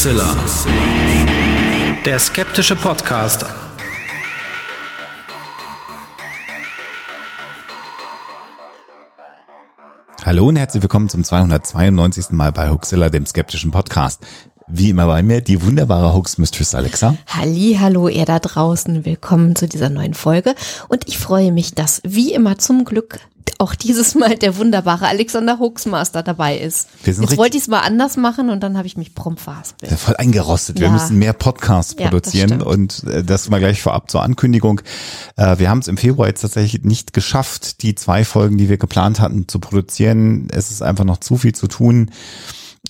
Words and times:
Hoaxilla. 0.00 0.34
Der 2.06 2.18
skeptische 2.18 2.74
Podcast. 2.74 3.44
Hallo 10.24 10.48
und 10.48 10.56
herzlich 10.56 10.82
willkommen 10.82 11.10
zum 11.10 11.22
292. 11.22 12.30
Mal 12.30 12.50
bei 12.50 12.70
Hoaxilla, 12.70 13.10
dem 13.10 13.26
skeptischen 13.26 13.72
Podcast. 13.72 14.26
Wie 14.68 14.88
immer 14.88 15.06
bei 15.06 15.22
mir 15.22 15.42
die 15.42 15.62
wunderbare 15.62 16.14
Hoax 16.14 16.38
Mistress 16.38 16.74
Alexa. 16.74 17.16
Halli, 17.26 17.76
hallo 17.78 18.08
ihr 18.08 18.24
da 18.24 18.38
draußen, 18.38 19.04
willkommen 19.04 19.54
zu 19.54 19.68
dieser 19.68 19.90
neuen 19.90 20.14
Folge 20.14 20.54
und 20.88 21.08
ich 21.08 21.18
freue 21.18 21.52
mich, 21.52 21.74
dass 21.74 22.00
wie 22.04 22.32
immer 22.32 22.56
zum 22.56 22.86
Glück 22.86 23.18
auch 23.58 23.74
dieses 23.74 24.14
Mal 24.14 24.36
der 24.36 24.56
wunderbare 24.56 25.06
Alexander 25.06 25.58
Hoaxmaster 25.58 26.22
dabei 26.22 26.58
ist. 26.58 26.88
Wir 27.04 27.12
sind 27.14 27.28
Jetzt 27.28 27.38
wollte 27.38 27.56
ich 27.56 27.64
es 27.64 27.68
mal 27.68 27.80
anders 27.80 28.16
machen 28.16 28.48
und 28.50 28.60
dann 28.62 28.76
habe 28.78 28.86
ich 28.86 28.96
mich 28.96 29.14
prompt 29.14 29.40
verhaspelt. 29.40 29.90
Ja, 29.90 29.96
voll 29.98 30.16
eingerostet. 30.16 30.78
Wir 30.78 30.86
Ja. 30.86 30.92
müssen 30.92 31.18
mehr 31.18 31.32
Podcasts 31.32 31.94
Ja, 31.98 32.04
das 32.04 32.10
produzieren 32.10 32.62
und 32.62 33.04
äh, 33.04 33.22
das 33.22 33.50
mal 33.50 33.58
gleich 33.58 33.82
vorab 33.82 34.10
zur 34.10 34.22
Ankündigung. 34.22 34.80
Äh, 35.36 35.58
wir 35.58 35.68
haben 35.68 35.80
es 35.80 35.88
im 35.88 35.96
Februar 35.98 36.28
jetzt 36.28 36.40
tatsächlich 36.40 36.82
nicht 36.84 37.12
geschafft, 37.12 37.82
die 37.82 37.94
zwei 37.94 38.24
Folgen, 38.24 38.56
die 38.56 38.68
wir 38.68 38.78
geplant 38.78 39.20
hatten, 39.20 39.46
zu 39.48 39.58
produzieren. 39.58 40.48
Es 40.52 40.70
ist 40.70 40.82
einfach 40.82 41.04
noch 41.04 41.18
zu 41.18 41.36
viel 41.36 41.54
zu 41.54 41.66
tun 41.66 42.10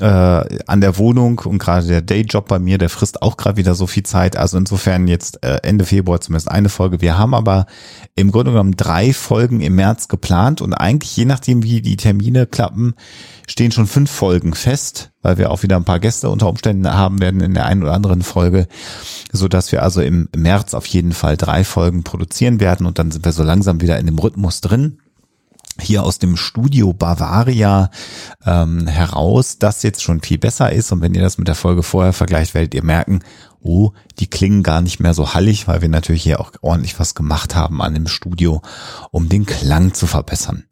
äh, 0.00 0.58
an 0.66 0.80
der 0.80 0.98
Wohnung 0.98 1.40
und 1.40 1.58
gerade 1.58 1.86
der 1.86 2.02
Dayjob 2.02 2.48
bei 2.48 2.58
mir, 2.58 2.78
der 2.78 2.88
frisst 2.88 3.22
auch 3.22 3.36
gerade 3.36 3.56
wieder 3.56 3.74
so 3.74 3.86
viel 3.86 4.02
Zeit. 4.02 4.36
Also 4.36 4.56
insofern 4.56 5.06
jetzt 5.06 5.44
äh, 5.44 5.58
Ende 5.62 5.84
Februar 5.84 6.20
zumindest 6.20 6.50
eine 6.50 6.68
Folge. 6.68 7.00
Wir 7.00 7.18
haben 7.18 7.34
aber 7.34 7.66
im 8.14 8.32
Grunde 8.32 8.52
genommen 8.52 8.76
drei 8.76 9.12
Folgen 9.12 9.60
im 9.60 9.74
März 9.74 10.08
geplant 10.08 10.60
und 10.62 10.74
eigentlich 10.74 11.16
je 11.16 11.26
nachdem, 11.26 11.62
wie 11.62 11.82
die 11.82 11.96
Termine 11.96 12.46
klappen, 12.46 12.94
stehen 13.46 13.72
schon 13.72 13.86
fünf 13.86 14.10
Folgen 14.10 14.54
fest, 14.54 15.10
weil 15.22 15.38
wir 15.38 15.50
auch 15.50 15.62
wieder 15.62 15.76
ein 15.76 15.84
paar 15.84 16.00
Gäste 16.00 16.30
unter 16.30 16.48
Umständen 16.48 16.90
haben 16.92 17.20
werden 17.20 17.40
in 17.40 17.54
der 17.54 17.66
einen 17.66 17.82
oder 17.82 17.92
anderen 17.92 18.22
Folge, 18.22 18.68
so 19.32 19.48
dass 19.48 19.72
wir 19.72 19.82
also 19.82 20.00
im 20.00 20.28
März 20.34 20.74
auf 20.74 20.86
jeden 20.86 21.12
Fall 21.12 21.36
drei 21.36 21.64
Folgen 21.64 22.04
produzieren 22.04 22.60
werden 22.60 22.86
und 22.86 22.98
dann 22.98 23.10
sind 23.10 23.24
wir 23.24 23.32
so 23.32 23.42
langsam 23.42 23.80
wieder 23.80 23.98
in 23.98 24.06
dem 24.06 24.18
Rhythmus 24.18 24.60
drin 24.60 24.98
hier 25.80 26.04
aus 26.04 26.18
dem 26.18 26.36
Studio 26.36 26.92
Bavaria 26.92 27.90
ähm, 28.46 28.86
heraus, 28.86 29.58
das 29.58 29.82
jetzt 29.82 30.02
schon 30.02 30.20
viel 30.20 30.38
besser 30.38 30.72
ist. 30.72 30.92
Und 30.92 31.00
wenn 31.00 31.14
ihr 31.14 31.22
das 31.22 31.38
mit 31.38 31.48
der 31.48 31.54
Folge 31.54 31.82
vorher 31.82 32.12
vergleicht, 32.12 32.54
werdet 32.54 32.74
ihr 32.74 32.84
merken, 32.84 33.20
oh, 33.62 33.92
die 34.18 34.26
klingen 34.26 34.62
gar 34.62 34.80
nicht 34.80 35.00
mehr 35.00 35.14
so 35.14 35.34
hallig, 35.34 35.68
weil 35.68 35.82
wir 35.82 35.88
natürlich 35.88 36.22
hier 36.22 36.40
auch 36.40 36.52
ordentlich 36.62 36.98
was 36.98 37.14
gemacht 37.14 37.54
haben 37.54 37.82
an 37.82 37.94
dem 37.94 38.06
Studio, 38.06 38.62
um 39.10 39.28
den 39.28 39.46
Klang 39.46 39.94
zu 39.94 40.06
verbessern. 40.06 40.64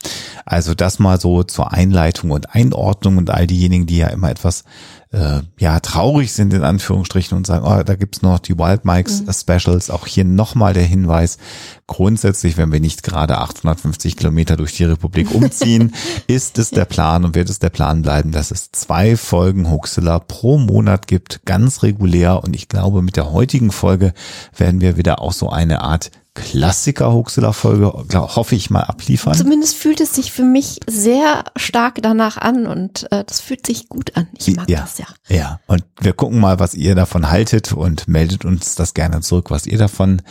Also 0.44 0.74
das 0.74 0.98
mal 0.98 1.20
so 1.20 1.42
zur 1.42 1.72
Einleitung 1.72 2.30
und 2.30 2.54
Einordnung 2.54 3.18
und 3.18 3.30
all 3.30 3.46
diejenigen, 3.46 3.86
die 3.86 3.98
ja 3.98 4.08
immer 4.08 4.30
etwas 4.30 4.64
äh, 5.10 5.40
ja 5.58 5.80
traurig 5.80 6.32
sind 6.32 6.52
in 6.52 6.62
Anführungsstrichen 6.62 7.36
und 7.36 7.46
sagen, 7.46 7.64
oh, 7.66 7.82
da 7.82 7.94
gibt's 7.94 8.22
noch 8.22 8.38
die 8.38 8.58
Wild 8.58 8.84
Mikes 8.84 9.24
Specials. 9.30 9.90
Auch 9.90 10.06
hier 10.06 10.24
nochmal 10.24 10.74
der 10.74 10.84
Hinweis, 10.84 11.38
grundsätzlich, 11.86 12.56
wenn 12.56 12.72
wir 12.72 12.80
nicht 12.80 13.02
gerade 13.02 13.38
850 13.38 14.16
Kilometer 14.16 14.56
durch 14.56 14.76
die 14.76 14.84
Republik 14.84 15.34
umziehen, 15.34 15.94
ist 16.26 16.58
es 16.58 16.70
der 16.70 16.84
Plan 16.84 17.24
und 17.24 17.34
wird 17.34 17.48
es 17.48 17.58
der 17.58 17.70
Plan 17.70 18.02
bleiben, 18.02 18.32
dass 18.32 18.50
es 18.50 18.70
zwei 18.72 19.16
Folgen 19.16 19.70
Huxilla 19.70 20.18
pro 20.18 20.58
Monat 20.58 21.06
gibt, 21.06 21.44
ganz 21.46 21.82
regulär. 21.82 22.42
Und 22.44 22.54
ich 22.54 22.68
glaube, 22.68 23.00
mit 23.00 23.16
der 23.16 23.32
heutigen 23.32 23.70
Folge 23.70 24.12
werden 24.56 24.80
wir 24.80 24.96
wieder 24.96 25.22
auch 25.22 25.32
so 25.32 25.48
eine 25.48 25.80
Art 25.80 26.10
Klassiker-Huxilla-Folge, 26.38 27.92
glaub- 28.08 28.36
hoffe 28.36 28.54
ich 28.54 28.70
mal, 28.70 28.82
abliefern. 28.82 29.34
Zumindest 29.34 29.76
fühlt 29.76 30.00
es 30.00 30.14
sich 30.14 30.32
für 30.32 30.44
mich 30.44 30.80
sehr 30.88 31.44
stark 31.56 31.98
danach 32.02 32.36
an 32.36 32.66
und 32.66 33.10
äh, 33.12 33.24
das 33.24 33.40
fühlt 33.40 33.66
sich 33.66 33.88
gut 33.88 34.16
an. 34.16 34.28
Ich 34.38 34.54
mag 34.56 34.68
ja, 34.68 34.80
das 34.80 34.98
ja. 34.98 35.06
Ja, 35.28 35.60
und 35.66 35.84
wir 36.00 36.12
gucken 36.12 36.40
mal, 36.40 36.58
was 36.58 36.74
ihr 36.74 36.94
davon 36.94 37.30
haltet 37.30 37.72
und 37.72 38.08
meldet 38.08 38.44
uns 38.44 38.74
das 38.74 38.94
gerne 38.94 39.20
zurück, 39.20 39.50
was 39.50 39.66
ihr 39.66 39.78
davon 39.78 40.22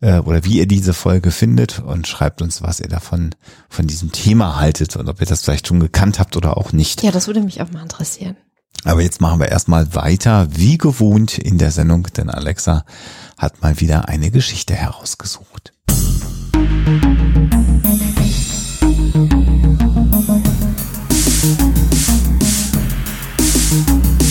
äh, 0.00 0.18
oder 0.18 0.44
wie 0.44 0.58
ihr 0.58 0.66
diese 0.66 0.94
Folge 0.94 1.30
findet 1.30 1.80
und 1.80 2.06
schreibt 2.06 2.42
uns, 2.42 2.62
was 2.62 2.80
ihr 2.80 2.88
davon 2.88 3.34
von 3.68 3.86
diesem 3.86 4.12
Thema 4.12 4.56
haltet 4.60 4.96
und 4.96 5.08
ob 5.08 5.20
ihr 5.20 5.26
das 5.26 5.42
vielleicht 5.42 5.68
schon 5.68 5.80
gekannt 5.80 6.18
habt 6.18 6.36
oder 6.36 6.56
auch 6.56 6.72
nicht. 6.72 7.02
Ja, 7.02 7.10
das 7.10 7.26
würde 7.26 7.40
mich 7.40 7.62
auch 7.62 7.70
mal 7.70 7.82
interessieren. 7.82 8.36
Aber 8.86 9.00
jetzt 9.00 9.20
machen 9.20 9.40
wir 9.40 9.48
erstmal 9.48 9.94
weiter, 9.94 10.48
wie 10.50 10.76
gewohnt 10.76 11.38
in 11.38 11.56
der 11.56 11.70
Sendung, 11.70 12.06
denn 12.16 12.28
Alexa 12.28 12.84
hat 13.38 13.62
mal 13.62 13.80
wieder 13.80 14.08
eine 14.08 14.30
Geschichte 14.30 14.74
herausgesucht. 14.74 15.72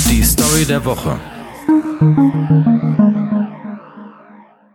Die 0.10 0.24
Story 0.24 0.66
der 0.66 0.84
Woche. 0.86 1.20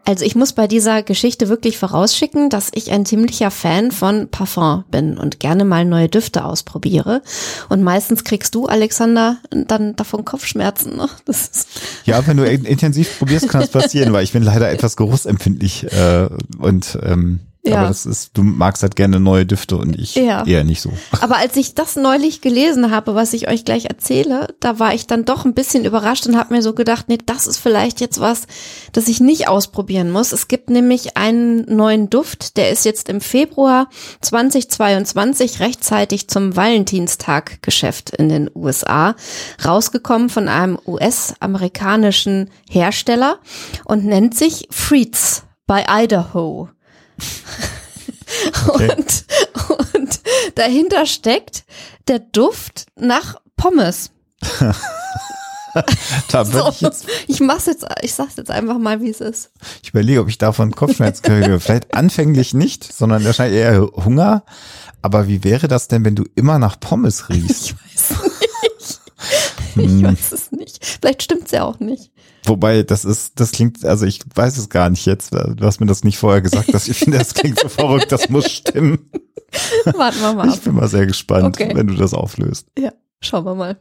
Also 0.08 0.24
ich 0.24 0.34
muss 0.34 0.54
bei 0.54 0.66
dieser 0.66 1.02
Geschichte 1.02 1.50
wirklich 1.50 1.76
vorausschicken, 1.76 2.48
dass 2.48 2.70
ich 2.74 2.90
ein 2.92 3.04
ziemlicher 3.04 3.50
Fan 3.50 3.90
von 3.92 4.26
Parfum 4.30 4.84
bin 4.90 5.18
und 5.18 5.38
gerne 5.38 5.66
mal 5.66 5.84
neue 5.84 6.08
Düfte 6.08 6.46
ausprobiere. 6.46 7.20
Und 7.68 7.82
meistens 7.82 8.24
kriegst 8.24 8.54
du, 8.54 8.64
Alexander, 8.64 9.36
dann 9.50 9.96
davon 9.96 10.24
Kopfschmerzen. 10.24 10.96
Ne? 10.96 11.10
Das 11.26 11.66
Ja, 12.06 12.26
wenn 12.26 12.38
du 12.38 12.44
in- 12.44 12.64
intensiv 12.64 13.18
probierst, 13.18 13.50
kann 13.50 13.60
es 13.60 13.68
passieren, 13.70 14.14
weil 14.14 14.24
ich 14.24 14.32
bin 14.32 14.42
leider 14.42 14.70
etwas 14.70 14.96
geruchsempfindlich 14.96 15.92
äh, 15.92 16.28
und 16.58 16.98
ähm, 17.02 17.40
Ja. 17.68 17.78
aber 17.78 17.88
das 17.88 18.06
ist, 18.06 18.30
du 18.34 18.42
magst 18.42 18.82
halt 18.82 18.96
gerne 18.96 19.20
neue 19.20 19.46
Düfte 19.46 19.76
und 19.76 19.98
ich 19.98 20.14
Ja. 20.14 20.44
eher 20.46 20.64
nicht 20.64 20.80
so. 20.80 20.92
aber 21.20 21.36
als 21.36 21.56
ich 21.56 21.74
das 21.74 21.96
neulich 21.96 22.40
gelesen 22.40 22.90
habe, 22.90 23.14
was 23.14 23.32
ich 23.32 23.48
euch 23.48 23.64
gleich 23.64 23.86
erzähle, 23.86 24.54
da 24.60 24.78
war 24.78 24.94
ich 24.94 25.06
dann 25.06 25.24
doch 25.24 25.44
ein 25.44 25.54
bisschen 25.54 25.84
überrascht 25.84 26.26
und 26.26 26.36
habe 26.36 26.54
mir 26.54 26.62
so 26.62 26.72
gedacht, 26.74 27.06
nee, 27.08 27.18
das 27.24 27.46
ist 27.46 27.58
vielleicht 27.58 28.00
jetzt 28.00 28.20
was, 28.20 28.42
das 28.92 29.08
ich 29.08 29.20
nicht 29.20 29.48
ausprobieren 29.48 30.10
muss. 30.10 30.32
Es 30.32 30.48
gibt 30.48 30.70
nämlich 30.70 31.16
einen 31.16 31.64
neuen 31.74 32.10
Duft, 32.10 32.56
der 32.56 32.70
ist 32.70 32.84
jetzt 32.84 33.08
im 33.08 33.20
Februar 33.20 33.88
2022 34.20 35.60
rechtzeitig 35.60 36.28
zum 36.28 36.56
Valentinstag-Geschäft 36.56 38.10
in 38.10 38.28
den 38.28 38.50
USA 38.54 39.14
rausgekommen 39.64 40.28
von 40.28 40.48
einem 40.48 40.78
US-amerikanischen 40.86 42.50
Hersteller 42.68 43.38
und 43.84 44.04
nennt 44.04 44.36
sich 44.36 44.68
Freets 44.70 45.44
bei 45.66 45.84
Idaho. 45.88 46.68
Okay. 48.68 48.90
Und, 48.94 49.24
und 49.94 50.20
dahinter 50.54 51.06
steckt 51.06 51.64
der 52.08 52.18
Duft 52.18 52.86
nach 52.96 53.36
Pommes. 53.56 54.10
Da 56.28 56.44
So, 56.44 56.68
ich 56.70 56.80
jetzt 56.80 57.06
ich 57.26 57.40
mach's 57.40 57.66
jetzt, 57.66 57.86
ich 58.02 58.14
sag's 58.14 58.36
jetzt 58.36 58.50
einfach 58.50 58.78
mal, 58.78 59.00
wie 59.00 59.10
es 59.10 59.20
ist. 59.20 59.50
Ich 59.82 59.90
überlege, 59.90 60.20
ob 60.20 60.28
ich 60.28 60.38
davon 60.38 60.74
Kopfschmerzen 60.74 61.22
kriege. 61.22 61.60
Vielleicht 61.60 61.94
anfänglich 61.94 62.54
nicht, 62.54 62.90
sondern 62.92 63.24
wahrscheinlich 63.24 63.60
eher 63.60 63.82
Hunger. 63.82 64.44
Aber 65.02 65.28
wie 65.28 65.44
wäre 65.44 65.68
das 65.68 65.86
denn, 65.86 66.04
wenn 66.04 66.16
du 66.16 66.24
immer 66.34 66.58
nach 66.58 66.80
Pommes 66.80 67.28
riechst? 67.28 67.74
Ich 69.76 69.84
weiß 69.84 69.90
nicht. 69.90 69.90
Ich 69.96 70.02
weiß 70.02 70.32
es 70.32 70.52
nicht. 70.52 70.84
Vielleicht 70.84 71.22
stimmt's 71.24 71.50
ja 71.50 71.64
auch 71.64 71.80
nicht. 71.80 72.10
Wobei, 72.48 72.82
das 72.82 73.04
ist, 73.04 73.38
das 73.40 73.52
klingt, 73.52 73.84
also 73.84 74.06
ich 74.06 74.20
weiß 74.34 74.56
es 74.58 74.68
gar 74.68 74.88
nicht 74.90 75.04
jetzt. 75.06 75.32
Du 75.34 75.64
hast 75.66 75.80
mir 75.80 75.86
das 75.86 76.02
nicht 76.04 76.18
vorher 76.18 76.40
gesagt, 76.40 76.72
dass 76.72 76.88
ich 76.88 76.98
finde, 76.98 77.18
das 77.18 77.34
klingt 77.34 77.58
so 77.60 77.68
verrückt, 77.68 78.10
das 78.10 78.28
muss 78.30 78.50
stimmen. 78.50 79.10
Warten 79.84 80.20
wir 80.20 80.32
mal 80.34 80.48
ab. 80.48 80.54
Ich 80.54 80.62
bin 80.62 80.74
mal 80.74 80.88
sehr 80.88 81.06
gespannt, 81.06 81.60
Okay. 81.60 81.70
wenn 81.74 81.86
du 81.86 81.94
das 81.94 82.14
auflöst. 82.14 82.66
Ja, 82.78 82.92
schauen 83.20 83.44
wir 83.44 83.54
mal. 83.54 83.76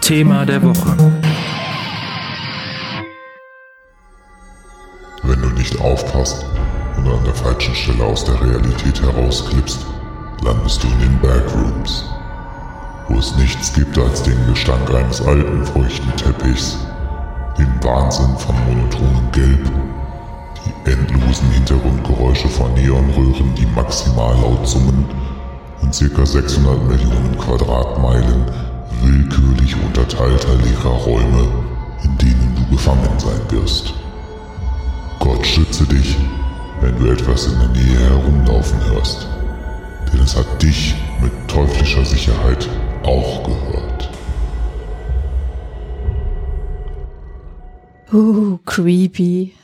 Thema 0.00 0.46
der 0.46 0.62
Woche. 0.62 1.17
Stelle 7.98 8.10
aus 8.12 8.24
der 8.24 8.40
Realität 8.40 9.02
herausklippst, 9.02 9.84
landest 10.44 10.84
du 10.84 10.86
in 10.86 11.00
den 11.00 11.20
Backrooms, 11.20 12.04
wo 13.08 13.18
es 13.18 13.34
nichts 13.36 13.72
gibt 13.72 13.98
als 13.98 14.22
den 14.22 14.36
Gestank 14.46 14.88
eines 14.94 15.20
alten, 15.20 15.64
feuchten 15.66 16.16
Teppichs, 16.16 16.78
den 17.58 17.68
Wahnsinn 17.82 18.36
von 18.38 18.54
monotonem 18.66 19.32
Gelb, 19.32 19.68
die 20.64 20.90
endlosen 20.90 21.50
Hintergrundgeräusche 21.50 22.48
von 22.48 22.72
Neonröhren, 22.74 23.52
die 23.56 23.66
maximal 23.66 24.36
laut 24.42 24.68
summen 24.68 25.04
und 25.82 25.90
ca. 25.90 26.24
600 26.24 26.80
Millionen 26.84 27.36
Quadratmeilen 27.36 28.44
willkürlich 29.02 29.74
unterteilter 29.84 30.54
leerer 30.54 30.96
Räume, 31.04 31.48
in 32.04 32.16
denen 32.18 32.54
du 32.54 32.76
gefangen 32.76 33.18
sein 33.18 33.40
wirst. 33.50 33.92
Gott 35.18 35.44
schütze 35.44 35.84
dich, 35.84 36.16
wenn 36.80 36.98
du 36.98 37.10
etwas 37.10 37.46
in 37.46 37.58
der 37.58 37.68
Nähe 37.68 37.98
herumlaufen 37.98 38.82
hörst. 38.86 39.26
Denn 40.12 40.20
es 40.20 40.36
hat 40.36 40.62
dich 40.62 40.94
mit 41.20 41.32
teuflischer 41.48 42.04
Sicherheit 42.04 42.68
auch 43.02 43.44
gehört. 43.44 44.10
Uh, 48.12 48.58
creepy. 48.64 49.54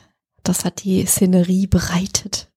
das 0.43 0.65
hat 0.65 0.83
die 0.83 1.05
Szenerie 1.05 1.67
bereitet. 1.67 2.47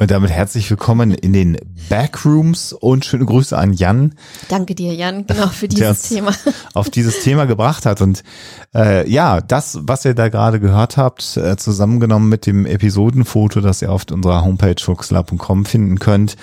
Und 0.00 0.10
damit 0.10 0.30
herzlich 0.30 0.70
willkommen 0.70 1.12
in 1.12 1.34
den 1.34 1.58
Backrooms 1.90 2.72
und 2.72 3.04
schöne 3.04 3.26
Grüße 3.26 3.56
an 3.56 3.74
Jan. 3.74 4.14
Danke 4.48 4.74
dir, 4.74 4.94
Jan, 4.94 5.26
genau 5.26 5.48
für 5.48 5.68
dieses 5.68 6.08
Thema. 6.08 6.32
Auf 6.72 6.88
dieses 6.88 7.22
Thema 7.22 7.44
gebracht 7.44 7.84
hat. 7.84 8.00
Und 8.00 8.22
äh, 8.74 9.06
ja, 9.10 9.42
das, 9.42 9.78
was 9.82 10.06
ihr 10.06 10.14
da 10.14 10.30
gerade 10.30 10.58
gehört 10.58 10.96
habt, 10.96 11.36
äh, 11.36 11.58
zusammengenommen 11.58 12.30
mit 12.30 12.46
dem 12.46 12.64
Episodenfoto, 12.64 13.60
das 13.60 13.82
ihr 13.82 13.92
auf 13.92 14.06
unserer 14.10 14.42
Homepage 14.42 14.82
fuchsler.com 14.82 15.66
finden 15.66 15.98
könnt, 15.98 16.36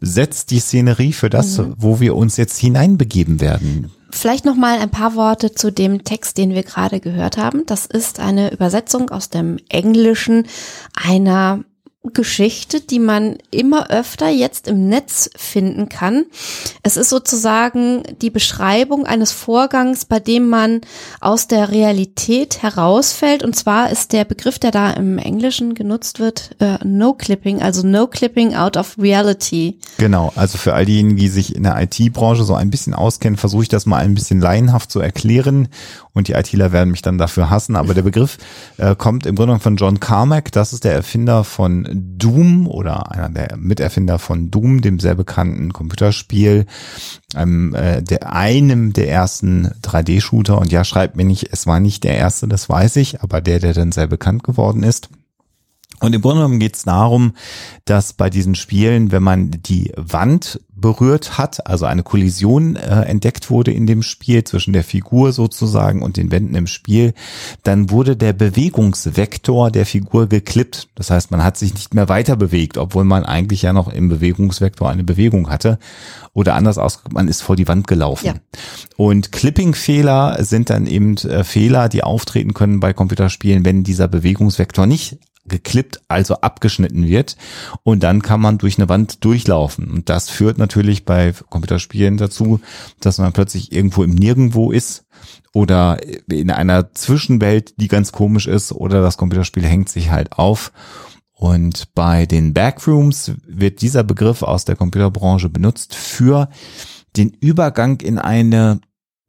setzt 0.00 0.50
die 0.50 0.60
Szenerie 0.60 1.12
für 1.12 1.28
das, 1.28 1.58
mhm. 1.58 1.74
wo 1.76 2.00
wir 2.00 2.16
uns 2.16 2.38
jetzt 2.38 2.56
hineinbegeben 2.56 3.38
werden. 3.38 3.90
Vielleicht 4.12 4.46
noch 4.46 4.56
mal 4.56 4.78
ein 4.78 4.90
paar 4.90 5.14
Worte 5.14 5.52
zu 5.52 5.70
dem 5.70 6.04
Text, 6.04 6.38
den 6.38 6.54
wir 6.54 6.62
gerade 6.62 7.00
gehört 7.00 7.36
haben. 7.36 7.66
Das 7.66 7.84
ist 7.84 8.18
eine 8.18 8.50
Übersetzung 8.50 9.10
aus 9.10 9.28
dem 9.28 9.58
Englischen 9.68 10.46
einer 10.94 11.64
Geschichte, 12.12 12.80
die 12.82 12.98
man 12.98 13.38
immer 13.50 13.90
öfter 13.90 14.28
jetzt 14.28 14.68
im 14.68 14.88
Netz 14.88 15.30
finden 15.36 15.88
kann. 15.88 16.26
Es 16.82 16.98
ist 16.98 17.08
sozusagen 17.08 18.02
die 18.20 18.28
Beschreibung 18.28 19.06
eines 19.06 19.32
Vorgangs, 19.32 20.04
bei 20.04 20.20
dem 20.20 20.48
man 20.50 20.82
aus 21.20 21.48
der 21.48 21.70
Realität 21.70 22.62
herausfällt. 22.62 23.42
Und 23.42 23.56
zwar 23.56 23.90
ist 23.90 24.12
der 24.12 24.26
Begriff, 24.26 24.58
der 24.58 24.70
da 24.70 24.90
im 24.90 25.16
Englischen 25.16 25.74
genutzt 25.74 26.18
wird, 26.18 26.50
äh, 26.58 26.76
No 26.84 27.14
Clipping, 27.14 27.62
also 27.62 27.86
No 27.86 28.06
Clipping 28.06 28.54
out 28.54 28.76
of 28.76 28.96
Reality. 28.98 29.78
Genau, 29.96 30.30
also 30.36 30.58
für 30.58 30.74
all 30.74 30.84
diejenigen, 30.84 31.16
die 31.16 31.28
sich 31.28 31.56
in 31.56 31.62
der 31.62 31.80
IT-Branche 31.80 32.44
so 32.44 32.54
ein 32.54 32.70
bisschen 32.70 32.92
auskennen, 32.92 33.38
versuche 33.38 33.62
ich 33.62 33.68
das 33.70 33.86
mal 33.86 34.02
ein 34.02 34.14
bisschen 34.14 34.40
laienhaft 34.40 34.90
zu 34.90 35.00
erklären. 35.00 35.68
Und 36.14 36.28
die 36.28 36.32
ITler 36.32 36.72
werden 36.72 36.92
mich 36.92 37.02
dann 37.02 37.18
dafür 37.18 37.50
hassen. 37.50 37.76
Aber 37.76 37.92
der 37.92 38.02
Begriff 38.14 38.38
äh, 38.78 38.94
kommt 38.96 39.26
im 39.26 39.34
Grunde 39.34 39.58
von 39.58 39.76
John 39.76 40.00
Carmack. 40.00 40.52
Das 40.52 40.72
ist 40.72 40.84
der 40.84 40.94
Erfinder 40.94 41.44
von 41.44 41.86
Doom 42.16 42.66
oder 42.66 43.10
einer 43.10 43.28
der 43.28 43.56
Miterfinder 43.56 44.18
von 44.18 44.50
Doom, 44.50 44.80
dem 44.80 45.00
sehr 45.00 45.16
bekannten 45.16 45.72
Computerspiel, 45.72 46.66
einem, 47.34 47.74
äh, 47.74 48.02
der, 48.02 48.32
einem 48.32 48.92
der 48.92 49.10
ersten 49.10 49.68
3D-Shooter. 49.82 50.58
Und 50.58 50.72
ja, 50.72 50.84
schreibt 50.84 51.16
mir 51.16 51.24
nicht, 51.24 51.48
es 51.52 51.66
war 51.66 51.80
nicht 51.80 52.04
der 52.04 52.16
erste, 52.16 52.48
das 52.48 52.68
weiß 52.68 52.96
ich, 52.96 53.20
aber 53.22 53.40
der, 53.40 53.58
der 53.58 53.74
dann 53.74 53.92
sehr 53.92 54.06
bekannt 54.06 54.44
geworden 54.44 54.82
ist. 54.82 55.08
Und 56.00 56.14
im 56.14 56.20
Grunde 56.20 56.38
genommen 56.38 56.58
geht 56.58 56.76
es 56.76 56.82
darum, 56.82 57.34
dass 57.84 58.12
bei 58.12 58.30
diesen 58.30 58.54
Spielen, 58.54 59.12
wenn 59.12 59.22
man 59.22 59.50
die 59.50 59.92
Wand 59.96 60.60
berührt 60.76 61.38
hat, 61.38 61.66
also 61.66 61.86
eine 61.86 62.02
Kollision 62.02 62.76
äh, 62.76 63.02
entdeckt 63.02 63.48
wurde 63.48 63.72
in 63.72 63.86
dem 63.86 64.02
Spiel 64.02 64.44
zwischen 64.44 64.72
der 64.72 64.84
Figur 64.84 65.32
sozusagen 65.32 66.02
und 66.02 66.16
den 66.16 66.30
Wänden 66.30 66.54
im 66.56 66.66
Spiel, 66.66 67.14
dann 67.62 67.90
wurde 67.90 68.16
der 68.16 68.32
Bewegungsvektor 68.32 69.70
der 69.70 69.86
Figur 69.86 70.28
geklippt. 70.28 70.88
Das 70.96 71.10
heißt, 71.10 71.30
man 71.30 71.44
hat 71.44 71.56
sich 71.56 71.72
nicht 71.74 71.94
mehr 71.94 72.08
weiter 72.08 72.36
bewegt, 72.36 72.76
obwohl 72.76 73.04
man 73.04 73.24
eigentlich 73.24 73.62
ja 73.62 73.72
noch 73.72 73.88
im 73.88 74.08
Bewegungsvektor 74.08 74.90
eine 74.90 75.04
Bewegung 75.04 75.48
hatte. 75.48 75.78
Oder 76.32 76.54
anders 76.54 76.76
ausgedrückt, 76.76 77.14
man 77.14 77.28
ist 77.28 77.42
vor 77.42 77.56
die 77.56 77.68
Wand 77.68 77.86
gelaufen. 77.86 78.26
Ja. 78.26 78.34
Und 78.96 79.30
Clipping-Fehler 79.30 80.38
sind 80.40 80.70
dann 80.70 80.86
eben 80.86 81.16
äh, 81.18 81.44
Fehler, 81.44 81.88
die 81.88 82.02
auftreten 82.02 82.52
können 82.52 82.80
bei 82.80 82.92
Computerspielen, 82.92 83.64
wenn 83.64 83.84
dieser 83.84 84.08
Bewegungsvektor 84.08 84.86
nicht 84.86 85.18
geklippt, 85.46 86.00
also 86.08 86.36
abgeschnitten 86.36 87.06
wird. 87.06 87.36
Und 87.82 88.02
dann 88.02 88.22
kann 88.22 88.40
man 88.40 88.58
durch 88.58 88.78
eine 88.78 88.88
Wand 88.88 89.24
durchlaufen. 89.24 89.90
Und 89.90 90.08
das 90.08 90.30
führt 90.30 90.58
natürlich 90.58 91.04
bei 91.04 91.32
Computerspielen 91.32 92.16
dazu, 92.16 92.60
dass 93.00 93.18
man 93.18 93.32
plötzlich 93.32 93.72
irgendwo 93.72 94.02
im 94.02 94.14
Nirgendwo 94.14 94.70
ist 94.70 95.04
oder 95.52 95.98
in 96.28 96.50
einer 96.50 96.92
Zwischenwelt, 96.94 97.74
die 97.80 97.88
ganz 97.88 98.12
komisch 98.12 98.46
ist, 98.46 98.72
oder 98.72 99.00
das 99.02 99.16
Computerspiel 99.16 99.64
hängt 99.64 99.88
sich 99.88 100.10
halt 100.10 100.32
auf. 100.32 100.72
Und 101.32 101.94
bei 101.94 102.26
den 102.26 102.54
Backrooms 102.54 103.32
wird 103.46 103.82
dieser 103.82 104.02
Begriff 104.02 104.42
aus 104.42 104.64
der 104.64 104.76
Computerbranche 104.76 105.48
benutzt 105.48 105.94
für 105.94 106.48
den 107.16 107.30
Übergang 107.30 108.00
in 108.00 108.18
eine 108.18 108.80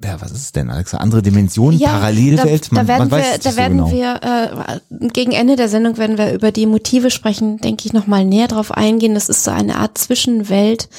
ja, 0.03 0.19
was 0.19 0.31
ist 0.31 0.41
es 0.41 0.51
denn, 0.51 0.69
Alexa? 0.69 0.97
Andere 0.97 1.21
Dimensionen, 1.21 1.79
ja, 1.79 1.89
Parallelwelt? 1.89 2.71
Man, 2.71 2.85
da 2.85 2.93
werden 2.93 3.09
man 3.09 3.21
wir, 3.21 3.37
da 3.37 3.55
werden 3.55 3.79
so 3.79 3.85
genau. 3.85 3.95
wir 3.95 4.79
äh, 4.99 5.07
gegen 5.13 5.31
Ende 5.31 5.55
der 5.55 5.69
Sendung, 5.69 5.97
wenn 5.97 6.17
wir 6.17 6.33
über 6.33 6.51
die 6.51 6.65
Motive 6.65 7.09
sprechen, 7.09 7.59
denke 7.59 7.85
ich 7.85 7.93
nochmal 7.93 8.25
näher 8.25 8.49
drauf 8.49 8.71
eingehen. 8.71 9.13
Das 9.13 9.29
ist 9.29 9.45
so 9.45 9.51
eine 9.51 9.77
Art 9.77 9.97
Zwischenwelt, 9.97 10.89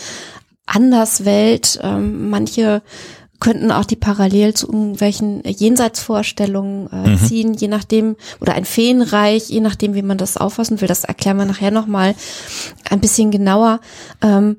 Anderswelt. 0.64 1.78
Ähm, 1.82 2.30
manche 2.30 2.80
könnten 3.38 3.70
auch 3.70 3.84
die 3.84 3.96
parallel 3.96 4.54
zu 4.54 4.66
irgendwelchen 4.66 5.42
Jenseitsvorstellungen 5.44 6.88
äh, 6.90 7.08
mhm. 7.10 7.18
ziehen, 7.18 7.54
je 7.54 7.68
nachdem, 7.68 8.16
oder 8.40 8.54
ein 8.54 8.64
Feenreich, 8.64 9.50
je 9.50 9.60
nachdem, 9.60 9.94
wie 9.94 10.02
man 10.02 10.16
das 10.16 10.38
auffassen 10.38 10.80
will. 10.80 10.88
Das 10.88 11.04
erklären 11.04 11.36
wir 11.36 11.44
nachher 11.44 11.70
nochmal 11.70 12.14
ein 12.88 13.00
bisschen 13.00 13.30
genauer. 13.30 13.80
Ähm, 14.22 14.56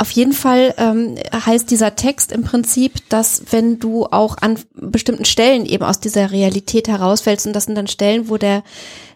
auf 0.00 0.10
jeden 0.12 0.32
Fall 0.32 0.74
ähm, 0.78 1.16
heißt 1.30 1.70
dieser 1.70 1.94
Text 1.94 2.32
im 2.32 2.42
Prinzip, 2.42 3.06
dass 3.10 3.42
wenn 3.50 3.78
du 3.78 4.06
auch 4.06 4.38
an 4.40 4.58
bestimmten 4.74 5.26
Stellen 5.26 5.66
eben 5.66 5.84
aus 5.84 6.00
dieser 6.00 6.30
Realität 6.30 6.88
herausfällst, 6.88 7.46
und 7.46 7.52
das 7.52 7.64
sind 7.64 7.74
dann 7.74 7.86
Stellen, 7.86 8.30
wo 8.30 8.38
der 8.38 8.62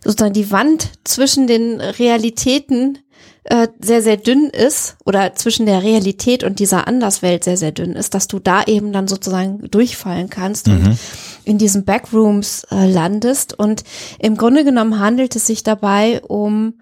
sozusagen 0.05 0.35
die 0.35 0.51
Wand 0.51 0.91
zwischen 1.05 1.47
den 1.47 1.81
Realitäten 1.81 2.99
äh, 3.45 3.69
sehr, 3.81 4.03
sehr 4.03 4.19
dünn 4.19 4.51
ist 4.51 4.97
oder 5.07 5.35
zwischen 5.35 5.65
der 5.65 5.83
Realität 5.83 6.45
und 6.45 6.59
dieser 6.59 6.87
Anderswelt 6.87 7.45
sehr, 7.45 7.57
sehr 7.57 7.73
dünn 7.73 7.95
ist, 7.95 8.13
dass 8.13 8.29
du 8.29 8.39
da 8.39 8.65
eben 8.65 8.93
dann 8.93 9.09
sozusagen 9.09 9.71
durchfallen 9.71 10.29
kannst 10.29 10.67
mhm. 10.67 10.75
und 10.75 10.99
in 11.47 11.57
diesen 11.57 11.87
Backrooms 11.87 12.67
äh, 12.71 12.87
landest. 12.87 13.59
Und 13.59 13.85
im 14.19 14.37
Grunde 14.37 14.65
genommen 14.65 14.99
handelt 14.99 15.35
es 15.35 15.47
sich 15.47 15.63
dabei 15.63 16.21
um 16.21 16.75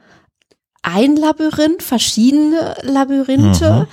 ein 0.82 1.16
Labyrinth, 1.16 1.82
verschiedene 1.82 2.74
Labyrinthe, 2.82 3.86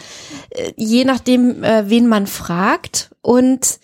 mhm. 0.58 0.74
je 0.76 1.06
nachdem, 1.06 1.64
äh, 1.64 1.90
wen 1.90 2.08
man 2.08 2.28
fragt. 2.28 3.12
Und 3.22 3.80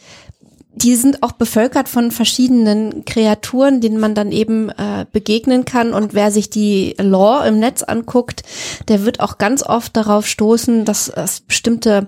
die 0.74 0.96
sind 0.96 1.24
auch 1.24 1.31
bevölkert 1.31 1.88
von 1.88 2.12
verschiedenen 2.12 3.06
Kreaturen, 3.06 3.80
denen 3.80 4.00
man 4.00 4.14
dann 4.14 4.31
eben 4.31 4.69
äh, 4.69 5.06
begegnen 5.12 5.64
kann. 5.64 5.94
Und 5.94 6.14
wer 6.14 6.31
sich 6.31 6.50
die 6.50 6.95
Lore 7.00 7.47
im 7.47 7.59
Netz 7.59 7.81
anguckt, 7.81 8.44
der 8.90 9.06
wird 9.06 9.21
auch 9.21 9.38
ganz 9.38 9.64
oft 9.64 9.95
darauf 9.95 10.28
stoßen, 10.28 10.83
dass 10.83 11.07
es 11.07 11.40
bestimmte 11.42 12.07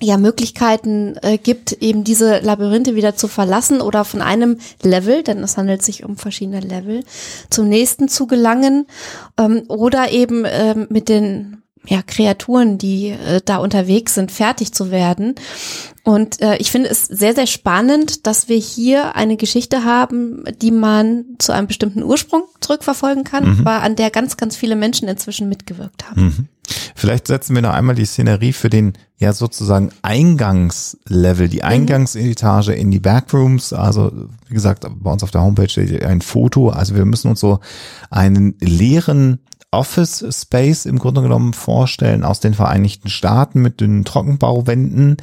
ja 0.00 0.18
Möglichkeiten 0.18 1.16
äh, 1.22 1.38
gibt, 1.38 1.72
eben 1.72 2.04
diese 2.04 2.40
Labyrinthe 2.40 2.94
wieder 2.94 3.16
zu 3.16 3.28
verlassen 3.28 3.80
oder 3.80 4.04
von 4.04 4.20
einem 4.20 4.58
Level, 4.82 5.22
denn 5.22 5.38
es 5.38 5.56
handelt 5.56 5.82
sich 5.82 6.04
um 6.04 6.16
verschiedene 6.16 6.60
Level, 6.60 7.02
zum 7.50 7.68
nächsten 7.68 8.08
zu 8.08 8.26
gelangen 8.26 8.86
ähm, 9.38 9.64
oder 9.68 10.10
eben 10.10 10.44
ähm, 10.46 10.86
mit 10.90 11.08
den 11.08 11.62
ja, 11.88 12.02
Kreaturen, 12.02 12.78
die 12.78 13.10
äh, 13.10 13.40
da 13.44 13.58
unterwegs 13.58 14.14
sind, 14.14 14.32
fertig 14.32 14.72
zu 14.72 14.90
werden. 14.90 15.34
Und 16.02 16.40
äh, 16.40 16.56
ich 16.58 16.70
finde 16.70 16.88
es 16.88 17.06
sehr, 17.06 17.34
sehr 17.34 17.46
spannend, 17.46 18.26
dass 18.26 18.48
wir 18.48 18.56
hier 18.56 19.16
eine 19.16 19.36
Geschichte 19.36 19.84
haben, 19.84 20.44
die 20.60 20.70
man 20.70 21.24
zu 21.38 21.52
einem 21.52 21.66
bestimmten 21.66 22.02
Ursprung 22.02 22.42
zurückverfolgen 22.60 23.24
kann, 23.24 23.44
mhm. 23.44 23.60
aber 23.60 23.82
an 23.82 23.96
der 23.96 24.10
ganz, 24.10 24.36
ganz 24.36 24.56
viele 24.56 24.76
Menschen 24.76 25.08
inzwischen 25.08 25.48
mitgewirkt 25.48 26.08
haben. 26.10 26.22
Mhm. 26.22 26.48
Vielleicht 26.94 27.26
setzen 27.26 27.54
wir 27.54 27.62
noch 27.62 27.74
einmal 27.74 27.94
die 27.94 28.04
Szenerie 28.04 28.52
für 28.52 28.70
den 28.70 28.94
ja 29.18 29.32
sozusagen 29.32 29.90
Eingangslevel, 30.02 31.48
die 31.48 31.58
mhm. 31.58 31.64
Eingangsetage 31.64 32.72
in 32.72 32.90
die 32.90 33.00
Backrooms. 33.00 33.72
Also 33.72 34.12
wie 34.48 34.54
gesagt, 34.54 34.86
bei 34.88 35.10
uns 35.10 35.22
auf 35.22 35.30
der 35.30 35.42
Homepage 35.42 35.68
steht 35.68 36.04
ein 36.04 36.20
Foto. 36.20 36.70
Also 36.70 36.94
wir 36.94 37.04
müssen 37.04 37.28
uns 37.28 37.40
so 37.40 37.60
einen 38.10 38.54
leeren 38.60 39.40
Office 39.70 40.24
Space 40.30 40.86
im 40.86 40.98
Grunde 40.98 41.22
genommen 41.22 41.52
vorstellen 41.52 42.24
aus 42.24 42.40
den 42.40 42.54
Vereinigten 42.54 43.08
Staaten 43.08 43.60
mit 43.60 43.80
dünnen 43.80 44.04
Trockenbauwänden. 44.04 45.16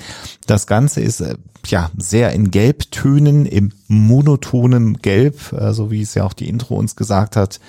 Das 0.46 0.68
Ganze 0.68 1.02
ist 1.02 1.22
äh, 1.22 1.36
ja 1.66 1.90
sehr 1.98 2.34
in 2.34 2.52
Gelbtönen, 2.52 3.46
im 3.46 3.72
monotonen 3.88 4.98
Gelb, 5.02 5.54
äh, 5.54 5.74
so 5.74 5.92
wie 5.92 6.02
es 6.02 6.14
ja 6.14 6.24
auch 6.26 6.34
die 6.34 6.50
Intro 6.50 6.76
uns 6.76 6.96
gesagt 6.96 7.36
hat, 7.36 7.60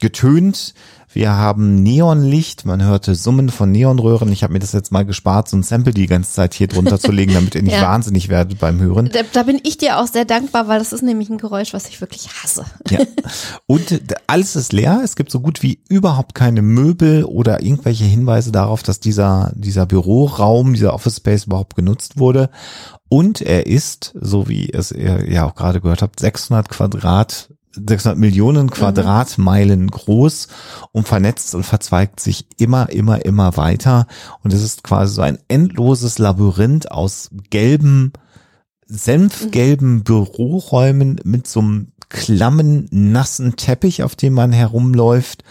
getönt. 0.00 0.74
Wir 1.14 1.34
haben 1.34 1.80
Neonlicht, 1.84 2.66
man 2.66 2.82
hörte 2.82 3.14
Summen 3.14 3.48
von 3.48 3.70
Neonröhren. 3.70 4.32
Ich 4.32 4.42
habe 4.42 4.52
mir 4.52 4.58
das 4.58 4.72
jetzt 4.72 4.90
mal 4.90 5.04
gespart, 5.04 5.48
so 5.48 5.56
ein 5.56 5.62
Sample 5.62 5.94
die 5.94 6.08
ganze 6.08 6.32
Zeit 6.32 6.54
hier 6.54 6.66
drunter 6.66 6.98
zu 6.98 7.12
legen, 7.12 7.34
damit 7.34 7.54
ihr 7.54 7.62
nicht 7.62 7.74
ja. 7.80 7.82
wahnsinnig 7.82 8.28
werdet 8.28 8.58
beim 8.58 8.80
Hören. 8.80 9.10
Da, 9.12 9.20
da, 9.32 9.44
bin 9.44 9.60
ich 9.62 9.78
dir 9.78 10.00
auch 10.00 10.08
sehr 10.08 10.24
dankbar, 10.24 10.66
weil 10.66 10.80
das 10.80 10.92
ist 10.92 11.02
nämlich 11.02 11.30
ein 11.30 11.38
Geräusch, 11.38 11.72
was 11.72 11.88
ich 11.88 12.00
wirklich 12.00 12.28
hasse. 12.42 12.64
Ja. 12.90 12.98
Und 13.66 14.02
alles 14.26 14.56
ist 14.56 14.72
leer. 14.72 15.02
Es 15.04 15.14
gibt 15.14 15.30
so 15.30 15.38
gut 15.38 15.62
wie 15.62 15.78
überhaupt 15.88 16.34
keine 16.34 16.62
Möbel 16.62 17.22
oder 17.22 17.62
irgendwelche 17.62 18.04
Hinweise 18.04 18.50
darauf, 18.50 18.82
dass 18.82 18.98
dieser, 18.98 19.52
dieser 19.54 19.86
Büroraum, 19.86 20.74
dieser 20.74 20.94
Office 20.94 21.18
Space 21.18 21.44
überhaupt 21.44 21.76
genutzt 21.76 22.18
wurde. 22.18 22.50
Und 23.08 23.40
er 23.40 23.68
ist, 23.68 24.14
so 24.20 24.48
wie 24.48 24.68
es 24.72 24.90
ihr 24.90 25.30
ja 25.30 25.46
auch 25.46 25.54
gerade 25.54 25.80
gehört 25.80 26.02
habt, 26.02 26.18
600 26.18 26.68
Quadrat 26.68 27.50
600 27.74 28.18
Millionen 28.18 28.70
Quadratmeilen 28.70 29.90
groß 29.90 30.48
und 30.92 31.08
vernetzt 31.08 31.54
und 31.54 31.64
verzweigt 31.64 32.20
sich 32.20 32.46
immer, 32.58 32.90
immer, 32.90 33.24
immer 33.24 33.56
weiter. 33.56 34.06
Und 34.42 34.52
es 34.52 34.62
ist 34.62 34.84
quasi 34.84 35.14
so 35.14 35.22
ein 35.22 35.38
endloses 35.48 36.18
Labyrinth 36.18 36.90
aus 36.90 37.30
gelben 37.50 38.12
senfgelben 38.86 40.04
Büroräumen 40.04 41.20
mit 41.24 41.46
so 41.46 41.60
einem 41.60 41.92
klammen, 42.08 42.86
nassen 42.90 43.56
Teppich, 43.56 44.02
auf 44.02 44.14
dem 44.14 44.34
man 44.34 44.52
herumläuft. 44.52 45.42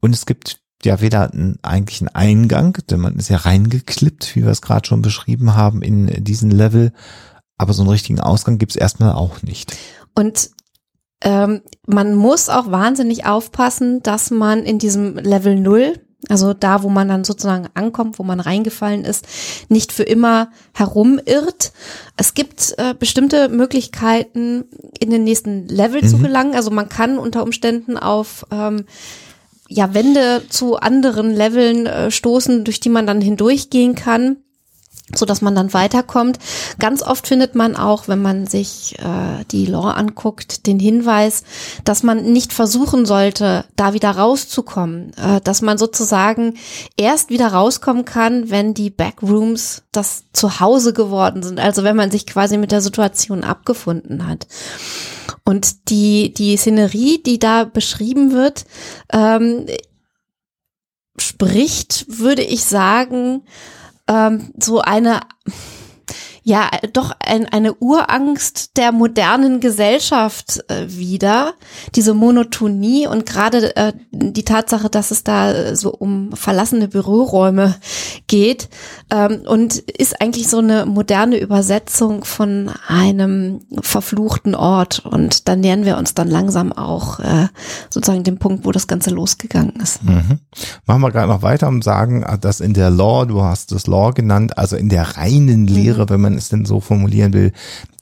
Und 0.00 0.14
es 0.14 0.26
gibt 0.26 0.60
ja 0.84 1.00
weder 1.00 1.32
einen 1.32 1.58
eigentlichen 1.62 2.08
Eingang, 2.08 2.78
denn 2.90 3.00
man 3.00 3.16
ist 3.16 3.28
ja 3.28 3.36
reingeklippt, 3.36 4.34
wie 4.34 4.42
wir 4.42 4.50
es 4.50 4.62
gerade 4.62 4.86
schon 4.86 5.02
beschrieben 5.02 5.54
haben, 5.54 5.82
in 5.82 6.24
diesen 6.24 6.50
Level. 6.50 6.92
Aber 7.56 7.72
so 7.72 7.82
einen 7.82 7.90
richtigen 7.90 8.20
Ausgang 8.20 8.58
gibt 8.58 8.72
es 8.72 8.76
erstmal 8.76 9.12
auch 9.12 9.42
nicht. 9.42 9.76
Und 10.14 10.50
ähm, 11.22 11.62
man 11.86 12.14
muss 12.14 12.48
auch 12.48 12.70
wahnsinnig 12.70 13.26
aufpassen, 13.26 14.02
dass 14.02 14.30
man 14.30 14.64
in 14.64 14.78
diesem 14.78 15.16
Level 15.16 15.54
Null, 15.58 16.00
also 16.28 16.54
da, 16.54 16.82
wo 16.82 16.88
man 16.88 17.08
dann 17.08 17.24
sozusagen 17.24 17.68
ankommt, 17.74 18.18
wo 18.18 18.22
man 18.22 18.40
reingefallen 18.40 19.04
ist, 19.04 19.26
nicht 19.68 19.92
für 19.92 20.04
immer 20.04 20.50
herumirrt. 20.72 21.72
Es 22.16 22.34
gibt 22.34 22.74
äh, 22.78 22.94
bestimmte 22.94 23.48
Möglichkeiten, 23.48 24.64
in 25.00 25.10
den 25.10 25.24
nächsten 25.24 25.66
Level 25.68 26.02
mhm. 26.02 26.08
zu 26.08 26.18
gelangen. 26.18 26.54
Also 26.54 26.70
man 26.70 26.88
kann 26.88 27.18
unter 27.18 27.42
Umständen 27.42 27.96
auf 27.96 28.46
ähm, 28.52 28.84
ja, 29.68 29.94
Wände 29.94 30.42
zu 30.48 30.76
anderen 30.76 31.34
Leveln 31.34 31.86
äh, 31.86 32.10
stoßen, 32.10 32.64
durch 32.64 32.80
die 32.80 32.90
man 32.90 33.06
dann 33.06 33.20
hindurchgehen 33.20 33.94
kann 33.94 34.36
so 35.14 35.26
dass 35.26 35.42
man 35.42 35.54
dann 35.54 35.74
weiterkommt. 35.74 36.38
Ganz 36.78 37.02
oft 37.02 37.26
findet 37.26 37.54
man 37.54 37.76
auch, 37.76 38.08
wenn 38.08 38.22
man 38.22 38.46
sich 38.46 38.98
äh, 38.98 39.44
die 39.50 39.66
Lore 39.66 39.96
anguckt, 39.96 40.66
den 40.66 40.78
Hinweis, 40.78 41.44
dass 41.84 42.02
man 42.02 42.32
nicht 42.32 42.52
versuchen 42.52 43.04
sollte, 43.04 43.64
da 43.76 43.92
wieder 43.94 44.12
rauszukommen, 44.12 45.12
äh, 45.16 45.40
dass 45.42 45.60
man 45.60 45.76
sozusagen 45.76 46.54
erst 46.96 47.30
wieder 47.30 47.48
rauskommen 47.48 48.04
kann, 48.04 48.50
wenn 48.50 48.74
die 48.74 48.90
Backrooms 48.90 49.82
das 49.92 50.24
Zuhause 50.32 50.92
geworden 50.92 51.42
sind, 51.42 51.60
also 51.60 51.84
wenn 51.84 51.96
man 51.96 52.10
sich 52.10 52.26
quasi 52.26 52.56
mit 52.56 52.72
der 52.72 52.80
Situation 52.80 53.44
abgefunden 53.44 54.26
hat. 54.26 54.46
Und 55.44 55.90
die 55.90 56.32
die 56.32 56.56
Szenerie, 56.56 57.22
die 57.22 57.38
da 57.38 57.64
beschrieben 57.64 58.32
wird, 58.32 58.64
ähm, 59.12 59.66
spricht, 61.18 62.06
würde 62.08 62.42
ich 62.42 62.64
sagen, 62.64 63.42
ähm, 64.08 64.52
so 64.58 64.80
eine 64.80 65.20
ja 66.42 66.68
doch 66.92 67.12
ein, 67.24 67.46
eine 67.46 67.74
Urangst 67.74 68.76
der 68.76 68.92
modernen 68.92 69.60
Gesellschaft 69.60 70.64
äh, 70.68 70.88
wieder, 70.88 71.54
diese 71.94 72.14
Monotonie 72.14 73.06
und 73.06 73.26
gerade 73.26 73.76
äh, 73.76 73.92
die 74.10 74.44
Tatsache, 74.44 74.90
dass 74.90 75.10
es 75.10 75.24
da 75.24 75.76
so 75.76 75.92
um 75.92 76.32
verlassene 76.32 76.88
Büroräume 76.88 77.76
geht 78.26 78.68
ähm, 79.10 79.42
und 79.46 79.78
ist 79.78 80.20
eigentlich 80.20 80.48
so 80.48 80.58
eine 80.58 80.84
moderne 80.86 81.38
Übersetzung 81.38 82.24
von 82.24 82.70
einem 82.88 83.60
verfluchten 83.80 84.54
Ort 84.54 85.00
und 85.00 85.48
dann 85.48 85.60
nähern 85.60 85.84
wir 85.84 85.96
uns 85.96 86.14
dann 86.14 86.28
langsam 86.28 86.72
auch 86.72 87.20
äh, 87.20 87.48
sozusagen 87.88 88.24
dem 88.24 88.38
Punkt, 88.38 88.64
wo 88.64 88.72
das 88.72 88.86
Ganze 88.86 89.10
losgegangen 89.10 89.76
ist. 89.80 90.02
Mhm. 90.02 90.40
Machen 90.86 91.02
wir 91.02 91.10
gerade 91.10 91.32
noch 91.32 91.42
weiter 91.42 91.68
und 91.68 91.84
sagen, 91.84 92.24
dass 92.40 92.60
in 92.60 92.74
der 92.74 92.90
Law, 92.90 93.26
du 93.26 93.42
hast 93.42 93.72
das 93.72 93.86
Law 93.86 94.12
genannt, 94.12 94.58
also 94.58 94.76
in 94.76 94.88
der 94.88 95.16
reinen 95.16 95.66
Lehre, 95.66 96.02
mhm. 96.02 96.10
wenn 96.10 96.20
man 96.20 96.31
man 96.32 96.38
es 96.38 96.48
denn 96.48 96.64
so 96.64 96.80
formulieren 96.80 97.32
will, 97.32 97.52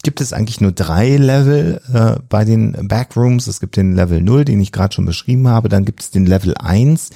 gibt 0.02 0.20
es 0.20 0.32
eigentlich 0.32 0.60
nur 0.60 0.72
drei 0.72 1.16
Level 1.16 1.80
äh, 1.92 2.22
bei 2.28 2.44
den 2.44 2.88
Backrooms. 2.88 3.46
Es 3.46 3.60
gibt 3.60 3.76
den 3.76 3.94
Level 3.94 4.22
0, 4.22 4.44
den 4.44 4.60
ich 4.60 4.72
gerade 4.72 4.94
schon 4.94 5.04
beschrieben 5.04 5.48
habe. 5.48 5.68
Dann 5.68 5.84
gibt 5.84 6.00
es 6.00 6.10
den 6.10 6.26
Level 6.26 6.54
1, 6.56 7.10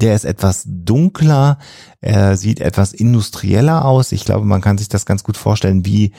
der 0.00 0.14
ist 0.14 0.24
etwas 0.24 0.64
dunkler, 0.66 1.58
er 2.00 2.36
sieht 2.36 2.60
etwas 2.60 2.92
industrieller 2.92 3.84
aus. 3.84 4.12
Ich 4.12 4.24
glaube, 4.24 4.44
man 4.44 4.60
kann 4.60 4.78
sich 4.78 4.88
das 4.88 5.06
ganz 5.06 5.24
gut 5.24 5.36
vorstellen, 5.36 5.86
wie 5.86 6.12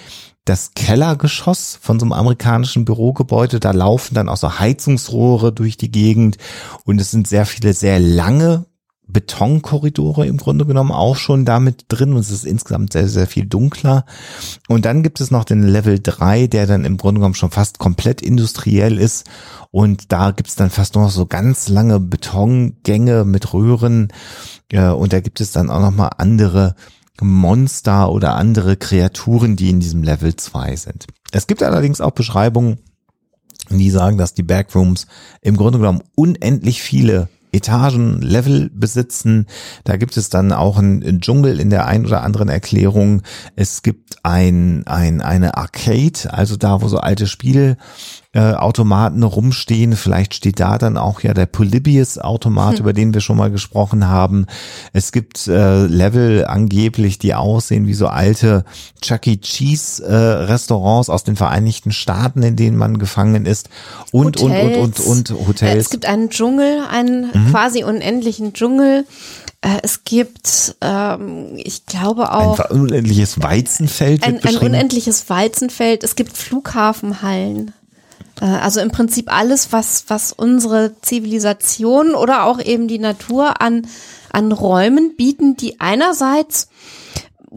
das 0.45 0.71
Kellergeschoss 0.75 1.77
von 1.81 1.99
so 1.99 2.05
einem 2.05 2.13
amerikanischen 2.13 2.85
Bürogebäude. 2.85 3.59
Da 3.59 3.71
laufen 3.71 4.15
dann 4.15 4.29
auch 4.29 4.37
so 4.37 4.59
Heizungsrohre 4.59 5.51
durch 5.51 5.77
die 5.77 5.91
Gegend 5.91 6.37
und 6.85 6.99
es 7.01 7.11
sind 7.11 7.27
sehr 7.27 7.45
viele 7.45 7.73
sehr 7.73 7.99
lange 7.99 8.65
Betonkorridore 9.07 10.27
im 10.27 10.37
Grunde 10.37 10.65
genommen 10.65 10.91
auch 10.91 11.15
schon 11.15 11.45
damit 11.45 11.85
drin 11.87 12.13
und 12.13 12.19
es 12.19 12.31
ist 12.31 12.45
insgesamt 12.45 12.93
sehr, 12.93 13.07
sehr 13.07 13.27
viel 13.27 13.45
dunkler. 13.45 14.05
Und 14.67 14.85
dann 14.85 15.01
gibt 15.01 15.21
es 15.21 15.31
noch 15.31 15.45
den 15.45 15.63
Level 15.63 15.99
3, 16.01 16.47
der 16.47 16.67
dann 16.67 16.85
im 16.85 16.97
Grunde 16.97 17.19
genommen 17.19 17.35
schon 17.35 17.51
fast 17.51 17.79
komplett 17.79 18.21
industriell 18.21 18.97
ist 18.97 19.25
und 19.71 20.11
da 20.11 20.31
gibt 20.31 20.49
es 20.49 20.55
dann 20.55 20.69
fast 20.69 20.95
noch 20.95 21.09
so 21.09 21.25
ganz 21.25 21.69
lange 21.69 21.99
Betongänge 21.99 23.25
mit 23.25 23.53
Röhren 23.53 24.09
und 24.73 25.13
da 25.13 25.19
gibt 25.21 25.39
es 25.39 25.51
dann 25.51 25.69
auch 25.69 25.79
nochmal 25.79 26.09
andere 26.17 26.75
Monster 27.21 28.11
oder 28.11 28.35
andere 28.35 28.75
Kreaturen, 28.75 29.55
die 29.55 29.69
in 29.69 29.79
diesem 29.79 30.03
Level 30.03 30.35
2 30.35 30.75
sind. 30.75 31.07
Es 31.31 31.47
gibt 31.47 31.63
allerdings 31.63 32.01
auch 32.01 32.11
Beschreibungen, 32.11 32.79
die 33.69 33.89
sagen, 33.89 34.17
dass 34.17 34.33
die 34.33 34.43
Backrooms 34.43 35.07
im 35.41 35.57
Grunde 35.57 35.79
genommen 35.79 36.03
unendlich 36.15 36.81
viele 36.81 37.29
Etagen, 37.57 38.21
Level 38.21 38.69
besitzen. 38.73 39.47
Da 39.83 39.97
gibt 39.97 40.15
es 40.15 40.29
dann 40.29 40.51
auch 40.51 40.77
einen 40.77 41.21
Dschungel 41.21 41.59
in 41.59 41.69
der 41.69 41.85
ein 41.85 42.05
oder 42.05 42.23
anderen 42.23 42.49
Erklärung. 42.49 43.23
Es 43.55 43.81
gibt 43.81 44.17
ein, 44.23 44.85
ein, 44.85 45.21
eine 45.21 45.57
Arcade, 45.57 46.31
also 46.31 46.55
da, 46.55 46.81
wo 46.81 46.87
so 46.87 46.97
alte 46.97 47.27
Spiele 47.27 47.77
äh, 48.37 48.53
Automaten 48.53 49.23
rumstehen. 49.23 49.95
Vielleicht 49.95 50.35
steht 50.35 50.59
da 50.59 50.77
dann 50.77 50.95
auch 50.95 51.21
ja 51.21 51.33
der 51.33 51.47
Polybius-Automat, 51.47 52.73
hm. 52.73 52.79
über 52.81 52.93
den 52.93 53.11
wir 53.15 53.21
schon 53.21 53.35
mal 53.35 53.49
gesprochen 53.49 54.07
haben. 54.07 54.45
Es 54.93 55.11
gibt 55.11 55.47
äh, 55.47 55.87
Level 55.87 56.45
angeblich, 56.45 57.17
die 57.17 57.33
aussehen 57.33 57.87
wie 57.87 57.95
so 57.95 58.05
alte 58.05 58.63
Chuck 59.01 59.25
E. 59.25 59.37
Cheese 59.37 60.05
äh, 60.05 60.13
Restaurants 60.13 61.09
aus 61.09 61.23
den 61.23 61.35
Vereinigten 61.35 61.91
Staaten, 61.91 62.43
in 62.43 62.55
denen 62.55 62.77
man 62.77 62.99
gefangen 62.99 63.47
ist. 63.47 63.69
Und, 64.11 64.39
Hotels. 64.39 64.77
und, 64.77 64.99
und, 64.99 64.99
und, 64.99 65.31
und 65.31 65.47
Hotels. 65.47 65.85
Es 65.85 65.89
gibt 65.89 66.05
einen 66.05 66.29
Dschungel, 66.29 66.81
einen 66.91 67.31
mhm. 67.33 67.49
quasi 67.49 67.83
unendlichen 67.83 68.53
Dschungel. 68.53 69.05
Äh, 69.61 69.79
es 69.81 70.03
gibt, 70.03 70.75
ähm, 70.81 71.53
ich 71.55 71.87
glaube 71.87 72.31
auch. 72.31 72.59
Ein 72.59 72.81
unendliches 72.81 73.41
Weizenfeld. 73.41 74.23
Ein, 74.23 74.43
ein 74.43 74.57
unendliches 74.57 75.27
Weizenfeld. 75.27 76.03
Es 76.03 76.15
gibt 76.15 76.37
Flughafenhallen. 76.37 77.73
Äh, 78.41 78.45
also 78.45 78.79
im 78.79 78.91
Prinzip 78.91 79.33
alles, 79.33 79.71
was, 79.71 80.05
was 80.07 80.31
unsere 80.31 80.99
Zivilisation 81.01 82.15
oder 82.15 82.45
auch 82.45 82.59
eben 82.59 82.87
die 82.87 82.99
Natur 82.99 83.61
an, 83.61 83.87
an 84.31 84.51
Räumen 84.51 85.15
bieten, 85.15 85.55
die 85.55 85.79
einerseits 85.79 86.69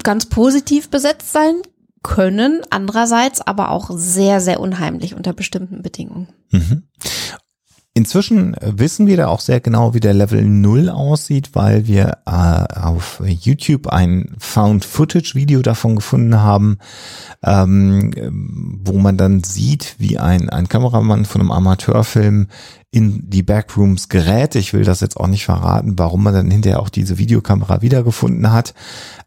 ganz 0.03 0.27
positiv 0.27 0.89
besetzt 0.89 1.33
sein 1.33 1.55
können, 2.03 2.63
andererseits 2.71 3.41
aber 3.41 3.71
auch 3.71 3.91
sehr, 3.93 4.41
sehr 4.41 4.61
unheimlich 4.61 5.15
unter 5.15 5.33
bestimmten 5.33 5.83
Bedingungen. 5.83 6.29
Mhm. 6.51 6.85
Inzwischen 7.93 8.55
wissen 8.61 9.09
wir 9.09 9.17
da 9.17 9.27
auch 9.27 9.41
sehr 9.41 9.59
genau, 9.59 9.95
wie 9.95 10.01
der 10.01 10.15
Level 10.15 10.45
0 10.45 10.91
aussieht, 10.91 11.51
weil 11.55 11.89
wir 11.89 12.19
äh, 12.25 12.79
auf 12.79 13.21
YouTube 13.27 13.89
ein 13.89 14.33
Found-Footage-Video 14.39 15.61
davon 15.61 15.97
gefunden 15.97 16.39
haben, 16.39 16.79
ähm, 17.43 18.13
wo 18.85 18.97
man 18.97 19.17
dann 19.17 19.43
sieht, 19.43 19.97
wie 19.99 20.19
ein, 20.19 20.51
ein 20.51 20.69
Kameramann 20.69 21.25
von 21.25 21.41
einem 21.41 21.51
Amateurfilm 21.51 22.47
in 22.93 23.29
die 23.29 23.43
Backrooms 23.43 24.09
gerät. 24.09 24.55
Ich 24.55 24.73
will 24.73 24.85
das 24.85 25.01
jetzt 25.01 25.17
auch 25.17 25.29
nicht 25.29 25.45
verraten, 25.45 25.99
warum 25.99 26.25
man 26.25 26.35
dann 26.35 26.51
hinterher 26.51 26.81
auch 26.81 26.89
diese 26.89 27.19
Videokamera 27.19 27.83
wiedergefunden 27.83 28.53
hat. 28.53 28.75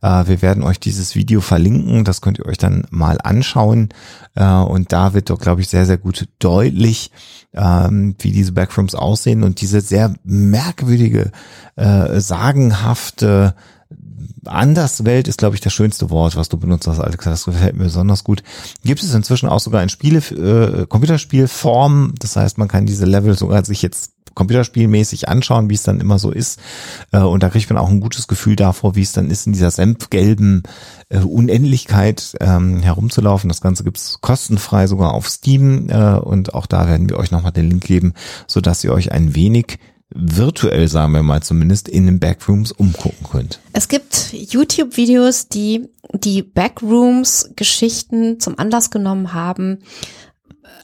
Äh, 0.02 0.28
wir 0.28 0.42
werden 0.42 0.64
euch 0.64 0.80
dieses 0.80 1.16
Video 1.16 1.42
verlinken, 1.42 2.04
das 2.04 2.22
könnt 2.22 2.40
ihr 2.40 2.46
euch 2.46 2.58
dann 2.58 2.86
mal 2.92 3.20
anschauen. 3.22 3.90
Äh, 4.36 4.46
und 4.46 4.92
da 4.92 5.14
wird 5.14 5.30
doch, 5.30 5.40
glaube 5.40 5.62
ich, 5.62 5.70
sehr, 5.70 5.86
sehr 5.86 5.98
gut 5.98 6.28
deutlich, 6.40 7.12
ähm, 7.54 8.16
wie 8.20 8.32
diese 8.32 8.52
Backrooms 8.52 8.96
aussehen 8.96 9.44
und 9.44 9.62
diese 9.62 9.82
sehr 9.82 10.14
merkwürdige, 10.24 11.32
äh, 11.76 12.20
sagenhafte 12.20 13.56
Anderswelt 14.46 15.28
ist, 15.28 15.38
glaube 15.38 15.56
ich, 15.56 15.62
das 15.62 15.74
schönste 15.74 16.10
Wort, 16.10 16.36
was 16.36 16.50
du 16.50 16.58
benutzt 16.58 16.88
hast, 16.88 17.00
Alex. 17.00 17.24
Das 17.26 17.46
gefällt 17.46 17.76
mir 17.76 17.86
besonders 17.86 18.24
gut. 18.24 18.44
Gibt 18.84 19.02
es 19.02 19.14
inzwischen 19.14 19.48
auch 19.48 19.60
sogar 19.60 19.82
in 19.84 19.90
Spiele, 19.90 20.20
äh, 20.20 20.86
Computerspielform. 20.86 22.14
Das 22.20 22.36
heißt, 22.36 22.58
man 22.58 22.68
kann 22.68 22.86
diese 22.86 23.06
Level 23.06 23.38
sogar 23.38 23.64
sich 23.64 23.82
jetzt 23.82 24.13
computerspielmäßig 24.34 25.30
anschauen, 25.30 25.70
wie 25.70 25.76
es 25.76 25.84
dann 25.84 26.00
immer 26.00 26.20
so 26.20 26.32
ist. 26.32 26.60
Äh, 27.12 27.20
und 27.20 27.44
da 27.44 27.50
kriegt 27.50 27.70
man 27.70 27.78
auch 27.78 27.90
ein 27.90 28.00
gutes 28.00 28.28
Gefühl 28.28 28.56
davor, 28.56 28.96
wie 28.96 29.02
es 29.02 29.12
dann 29.12 29.30
ist, 29.30 29.48
in 29.48 29.54
dieser 29.54 29.72
senfgelben 29.72 30.64
äh, 31.10 31.20
Unendlichkeit 31.20 32.36
ähm, 32.40 32.82
herumzulaufen. 32.82 33.48
Das 33.48 33.62
Ganze 33.62 33.84
gibt's 33.84 34.20
kostenfrei 34.22 34.88
sogar 34.88 35.14
auf 35.14 35.30
Steam. 35.30 35.90
Äh, 35.90 36.16
und 36.18 36.54
auch 36.54 36.66
da 36.66 36.88
werden 36.88 37.10
wir 37.10 37.18
euch 37.18 37.32
nochmal 37.32 37.52
den 37.52 37.70
Link 37.70 37.84
geben, 37.84 38.14
so 38.48 38.62
dass 38.62 38.84
ihr 38.84 38.94
euch 38.94 39.12
ein 39.12 39.36
wenig 39.36 39.80
virtuell, 40.16 40.88
sagen 40.88 41.14
wir 41.14 41.24
mal 41.24 41.42
zumindest, 41.42 41.90
in 41.90 42.06
den 42.06 42.20
Backrooms 42.20 42.72
umgucken 42.72 43.26
könnt. 43.30 43.60
Es 43.74 43.88
gibt 43.88 44.32
YouTube-Videos, 44.34 45.48
die 45.50 45.90
die 46.14 46.44
Backrooms-Geschichten 46.44 48.40
zum 48.40 48.60
Anlass 48.60 48.92
genommen 48.92 49.34
haben, 49.34 49.80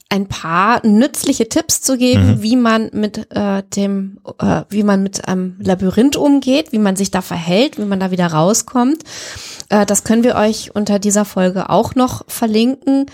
ein 0.10 0.28
paar 0.28 0.86
nützliche 0.86 1.50
Tipps 1.50 1.82
zu 1.82 1.98
geben, 1.98 2.32
Mhm. 2.38 2.42
wie 2.42 2.56
man 2.56 2.90
mit 2.94 3.28
äh, 3.36 3.64
dem, 3.76 4.20
äh, 4.40 4.64
wie 4.70 4.84
man 4.84 5.04
mit 5.04 5.28
einem 5.28 5.56
Labyrinth 5.60 6.16
umgeht, 6.16 6.72
wie 6.72 6.80
man 6.80 6.96
sich 6.96 7.12
da 7.12 7.22
verhält, 7.22 7.78
wie 7.78 7.86
man 7.86 8.00
da 8.00 8.10
wieder 8.12 8.28
rauskommt. 8.28 9.04
Äh, 9.70 9.86
das 9.86 10.04
können 10.04 10.24
wir 10.24 10.36
euch 10.36 10.72
unter 10.76 10.98
dieser 11.00 11.26
Folge 11.26 11.70
auch 11.70 11.94
noch 11.96 12.24
verlinken. 12.28 13.06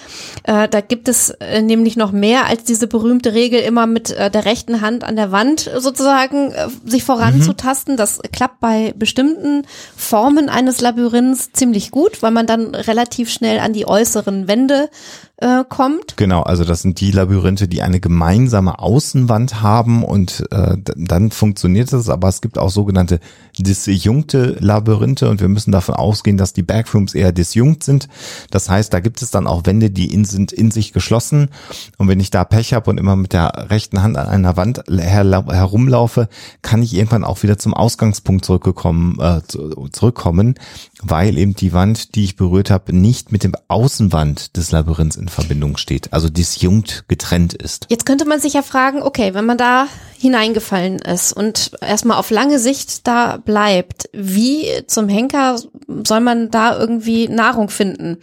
Äh, 0.44 0.70
da 0.70 0.80
gibt 0.82 1.10
es 1.10 1.32
äh, 1.32 1.62
nämlich 1.62 1.98
noch 1.98 2.12
mehr 2.14 2.46
als 2.46 2.64
diese 2.64 2.88
berühmte 2.88 3.34
Regel, 3.34 3.60
immer 3.60 3.88
mit 3.88 4.12
äh, 4.12 4.32
der 4.32 4.46
rechten 4.46 4.80
Hand 4.82 5.04
an 5.04 5.18
der 5.18 5.32
Wand 5.34 5.70
sozusagen 5.78 6.52
äh, 6.52 6.68
sich 6.86 7.04
voranzutasten. 7.04 7.98
Das 7.98 8.22
klappt 8.32 8.62
bei 8.62 8.94
bestimmten 8.98 9.64
Formen 9.98 10.48
eines 10.50 10.80
Labyrinths 10.80 11.52
ziemlich 11.52 11.92
gut, 11.92 12.22
weil 12.24 12.32
man 12.32 12.48
dann 12.48 12.74
relativ 12.74 13.30
schnell 13.30 13.60
an 13.60 13.74
die 13.74 13.86
äußeren 13.88 14.48
Wände 14.48 14.90
äh, 15.38 15.64
kommt. 15.68 16.18
Genau, 16.18 16.44
also 16.44 16.64
das 16.64 16.82
sind 16.82 17.00
die 17.00 17.12
Labyrinthe, 17.12 17.68
die 17.68 17.82
eine 17.82 18.00
gemeinsame 18.00 18.80
Außenwand 18.80 19.62
haben 19.62 20.04
und 20.04 20.46
äh, 20.52 20.78
dann 20.96 21.32
funktioniert 21.32 21.92
es, 21.94 22.10
aber 22.10 22.30
es 22.30 22.42
gibt 22.42 22.58
auch 22.58 22.70
sogenannte 22.70 23.20
disjunkte 23.58 24.58
Labyrinthe 24.60 25.30
und 25.30 25.42
wir 25.42 25.48
müssen 25.48 25.72
davon 25.72 25.96
ausgehen, 25.96 26.38
dass 26.38 26.54
die 26.54 26.64
Backrooms 26.64 27.14
eher 27.14 27.32
disjunkt 27.32 27.84
sind. 27.84 28.08
Das 28.52 28.70
heißt, 28.70 28.94
da 28.94 29.00
gibt 29.00 29.22
es 29.22 29.32
dann 29.32 29.48
auch 29.48 29.66
Wände, 29.66 29.90
die 29.90 30.14
in, 30.14 30.26
sind 30.26 30.52
in 30.52 30.72
sich 30.72 30.94
geschlossen 30.94 31.50
und 31.98 32.08
wenn 32.08 32.20
ich 32.20 32.32
da 32.32 32.44
Pech 32.44 32.74
habe 32.74 32.90
und 32.90 32.98
immer 32.98 33.16
mit 33.16 33.34
der 33.34 33.68
rechten 33.70 34.02
Hand 34.02 34.18
an 34.18 34.28
einer 34.28 34.58
Wand 34.58 34.88
herla- 34.90 35.52
herumlaufe, 35.54 36.30
kann 36.62 36.82
ich 36.84 36.94
irgendwann 36.94 37.24
auch 37.24 37.44
wieder 37.44 37.58
zum 37.58 37.74
Ausgangspunkt 37.74 38.46
zurückgekommen, 38.46 39.18
äh, 39.20 39.42
zu- 39.48 39.88
zurückkommen, 39.92 40.56
weil 41.02 41.38
eben 41.38 41.56
die 41.56 41.74
Wand, 41.74 42.16
die 42.16 42.24
ich 42.24 42.36
berührt 42.36 42.70
habe, 42.70 42.96
nicht 42.96 43.32
mit 43.32 43.44
dem 43.44 43.54
Außenwand 43.68 44.58
des 44.58 44.72
Labyrinths 44.72 45.16
in 45.16 45.28
Verbindung 45.28 45.78
steht, 45.78 46.14
also 46.14 46.30
disjunkt 46.30 47.06
getrennt 47.08 47.54
ist. 47.54 47.88
Jetzt 47.90 48.06
könnte 48.06 48.26
man 48.26 48.40
sich 48.40 48.54
ja 48.54 48.62
fragen, 48.62 49.02
okay, 49.02 49.34
wenn 49.34 49.46
man 49.46 49.58
da 49.58 49.88
hineingefallen 50.18 51.00
ist 51.00 51.34
und 51.34 51.72
erstmal 51.82 52.18
auf 52.18 52.30
lange 52.32 52.58
Sicht 52.58 53.06
da 53.06 53.38
bleibt, 53.46 54.10
wie 54.12 54.68
zum 54.88 55.08
Henker 55.08 55.58
soll 56.06 56.20
man 56.20 56.52
da 56.52 56.78
irgendwie 56.78 57.28
Nahrung 57.28 57.70
finden? 57.70 58.18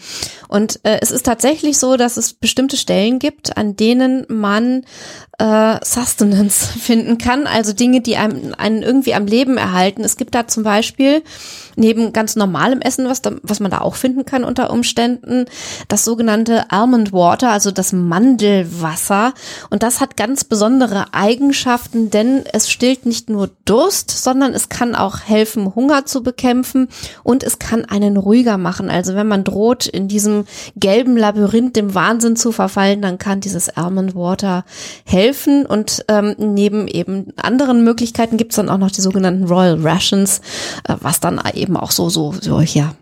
Und 0.48 0.80
äh, 0.82 0.98
es 1.00 1.10
ist 1.10 1.24
tatsächlich 1.24 1.78
so, 1.78 1.96
dass 1.96 2.16
es 2.16 2.34
bestimmte 2.34 2.76
Stellen 2.76 3.18
gibt, 3.18 3.56
an 3.56 3.76
denen 3.76 4.26
man 4.28 4.84
äh, 5.42 5.84
Sustenance 5.84 6.66
finden 6.78 7.18
kann, 7.18 7.48
also 7.48 7.72
Dinge, 7.72 8.00
die 8.00 8.16
einem, 8.16 8.54
einen 8.56 8.82
irgendwie 8.82 9.14
am 9.14 9.26
Leben 9.26 9.56
erhalten. 9.56 10.04
Es 10.04 10.16
gibt 10.16 10.36
da 10.36 10.46
zum 10.46 10.62
Beispiel 10.62 11.22
neben 11.74 12.12
ganz 12.12 12.36
normalem 12.36 12.80
Essen, 12.80 13.08
was, 13.08 13.22
da, 13.22 13.32
was 13.42 13.58
man 13.58 13.70
da 13.70 13.80
auch 13.80 13.96
finden 13.96 14.24
kann 14.24 14.44
unter 14.44 14.70
Umständen, 14.70 15.46
das 15.88 16.04
sogenannte 16.04 16.70
Almond 16.70 17.12
Water, 17.12 17.50
also 17.50 17.70
das 17.70 17.92
Mandelwasser. 17.92 19.32
Und 19.70 19.82
das 19.82 20.00
hat 20.00 20.16
ganz 20.16 20.44
besondere 20.44 21.06
Eigenschaften, 21.12 22.10
denn 22.10 22.44
es 22.52 22.70
stillt 22.70 23.06
nicht 23.06 23.30
nur 23.30 23.50
Durst, 23.64 24.10
sondern 24.10 24.52
es 24.52 24.68
kann 24.68 24.94
auch 24.94 25.20
helfen, 25.20 25.74
Hunger 25.74 26.04
zu 26.04 26.22
bekämpfen 26.22 26.88
und 27.24 27.42
es 27.42 27.58
kann 27.58 27.84
einen 27.86 28.16
ruhiger 28.16 28.58
machen. 28.58 28.90
Also 28.90 29.14
wenn 29.14 29.26
man 29.26 29.42
droht, 29.42 29.86
in 29.86 30.06
diesem 30.08 30.44
gelben 30.76 31.16
Labyrinth 31.16 31.74
dem 31.74 31.94
Wahnsinn 31.94 32.36
zu 32.36 32.52
verfallen, 32.52 33.02
dann 33.02 33.18
kann 33.18 33.40
dieses 33.40 33.70
Almond 33.70 34.14
Water 34.14 34.64
helfen. 35.04 35.31
Und 35.66 36.04
ähm, 36.08 36.34
neben 36.38 36.88
eben 36.88 37.32
anderen 37.36 37.84
Möglichkeiten 37.84 38.36
gibt 38.36 38.52
es 38.52 38.56
dann 38.56 38.68
auch 38.68 38.78
noch 38.78 38.90
die 38.90 39.00
sogenannten 39.00 39.44
Royal 39.44 39.80
Rations, 39.80 40.40
äh, 40.84 40.96
was 41.00 41.20
dann 41.20 41.40
eben 41.54 41.76
auch 41.76 41.90
so, 41.90 42.08
so, 42.08 42.32
so, 42.40 42.60
ja, 42.60 42.94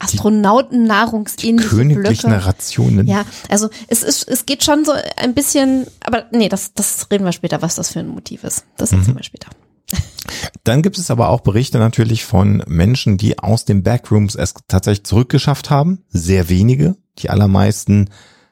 Astronautennahrungsähnliche 0.00 1.68
Königlichen 1.68 2.30
Blöcke. 2.30 2.46
Rationen. 2.46 3.06
Ja, 3.06 3.24
also 3.48 3.68
es 3.88 4.02
ist, 4.02 4.28
es 4.28 4.44
geht 4.46 4.64
schon 4.64 4.84
so 4.84 4.92
ein 5.16 5.34
bisschen, 5.34 5.86
aber 6.04 6.24
nee, 6.32 6.48
das, 6.48 6.74
das 6.74 7.06
reden 7.10 7.24
wir 7.24 7.32
später, 7.32 7.62
was 7.62 7.76
das 7.76 7.92
für 7.92 8.00
ein 8.00 8.08
Motiv 8.08 8.44
ist. 8.44 8.64
Das 8.76 8.90
Mhm. 8.92 8.98
erzählen 8.98 9.16
wir 9.16 9.22
später. 9.24 9.50
Dann 10.64 10.82
gibt 10.82 10.98
es 10.98 11.10
aber 11.10 11.28
auch 11.28 11.40
Berichte 11.42 11.78
natürlich 11.78 12.24
von 12.24 12.62
Menschen, 12.66 13.18
die 13.18 13.38
aus 13.38 13.64
den 13.64 13.82
Backrooms 13.82 14.34
es 14.34 14.54
tatsächlich 14.66 15.04
zurückgeschafft 15.04 15.70
haben. 15.70 16.04
Sehr 16.08 16.48
wenige, 16.48 16.96
die 17.18 17.30
allermeisten 17.30 18.10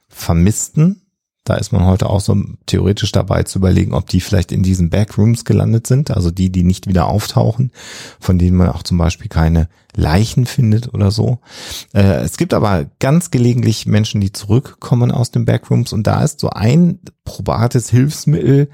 vermissten. 0.09 1.02
Da 1.45 1.57
ist 1.57 1.73
man 1.73 1.85
heute 1.85 2.09
auch 2.09 2.21
so 2.21 2.37
theoretisch 2.67 3.11
dabei 3.11 3.43
zu 3.43 3.59
überlegen, 3.59 3.95
ob 3.95 4.09
die 4.09 4.21
vielleicht 4.21 4.53
in 4.53 4.63
diesen 4.63 4.91
Backrooms 4.91 5.45
gelandet 5.45 5.89
sind, 5.89 6.13
also 6.13 6.31
die, 6.31 6.51
die 6.51 6.63
nicht 6.63 6.87
wieder 6.87 7.07
auftauchen, 7.07 7.73
von 8.21 8.39
denen 8.39 8.57
man 8.57 8.69
auch 8.69 8.85
zum 8.85 8.99
Beispiel 8.99 9.29
keine 9.29 9.69
Leichen 9.95 10.47
findet 10.47 10.93
oder 10.95 11.11
so. 11.11 11.41
Äh, 11.93 12.23
es 12.23 12.37
gibt 12.37 12.55
aber 12.55 12.87
ganz 12.99 13.31
gelegentlich 13.31 13.87
Menschen, 13.87 14.21
die 14.21 14.33
zurückkommen 14.33 15.11
aus 15.11 15.31
den 15.31 15.45
Backrooms 15.45 15.93
und 15.93 16.07
da 16.07 16.23
ist 16.25 16.41
so 16.41 16.51
ein 16.51 16.99
probates 17.25 17.89
Hilfsmittel 17.91 18.69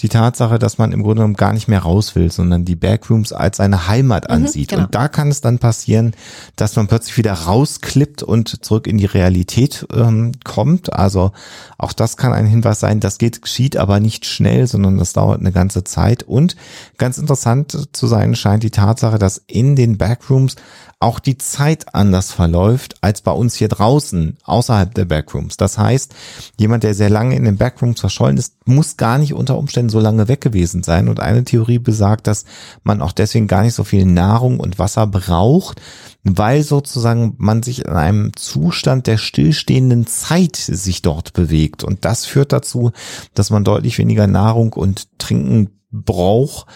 die 0.00 0.08
Tatsache, 0.08 0.58
dass 0.58 0.76
man 0.76 0.92
im 0.92 1.02
Grunde 1.02 1.20
genommen 1.20 1.34
gar 1.34 1.52
nicht 1.52 1.68
mehr 1.68 1.80
raus 1.80 2.14
will, 2.14 2.30
sondern 2.30 2.64
die 2.64 2.76
Backrooms 2.76 3.32
als 3.32 3.56
seine 3.56 3.88
Heimat 3.88 4.28
ansieht. 4.28 4.70
genau. 4.70 4.84
Und 4.84 4.94
da 4.94 5.08
kann 5.08 5.30
es 5.30 5.40
dann 5.40 5.58
passieren, 5.58 6.12
dass 6.56 6.76
man 6.76 6.86
plötzlich 6.86 7.16
wieder 7.16 7.32
rausklippt 7.32 8.22
und 8.22 8.64
zurück 8.64 8.86
in 8.86 8.98
die 8.98 9.06
Realität 9.06 9.86
ähm, 9.94 10.32
kommt. 10.44 10.92
Also 10.92 11.32
auch 11.78 11.92
das 11.92 12.16
kann 12.16 12.32
ein 12.32 12.46
Hinweis 12.46 12.80
sein. 12.80 13.00
Das 13.00 13.18
geht, 13.18 13.40
geschieht 13.40 13.76
aber 13.76 14.00
nicht 14.00 14.26
schnell, 14.26 14.66
sondern 14.66 14.98
das 14.98 15.14
dauert 15.14 15.40
eine 15.40 15.52
ganze 15.52 15.84
Zeit. 15.84 16.24
Und 16.24 16.56
ganz 16.98 17.16
interessant 17.16 17.88
zu 17.92 18.06
sein 18.06 18.34
scheint 18.34 18.64
die 18.64 18.70
Tatsache, 18.70 19.18
dass 19.18 19.42
in 19.46 19.76
den 19.76 19.96
Backrooms 19.96 20.56
auch 21.00 21.18
die 21.18 21.36
Zeit 21.36 21.94
anders 21.94 22.32
verläuft 22.32 22.96
als 23.02 23.20
bei 23.20 23.32
uns 23.32 23.54
hier 23.54 23.68
draußen 23.68 24.38
außerhalb 24.44 24.94
der 24.94 25.04
Backrooms. 25.04 25.56
Das 25.56 25.76
heißt, 25.76 26.14
jemand, 26.58 26.82
der 26.82 26.94
sehr 26.94 27.10
lange 27.10 27.36
in 27.36 27.44
den 27.44 27.58
Backrooms 27.58 28.00
verschollen 28.00 28.38
ist, 28.38 28.56
muss 28.66 28.96
gar 28.96 29.18
nicht 29.18 29.34
unter 29.34 29.58
Umständen 29.58 29.90
so 29.90 30.00
lange 30.00 30.28
weg 30.28 30.40
gewesen 30.40 30.82
sein. 30.82 31.08
Und 31.08 31.20
eine 31.20 31.44
Theorie 31.44 31.78
besagt, 31.78 32.26
dass 32.26 32.44
man 32.84 33.02
auch 33.02 33.12
deswegen 33.12 33.48
gar 33.48 33.62
nicht 33.62 33.74
so 33.74 33.84
viel 33.84 34.06
Nahrung 34.06 34.60
und 34.60 34.78
Wasser 34.78 35.06
braucht, 35.06 35.82
weil 36.22 36.62
sozusagen 36.62 37.34
man 37.36 37.62
sich 37.62 37.84
in 37.84 37.90
einem 37.90 38.34
Zustand 38.34 39.06
der 39.06 39.18
stillstehenden 39.18 40.06
Zeit 40.06 40.56
sich 40.56 41.02
dort 41.02 41.34
bewegt. 41.34 41.84
Und 41.84 42.06
das 42.06 42.24
führt 42.24 42.52
dazu, 42.52 42.92
dass 43.34 43.50
man 43.50 43.64
deutlich 43.64 43.98
weniger 43.98 44.26
Nahrung 44.26 44.72
und 44.72 45.18
Trinken 45.18 45.68
braucht, 46.02 46.66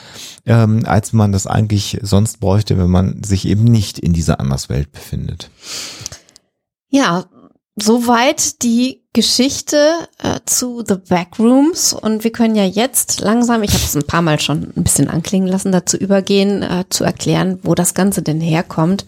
ähm, 0.46 0.82
als 0.84 1.12
man 1.12 1.32
das 1.32 1.46
eigentlich 1.46 1.98
sonst 2.02 2.40
bräuchte, 2.40 2.78
wenn 2.78 2.90
man 2.90 3.22
sich 3.22 3.46
eben 3.46 3.64
nicht 3.64 3.98
in 3.98 4.12
dieser 4.12 4.40
Anderswelt 4.40 4.92
befindet. 4.92 5.50
Ja, 6.90 7.26
soweit 7.76 8.62
die 8.62 9.02
Geschichte 9.12 9.94
äh, 10.22 10.40
zu 10.46 10.84
The 10.86 10.94
Backrooms 10.94 11.92
und 11.92 12.24
wir 12.24 12.30
können 12.30 12.54
ja 12.54 12.64
jetzt 12.64 13.20
langsam, 13.20 13.62
ich 13.62 13.72
habe 13.72 13.82
es 13.82 13.96
ein 13.96 14.06
paar 14.06 14.22
Mal 14.22 14.38
schon 14.38 14.72
ein 14.76 14.84
bisschen 14.84 15.08
anklingen 15.08 15.48
lassen, 15.48 15.72
dazu 15.72 15.96
übergehen, 15.96 16.62
äh, 16.62 16.84
zu 16.88 17.04
erklären, 17.04 17.58
wo 17.62 17.74
das 17.74 17.94
Ganze 17.94 18.22
denn 18.22 18.40
herkommt 18.40 19.06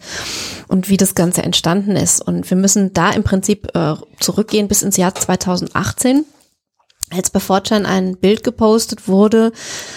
und 0.67 0.89
wie 0.89 0.97
das 0.97 1.15
Ganze 1.15 1.43
entstanden 1.43 1.95
ist. 1.95 2.21
Und 2.21 2.49
wir 2.49 2.57
müssen 2.57 2.93
da 2.93 3.11
im 3.11 3.23
Prinzip 3.23 3.75
äh, 3.75 3.95
zurückgehen 4.19 4.67
bis 4.67 4.81
ins 4.81 4.97
Jahr 4.97 5.15
2018 5.15 6.25
als 7.09 7.29
bei 7.29 7.39
Fortran 7.39 7.85
ein 7.85 8.17
Bild 8.17 8.43
gepostet 8.43 9.07
wurde, 9.07 9.51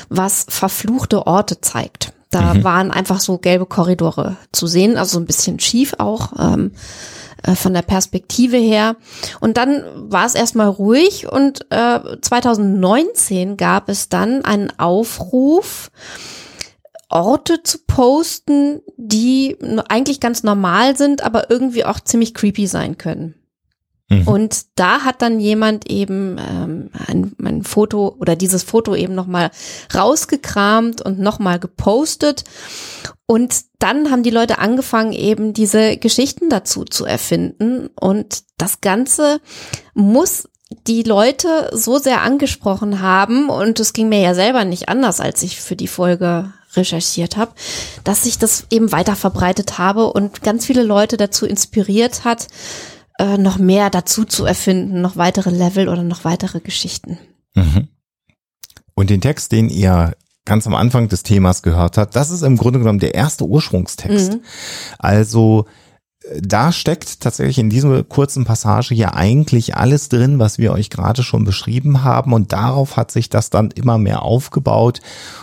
was 0.09 0.47
verfluchte 0.49 1.27
Orte 1.27 1.61
zeigt. 1.61 2.13
Da 2.31 2.65
waren 2.65 2.91
einfach 2.91 3.21
so 3.21 3.39
gelbe 3.39 3.65
Korridore 3.65 4.37
zu 4.51 4.67
sehen, 4.67 4.97
also 4.97 5.13
so 5.13 5.21
ein 5.21 5.27
bisschen 5.27 5.61
schief 5.61 5.95
auch 5.99 6.33
ähm, 6.37 6.73
äh, 7.45 7.55
von 7.55 7.75
der 7.75 7.83
Perspektive 7.83 8.57
her. 8.57 8.97
Und 9.39 9.57
dann 9.57 9.85
war 10.11 10.27
es 10.27 10.35
erstmal 10.35 10.69
ruhig 10.69 11.31
und 11.31 11.67
äh, 11.71 12.01
2019 12.21 13.57
gab 13.57 13.89
es 13.89 14.09
dann 14.09 14.45
einen 14.45 14.77
Aufruf, 14.79 15.93
Orte 17.09 17.63
zu 17.63 17.79
posten, 17.87 18.81
die 18.97 19.57
eigentlich 19.89 20.19
ganz 20.19 20.43
normal 20.43 20.97
sind, 20.97 21.23
aber 21.23 21.51
irgendwie 21.51 21.85
auch 21.85 22.01
ziemlich 22.01 22.35
creepy 22.35 22.67
sein 22.67 22.99
können. 22.99 23.35
Mhm. 24.21 24.29
Und 24.29 24.67
da 24.77 25.01
hat 25.03 25.23
dann 25.23 25.41
jemand 25.41 25.91
eben 25.91 26.39
ähm, 26.39 26.91
ein, 27.07 27.35
ein 27.43 27.63
Foto 27.63 28.17
oder 28.19 28.37
dieses 28.37 28.63
Foto 28.63 28.95
eben 28.95 29.15
nochmal 29.15 29.51
rausgekramt 29.95 31.03
und 31.03 31.19
nochmal 31.19 31.59
gepostet. 31.59 32.45
Und 33.27 33.55
dann 33.79 34.11
haben 34.11 34.23
die 34.23 34.31
Leute 34.31 34.59
angefangen, 34.59 35.13
eben 35.13 35.53
diese 35.55 35.97
Geschichten 35.97 36.51
dazu 36.51 36.85
zu 36.85 37.05
erfinden. 37.07 37.89
Und 37.99 38.45
das 38.59 38.81
Ganze 38.81 39.41
muss 39.95 40.49
die 40.87 41.03
Leute 41.03 41.71
so 41.73 41.99
sehr 41.99 42.23
angesprochen 42.23 43.01
haben, 43.01 43.49
und 43.49 43.81
es 43.81 43.93
ging 43.93 44.09
mir 44.09 44.21
ja 44.21 44.35
selber 44.35 44.65
nicht 44.65 44.89
anders, 44.89 45.21
als 45.21 45.43
ich 45.43 45.61
für 45.61 45.77
die 45.77 45.89
Folge 45.89 46.53
recherchiert 46.77 47.37
habe, 47.37 47.53
dass 48.03 48.27
ich 48.27 48.39
das 48.39 48.67
eben 48.71 48.91
weiter 48.93 49.17
verbreitet 49.17 49.79
habe 49.79 50.13
und 50.13 50.43
ganz 50.43 50.67
viele 50.67 50.83
Leute 50.83 51.17
dazu 51.17 51.47
inspiriert 51.47 52.25
hat, 52.25 52.49
äh, 53.19 53.39
noch 53.39 53.59
mehr 53.59 53.91
dazu 53.91 54.25
zu 54.25 54.45
erfinden, 54.45 55.01
noch 55.01 55.17
weitere 55.17 55.51
Level 55.51 55.89
oder 55.89 56.03
noch 56.03 56.25
weitere 56.25 56.61
Geschichten. 56.61 57.19
Mhm. 57.55 57.89
Und 58.95 59.11
den 59.11 59.21
Text, 59.21 59.53
den 59.53 59.69
ihr 59.69 60.15
ganz 60.45 60.67
am 60.67 60.75
Anfang 60.75 61.09
des 61.09 61.23
Themas 61.23 61.63
gehört 61.63 61.97
habt, 61.97 62.17
das 62.17 62.31
ist 62.31 62.43
im 62.43 62.57
Grunde 62.57 62.79
genommen 62.79 62.99
der 62.99 63.15
erste 63.15 63.45
Ursprungstext. 63.45 64.35
Mhm. 64.35 64.41
Also 64.99 65.67
da 66.41 66.73
steckt 66.73 67.21
tatsächlich 67.21 67.59
in 67.59 67.69
dieser 67.71 68.03
kurzen 68.03 68.45
Passage 68.45 68.95
ja 68.95 69.13
eigentlich 69.15 69.77
alles 69.77 70.09
drin, 70.09 70.39
was 70.39 70.59
wir 70.59 70.73
euch 70.73 70.89
gerade 70.89 71.23
schon 71.23 71.45
beschrieben 71.45 72.03
haben. 72.03 72.33
Und 72.33 72.53
darauf 72.53 72.97
hat 72.97 73.11
sich 73.11 73.29
das 73.29 73.51
dann 73.51 73.71
immer 73.71 73.99
mehr 73.99 74.23
aufgebaut. 74.23 75.01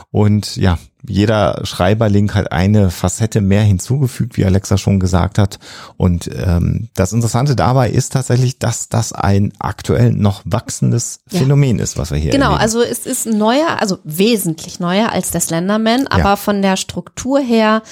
Und 0.10 0.56
ja, 0.56 0.80
jeder 1.08 1.62
Schreiberlink 1.66 2.34
hat 2.36 2.52
eine 2.52 2.90
Facette 2.90 3.42
mehr 3.42 3.62
hinzugefügt, 3.62 4.38
wie 4.38 4.46
Alexa 4.46 4.78
schon 4.78 5.00
gesagt 5.00 5.38
hat. 5.38 5.60
Und 5.98 6.30
ähm, 6.34 6.90
das 6.96 7.14
Interessante 7.14 7.56
dabei 7.56 7.90
ist 7.92 8.14
tatsächlich, 8.14 8.58
dass 8.60 8.90
das 8.90 9.14
ein 9.14 9.54
aktuell 9.60 10.12
noch 10.12 10.42
wachsendes 10.46 11.20
Ja. 11.30 11.40
Phänomen 11.40 11.78
ist, 11.80 11.98
was 11.98 12.10
wir 12.12 12.18
hier 12.18 12.32
Genau, 12.32 12.48
erleben. 12.48 12.62
also 12.62 12.82
es 12.82 13.06
ist 13.06 13.28
neuer, 13.28 13.80
also 13.80 14.00
wesentlich 14.04 14.80
neuer 14.80 15.12
als 15.12 15.30
der 15.32 15.42
Slenderman, 15.42 16.08
aber 16.08 16.24
Ja. 16.24 16.36
von 16.36 16.62
der 16.64 16.76
Struktur 16.78 17.40
her 17.40 17.84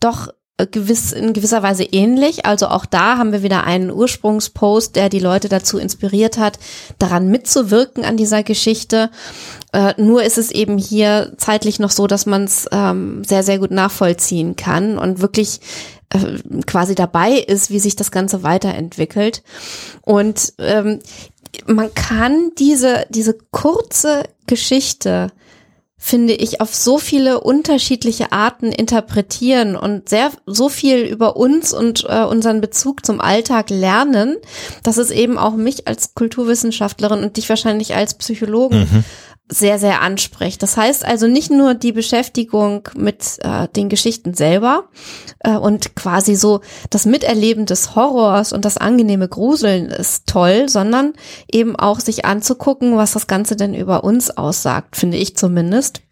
doch 0.00 0.28
gewiss, 0.64 1.12
in 1.12 1.34
gewisser 1.34 1.62
Weise 1.62 1.84
ähnlich. 1.84 2.46
Also 2.46 2.68
auch 2.68 2.86
da 2.86 3.18
haben 3.18 3.32
wir 3.32 3.42
wieder 3.42 3.64
einen 3.64 3.90
Ursprungspost, 3.90 4.96
der 4.96 5.10
die 5.10 5.18
Leute 5.18 5.48
dazu 5.48 5.78
inspiriert 5.78 6.38
hat, 6.38 6.58
daran 6.98 7.28
mitzuwirken 7.28 8.04
an 8.04 8.16
dieser 8.16 8.42
Geschichte. 8.42 9.10
Äh, 9.72 9.92
nur 10.00 10.22
ist 10.22 10.38
es 10.38 10.50
eben 10.50 10.78
hier 10.78 11.34
zeitlich 11.36 11.78
noch 11.78 11.90
so, 11.90 12.06
dass 12.06 12.24
man 12.24 12.44
es 12.44 12.66
ähm, 12.72 13.22
sehr, 13.24 13.42
sehr 13.42 13.58
gut 13.58 13.70
nachvollziehen 13.70 14.56
kann 14.56 14.98
und 14.98 15.20
wirklich 15.20 15.60
äh, 16.08 16.38
quasi 16.66 16.94
dabei 16.94 17.32
ist, 17.32 17.70
wie 17.70 17.80
sich 17.80 17.94
das 17.96 18.10
Ganze 18.10 18.42
weiterentwickelt. 18.42 19.42
Und 20.00 20.54
ähm, 20.58 21.00
man 21.66 21.92
kann 21.94 22.52
diese, 22.58 23.06
diese 23.10 23.36
kurze 23.50 24.24
Geschichte 24.46 25.32
finde 25.98 26.34
ich, 26.34 26.60
auf 26.60 26.74
so 26.74 26.98
viele 26.98 27.40
unterschiedliche 27.40 28.30
Arten 28.32 28.70
interpretieren 28.70 29.76
und 29.76 30.08
sehr 30.08 30.30
so 30.44 30.68
viel 30.68 30.98
über 31.00 31.36
uns 31.36 31.72
und 31.72 32.04
äh, 32.08 32.22
unseren 32.22 32.60
Bezug 32.60 33.06
zum 33.06 33.20
Alltag 33.20 33.70
lernen, 33.70 34.36
dass 34.82 34.98
es 34.98 35.10
eben 35.10 35.38
auch 35.38 35.54
mich 35.54 35.88
als 35.88 36.14
Kulturwissenschaftlerin 36.14 37.24
und 37.24 37.36
dich 37.38 37.48
wahrscheinlich 37.48 37.94
als 37.94 38.14
Psychologen 38.14 39.04
sehr, 39.48 39.78
sehr 39.78 40.02
anspricht. 40.02 40.62
Das 40.62 40.76
heißt 40.76 41.04
also 41.04 41.28
nicht 41.28 41.50
nur 41.50 41.74
die 41.74 41.92
Beschäftigung 41.92 42.88
mit 42.96 43.38
äh, 43.42 43.68
den 43.68 43.88
Geschichten 43.88 44.34
selber 44.34 44.88
äh, 45.40 45.56
und 45.56 45.94
quasi 45.94 46.34
so 46.34 46.62
das 46.90 47.06
Miterleben 47.06 47.64
des 47.64 47.94
Horrors 47.94 48.52
und 48.52 48.64
das 48.64 48.76
angenehme 48.76 49.28
Gruseln 49.28 49.86
ist 49.86 50.26
toll, 50.26 50.68
sondern 50.68 51.12
eben 51.50 51.76
auch 51.76 52.00
sich 52.00 52.24
anzugucken, 52.24 52.96
was 52.96 53.12
das 53.12 53.28
Ganze 53.28 53.54
denn 53.54 53.74
über 53.74 54.02
uns 54.02 54.36
aussagt, 54.36 54.96
finde 54.96 55.16
ich 55.16 55.36
zumindest. 55.36 56.02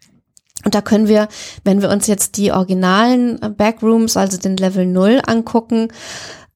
Und 0.63 0.73
da 0.73 0.81
können 0.81 1.07
wir, 1.07 1.27
wenn 1.63 1.81
wir 1.81 1.89
uns 1.89 2.07
jetzt 2.07 2.37
die 2.37 2.51
originalen 2.53 3.41
äh, 3.41 3.49
Backrooms, 3.49 4.15
also 4.15 4.37
den 4.37 4.55
Level 4.55 4.85
0 4.85 5.21
angucken, 5.27 5.89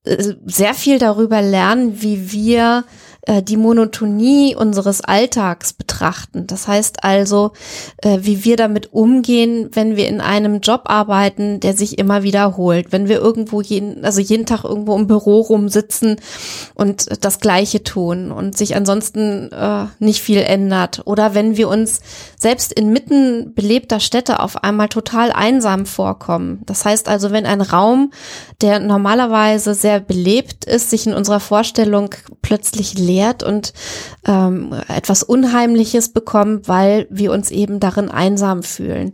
äh, 0.05 0.33
sehr 0.45 0.73
viel 0.73 0.97
darüber 0.97 1.41
lernen, 1.41 2.01
wie 2.01 2.31
wir 2.31 2.85
äh, 3.23 3.43
die 3.43 3.57
Monotonie 3.57 4.55
unseres 4.55 5.01
Alltags 5.01 5.73
betrachten. 5.73 6.47
Das 6.47 6.67
heißt 6.67 7.03
also, 7.03 7.51
äh, 7.97 8.19
wie 8.21 8.43
wir 8.43 8.55
damit 8.57 8.93
umgehen, 8.93 9.69
wenn 9.73 9.95
wir 9.95 10.07
in 10.07 10.21
einem 10.21 10.61
Job 10.61 10.83
arbeiten, 10.85 11.59
der 11.59 11.75
sich 11.75 11.97
immer 11.97 12.23
wiederholt, 12.23 12.91
wenn 12.91 13.07
wir 13.07 13.19
irgendwo 13.19 13.61
jeden, 13.61 14.05
also 14.05 14.21
jeden 14.21 14.45
Tag 14.45 14.63
irgendwo 14.63 14.95
im 14.95 15.07
Büro 15.07 15.41
rumsitzen 15.41 16.17
und 16.75 17.23
das 17.23 17.39
Gleiche 17.39 17.83
tun 17.83 18.31
und 18.31 18.57
sich 18.57 18.75
ansonsten 18.75 19.51
äh, 19.51 19.85
nicht 19.99 20.21
viel 20.21 20.39
ändert. 20.39 21.01
Oder 21.05 21.35
wenn 21.35 21.57
wir 21.57 21.67
uns 21.67 22.01
selbst 22.39 22.71
inmitten 22.71 23.53
belebter 23.53 23.99
Städte 23.99 24.39
auf 24.39 24.63
einmal 24.63 24.87
total 24.87 25.31
einsam 25.31 25.85
vorkommen. 25.85 26.61
Das 26.65 26.85
heißt 26.85 27.09
also, 27.09 27.31
wenn 27.31 27.45
ein 27.45 27.61
Raum, 27.61 28.11
der 28.61 28.79
normalerweise 28.79 29.73
sehr 29.73 29.99
belebt 29.99 30.63
ist, 30.63 30.89
sich 30.89 31.05
in 31.05 31.13
unserer 31.13 31.41
Vorstellung 31.41 32.15
plötzlich 32.41 32.97
leert 32.97 33.43
und 33.43 33.73
ähm, 34.25 34.73
etwas 34.87 35.21
Unheimliches 35.21 36.09
bekommt, 36.09 36.69
weil 36.69 37.07
wir 37.09 37.33
uns 37.33 37.51
eben 37.51 37.81
darin 37.81 38.09
einsam 38.09 38.63
fühlen. 38.63 39.13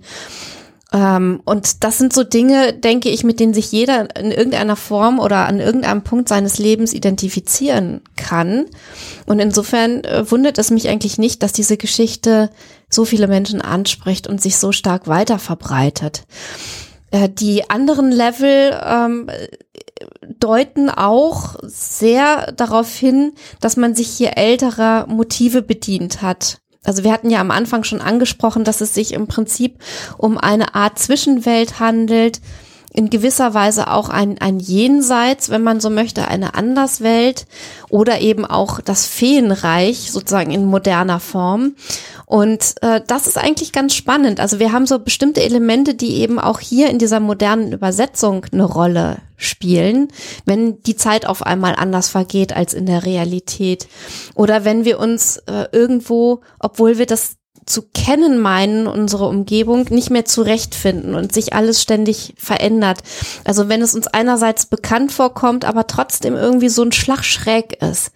Ähm, 0.94 1.42
und 1.46 1.84
das 1.84 1.98
sind 1.98 2.14
so 2.14 2.24
Dinge, 2.24 2.74
denke 2.74 3.10
ich, 3.10 3.24
mit 3.24 3.40
denen 3.40 3.54
sich 3.54 3.72
jeder 3.72 4.16
in 4.16 4.32
irgendeiner 4.32 4.76
Form 4.76 5.20
oder 5.20 5.48
an 5.48 5.60
irgendeinem 5.60 6.04
Punkt 6.04 6.30
seines 6.30 6.58
Lebens 6.58 6.94
identifizieren 6.94 8.02
kann. 8.16 8.68
Und 9.26 9.40
insofern 9.40 10.04
äh, 10.04 10.30
wundert 10.30 10.58
es 10.58 10.72
mich 10.72 10.88
eigentlich 10.88 11.18
nicht, 11.18 11.44
dass 11.44 11.52
diese 11.54 11.78
Geschichte 11.78 12.50
so 12.90 13.06
viele 13.06 13.28
Menschen 13.28 13.62
anspricht 13.62 14.28
und 14.28 14.42
sich 14.42 14.58
so 14.58 14.72
stark 14.72 15.08
weiter 15.08 15.40
verbreitet. 15.40 16.24
Äh, 17.12 17.30
die 17.30 17.70
anderen 17.70 18.12
Level 18.12 18.80
ähm, 18.84 19.30
deuten 20.40 20.90
auch 20.90 21.56
sehr 21.64 22.52
darauf 22.52 22.94
hin, 22.96 23.34
dass 23.60 23.78
man 23.78 23.96
sich 23.96 24.10
hier 24.10 24.38
älterer 24.38 25.08
Motive 25.08 25.62
bedient 25.62 26.22
hat. 26.22 26.60
Also 26.84 27.04
wir 27.04 27.12
hatten 27.12 27.30
ja 27.30 27.42
am 27.42 27.52
Anfang 27.52 27.84
schon 27.84 28.02
angesprochen, 28.02 28.64
dass 28.64 28.82
es 28.82 28.94
sich 28.94 29.14
im 29.14 29.28
Prinzip 29.28 29.80
um 30.18 30.38
eine 30.38 30.76
Art 30.76 31.00
Zwischenwelt 31.00 31.80
handelt, 31.80 32.42
in 32.96 33.10
gewisser 33.10 33.54
Weise 33.54 33.92
auch 33.92 34.08
ein, 34.08 34.38
ein 34.40 34.60
Jenseits, 34.60 35.50
wenn 35.50 35.64
man 35.64 35.82
so 35.82 35.90
möchte, 35.90 36.28
eine 36.28 36.54
Anderswelt 36.54 37.46
oder 37.90 38.22
eben 38.22 38.46
auch 38.46 38.80
das 38.80 39.06
Feenreich 39.06 40.12
sozusagen 40.12 40.52
in 40.52 40.66
moderner 40.66 41.20
Form. 41.20 41.76
Und 42.26 42.76
äh, 42.82 43.02
das 43.06 43.28
ist 43.28 43.38
eigentlich 43.38 43.74
ganz 43.74 43.94
spannend. 43.94 44.40
Also 44.40 44.60
wir 44.60 44.72
haben 44.72 44.88
so 44.88 45.00
bestimmte 45.00 45.44
Elemente, 45.44 45.94
die 45.94 46.22
eben 46.22 46.40
auch 46.40 46.62
hier 46.62 46.90
in 46.90 46.98
dieser 46.98 47.20
modernen 47.20 47.74
Übersetzung 47.74 48.46
eine 48.52 48.64
Rolle 48.64 49.18
spielen, 49.36 50.08
wenn 50.46 50.82
die 50.84 50.96
Zeit 50.96 51.28
auf 51.28 51.46
einmal 51.46 51.76
anders 51.76 52.08
vergeht 52.08 52.56
als 52.56 52.74
in 52.74 52.86
der 52.86 53.06
Realität. 53.06 53.88
Oder 54.36 54.64
wenn 54.64 54.86
wir 54.86 55.00
uns 55.00 55.38
äh, 55.48 55.68
irgendwo, 55.74 56.42
obwohl 56.60 56.98
wir 56.98 57.06
das 57.06 57.36
zu 57.66 57.84
kennen 57.94 58.40
meinen, 58.40 58.88
unsere 58.88 59.26
Umgebung, 59.26 59.86
nicht 59.90 60.12
mehr 60.12 60.26
zurechtfinden 60.26 61.16
und 61.16 61.34
sich 61.34 61.54
alles 61.54 61.82
ständig 61.82 62.36
verändert. 62.38 63.00
Also 63.44 63.70
wenn 63.70 63.82
es 63.82 63.96
uns 63.96 64.08
einerseits 64.08 64.68
bekannt 64.68 65.12
vorkommt, 65.12 65.66
aber 65.66 65.88
trotzdem 65.88 66.36
irgendwie 66.36 66.70
so 66.70 66.84
ein 66.84 66.92
Schlag 66.92 67.24
schräg 67.24 67.82
ist. 67.82 68.12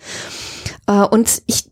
Äh, 0.88 1.04
Und 1.04 1.42
ich 1.48 1.69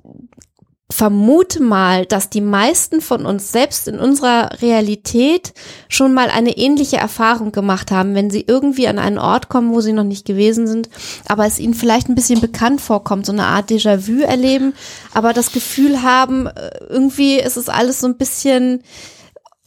vermute 0.90 1.62
mal, 1.62 2.06
dass 2.06 2.30
die 2.30 2.40
meisten 2.40 3.02
von 3.02 3.26
uns 3.26 3.52
selbst 3.52 3.90
in 3.90 4.00
unserer 4.00 4.62
Realität 4.62 5.54
schon 5.90 6.14
mal 6.14 6.30
eine 6.30 6.58
ähnliche 6.58 6.96
Erfahrung 6.96 7.52
gemacht 7.52 7.92
haben, 7.92 8.16
wenn 8.16 8.30
sie 8.30 8.46
irgendwie 8.48 8.88
an 8.88 8.98
einen 8.98 9.18
Ort 9.18 9.50
kommen, 9.50 9.74
wo 9.74 9.82
sie 9.82 9.92
noch 9.92 10.06
nicht 10.06 10.26
gewesen 10.26 10.66
sind, 10.66 10.90
aber 11.28 11.46
es 11.46 11.60
ihnen 11.60 11.74
vielleicht 11.74 12.08
ein 12.08 12.16
bisschen 12.16 12.40
bekannt 12.40 12.80
vorkommt, 12.80 13.26
so 13.26 13.34
eine 13.34 13.48
Art 13.48 13.70
Déjà-vu 13.70 14.22
erleben, 14.22 14.74
aber 15.14 15.34
das 15.34 15.52
Gefühl 15.52 16.04
haben, 16.04 16.48
äh, 16.48 16.72
irgendwie 16.88 17.36
ist 17.38 17.58
es 17.58 17.68
alles 17.68 18.00
so 18.00 18.08
ein 18.08 18.18
bisschen 18.18 18.82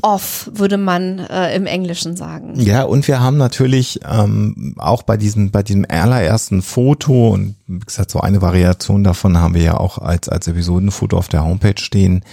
off, 0.03 0.51
würde 0.53 0.77
man 0.77 1.19
äh, 1.19 1.55
im 1.55 1.67
Englischen 1.67 2.17
sagen. 2.17 2.59
Ja, 2.59 2.83
und 2.85 3.07
wir 3.09 3.21
haben 3.21 3.37
natürlich 3.37 4.01
ähm, 4.09 4.75
auch 4.79 5.03
bei 5.03 5.17
diesem, 5.17 5.51
bei 5.51 5.63
diesem 5.63 5.87
allerersten 5.89 6.63
Foto 6.63 7.31
und 7.31 7.57
wie 7.67 7.81
gesagt, 7.81 8.11
so 8.11 8.21
eine 8.21 8.43
Variation 8.43 9.05
davon 9.05 9.39
haben 9.39 9.55
wir 9.55 9.63
ja 9.63 9.77
auch 9.77 9.99
als, 9.99 10.29
als 10.29 10.49
Episodenfoto 10.49 11.17
auf 11.17 11.29
der 11.29 11.45
Homepage 11.45 11.81
stehen, 11.81 12.25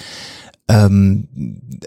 ähm, 0.67 1.27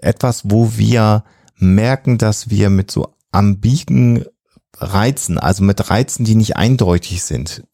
etwas, 0.02 0.42
wo 0.44 0.72
wir 0.76 1.24
merken, 1.56 2.18
dass 2.18 2.50
wir 2.50 2.70
mit 2.70 2.90
so 2.90 3.14
ambigen 3.32 4.24
Reizen, 4.76 5.38
also 5.38 5.62
mit 5.62 5.90
Reizen, 5.90 6.24
die 6.24 6.34
nicht 6.34 6.56
eindeutig 6.56 7.22
sind, 7.22 7.64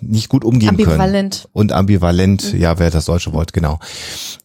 nicht 0.00 0.28
gut 0.28 0.44
umgehen 0.44 0.76
können. 0.76 0.88
Ambivalent. 0.88 1.48
Und 1.52 1.72
ambivalent, 1.72 2.52
ja, 2.52 2.78
wäre 2.78 2.90
das 2.90 3.04
deutsche 3.04 3.32
Wort, 3.32 3.52
genau. 3.52 3.78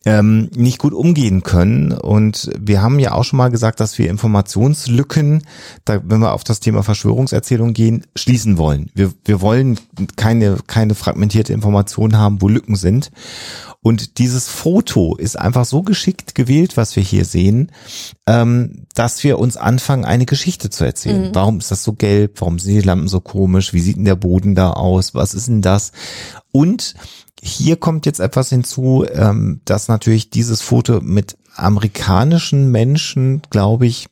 Ähm, 0.05 0.49
nicht 0.55 0.79
gut 0.79 0.93
umgehen 0.93 1.43
können. 1.43 1.91
Und 1.91 2.51
wir 2.59 2.81
haben 2.81 2.99
ja 2.99 3.13
auch 3.13 3.23
schon 3.23 3.37
mal 3.37 3.49
gesagt, 3.49 3.79
dass 3.79 3.97
wir 3.97 4.09
Informationslücken, 4.09 5.43
da, 5.83 6.01
wenn 6.03 6.19
wir 6.19 6.33
auf 6.33 6.43
das 6.43 6.59
Thema 6.59 6.83
Verschwörungserzählung 6.83 7.73
gehen, 7.73 8.05
schließen 8.15 8.57
wollen. 8.57 8.91
Wir, 8.93 9.11
wir 9.23 9.41
wollen 9.41 9.79
keine, 10.15 10.57
keine 10.67 10.95
fragmentierte 10.95 11.53
Information 11.53 12.17
haben, 12.17 12.41
wo 12.41 12.47
Lücken 12.47 12.75
sind. 12.75 13.11
Und 13.85 14.17
dieses 14.17 14.47
Foto 14.47 15.15
ist 15.15 15.37
einfach 15.37 15.63
so 15.63 15.83
geschickt 15.83 16.33
gewählt, 16.33 16.75
was 16.75 16.95
wir 16.95 17.03
hier 17.03 17.23
sehen, 17.23 17.71
ähm, 18.25 18.87
dass 18.95 19.23
wir 19.23 19.37
uns 19.37 19.57
anfangen, 19.57 20.05
eine 20.05 20.25
Geschichte 20.25 20.71
zu 20.71 20.85
erzählen. 20.85 21.29
Warum 21.35 21.59
ist 21.59 21.69
das 21.69 21.83
so 21.83 21.93
gelb? 21.93 22.41
Warum 22.41 22.57
sind 22.57 22.73
die 22.73 22.81
Lampen 22.81 23.07
so 23.07 23.19
komisch? 23.19 23.73
Wie 23.73 23.81
sieht 23.81 23.97
denn 23.97 24.05
der 24.05 24.15
Boden 24.15 24.55
da 24.55 24.71
aus? 24.71 25.13
Was 25.13 25.35
ist 25.35 25.49
denn 25.49 25.61
das? 25.61 25.91
Und 26.51 26.95
hier 27.39 27.75
kommt 27.75 28.07
jetzt 28.07 28.19
etwas 28.19 28.49
hinzu, 28.49 29.05
ähm, 29.13 29.61
dass 29.65 29.87
natürlich 29.87 30.31
dieses 30.31 30.63
Foto 30.63 30.99
mit 31.01 31.37
amerikanischen 31.55 32.71
Menschen, 32.71 33.43
glaube 33.51 33.85
ich, 33.85 34.07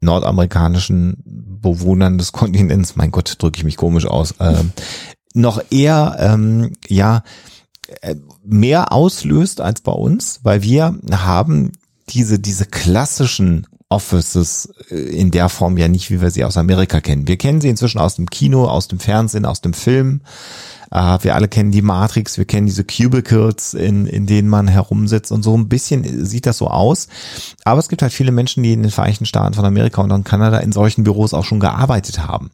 nordamerikanischen 0.00 1.24
Bewohnern 1.24 2.18
des 2.18 2.30
Kontinents, 2.30 2.94
mein 2.94 3.10
Gott, 3.10 3.34
drücke 3.36 3.58
ich 3.58 3.64
mich 3.64 3.78
komisch 3.78 4.06
aus, 4.06 4.36
ähm, 4.38 4.70
noch 5.34 5.60
eher, 5.70 6.18
ähm, 6.20 6.74
ja, 6.86 7.16
äh, 7.16 7.22
mehr 8.44 8.92
auslöst 8.92 9.60
als 9.60 9.80
bei 9.80 9.92
uns, 9.92 10.40
weil 10.42 10.62
wir 10.62 10.98
haben 11.10 11.72
diese, 12.08 12.38
diese 12.38 12.66
klassischen 12.66 13.66
Offices 13.88 14.72
äh, 14.90 14.96
in 14.96 15.30
der 15.30 15.48
Form 15.48 15.76
ja 15.76 15.88
nicht, 15.88 16.10
wie 16.10 16.20
wir 16.20 16.30
sie 16.30 16.44
aus 16.44 16.56
Amerika 16.56 17.00
kennen. 17.00 17.28
Wir 17.28 17.36
kennen 17.36 17.60
sie 17.60 17.68
inzwischen 17.68 17.98
aus 17.98 18.16
dem 18.16 18.28
Kino, 18.28 18.66
aus 18.66 18.88
dem 18.88 18.98
Fernsehen, 18.98 19.46
aus 19.46 19.60
dem 19.60 19.74
Film. 19.74 20.22
Äh, 20.90 21.18
wir 21.22 21.34
alle 21.34 21.48
kennen 21.48 21.70
die 21.72 21.82
Matrix, 21.82 22.38
wir 22.38 22.44
kennen 22.44 22.66
diese 22.66 22.84
Cubicles, 22.84 23.74
in, 23.74 24.06
in 24.06 24.26
denen 24.26 24.48
man 24.48 24.68
herumsitzt 24.68 25.32
und 25.32 25.42
so 25.42 25.56
ein 25.56 25.68
bisschen 25.68 26.24
sieht 26.26 26.46
das 26.46 26.58
so 26.58 26.68
aus. 26.68 27.08
Aber 27.64 27.80
es 27.80 27.88
gibt 27.88 28.02
halt 28.02 28.12
viele 28.12 28.32
Menschen, 28.32 28.62
die 28.62 28.72
in 28.72 28.82
den 28.82 28.90
Vereinigten 28.90 29.26
Staaten 29.26 29.54
von 29.54 29.64
Amerika 29.64 30.00
und 30.02 30.10
in 30.10 30.24
Kanada 30.24 30.58
in 30.58 30.72
solchen 30.72 31.04
Büros 31.04 31.34
auch 31.34 31.44
schon 31.44 31.60
gearbeitet 31.60 32.20
haben 32.26 32.50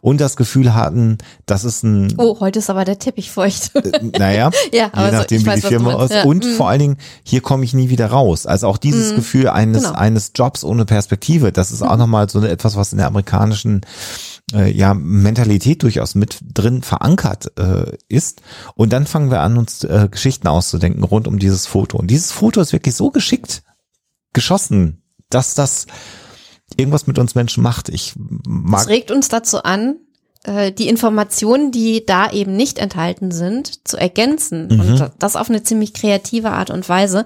und 0.00 0.20
das 0.20 0.36
Gefühl 0.36 0.74
hatten, 0.74 1.18
das 1.46 1.64
ist 1.64 1.82
ein 1.84 2.14
Oh, 2.18 2.38
heute 2.40 2.58
ist 2.58 2.70
aber 2.70 2.84
der 2.84 2.98
Teppich 2.98 3.30
feucht. 3.30 3.70
äh, 3.74 4.00
naja, 4.18 4.50
Ja, 4.72 4.90
je 4.96 5.10
so, 5.10 5.16
nachdem, 5.16 5.38
ich 5.38 5.44
wie 5.44 5.48
weiß, 5.50 5.60
die 5.60 5.66
Firma 5.68 5.92
aus. 5.94 6.10
Ja. 6.10 6.24
Und 6.24 6.44
Mhm. 6.44 6.54
vor 6.56 6.68
allen 6.68 6.80
Dingen, 6.80 6.96
hier 7.22 7.40
komme 7.40 7.64
ich 7.64 7.72
nie 7.74 7.88
wieder 7.88 8.06
raus. 8.08 8.46
Also 8.46 8.66
auch 8.68 8.78
dieses 8.78 9.14
Gefühl 9.14 9.48
eines, 9.48 9.84
Genau. 9.84 9.94
eines 9.96 10.32
Jobs 10.34 10.64
ohne 10.64 10.84
Perspektive, 10.84 11.52
das 11.52 11.70
ist 11.70 11.82
auch 11.82 11.96
nochmal 11.96 12.28
so 12.28 12.42
etwas, 12.44 12.76
was 12.76 12.92
in 12.92 12.98
der 12.98 13.06
amerikanischen 13.06 13.80
äh, 14.52 14.70
ja, 14.70 14.94
Mentalität 14.94 15.82
durchaus 15.82 16.14
mit 16.14 16.38
drin 16.42 16.82
verankert 16.82 17.52
äh, 17.58 17.96
ist. 18.08 18.42
Und 18.74 18.92
dann 18.92 19.06
fangen 19.06 19.30
wir 19.30 19.40
an, 19.40 19.56
uns 19.58 19.84
äh, 19.84 20.08
Geschichten 20.10 20.48
auszudenken 20.48 21.02
rund 21.04 21.26
um 21.28 21.38
dieses 21.38 21.66
Foto. 21.66 21.98
Und 21.98 22.08
dieses 22.08 22.32
Foto 22.32 22.60
ist 22.60 22.72
wirklich 22.72 22.94
so 22.94 23.10
geschickt 23.10 23.62
geschossen, 24.32 25.02
dass 25.30 25.54
das 25.54 25.86
irgendwas 26.76 27.06
mit 27.06 27.18
uns 27.18 27.34
Menschen 27.34 27.62
macht. 27.62 27.88
Ich 27.88 28.14
mag 28.16 28.82
Es 28.82 28.88
regt 28.88 29.10
uns 29.10 29.28
dazu 29.28 29.62
an, 29.62 29.96
äh, 30.46 30.72
die 30.72 30.88
Informationen, 30.88 31.72
die 31.72 32.06
da 32.06 32.30
eben 32.30 32.56
nicht 32.56 32.78
enthalten 32.78 33.30
sind, 33.30 33.86
zu 33.86 33.96
ergänzen. 33.96 34.68
Mhm. 34.68 34.80
Und 34.80 35.10
das 35.18 35.36
auf 35.36 35.50
eine 35.50 35.62
ziemlich 35.62 35.92
kreative 35.92 36.50
Art 36.50 36.70
und 36.70 36.88
Weise. 36.88 37.24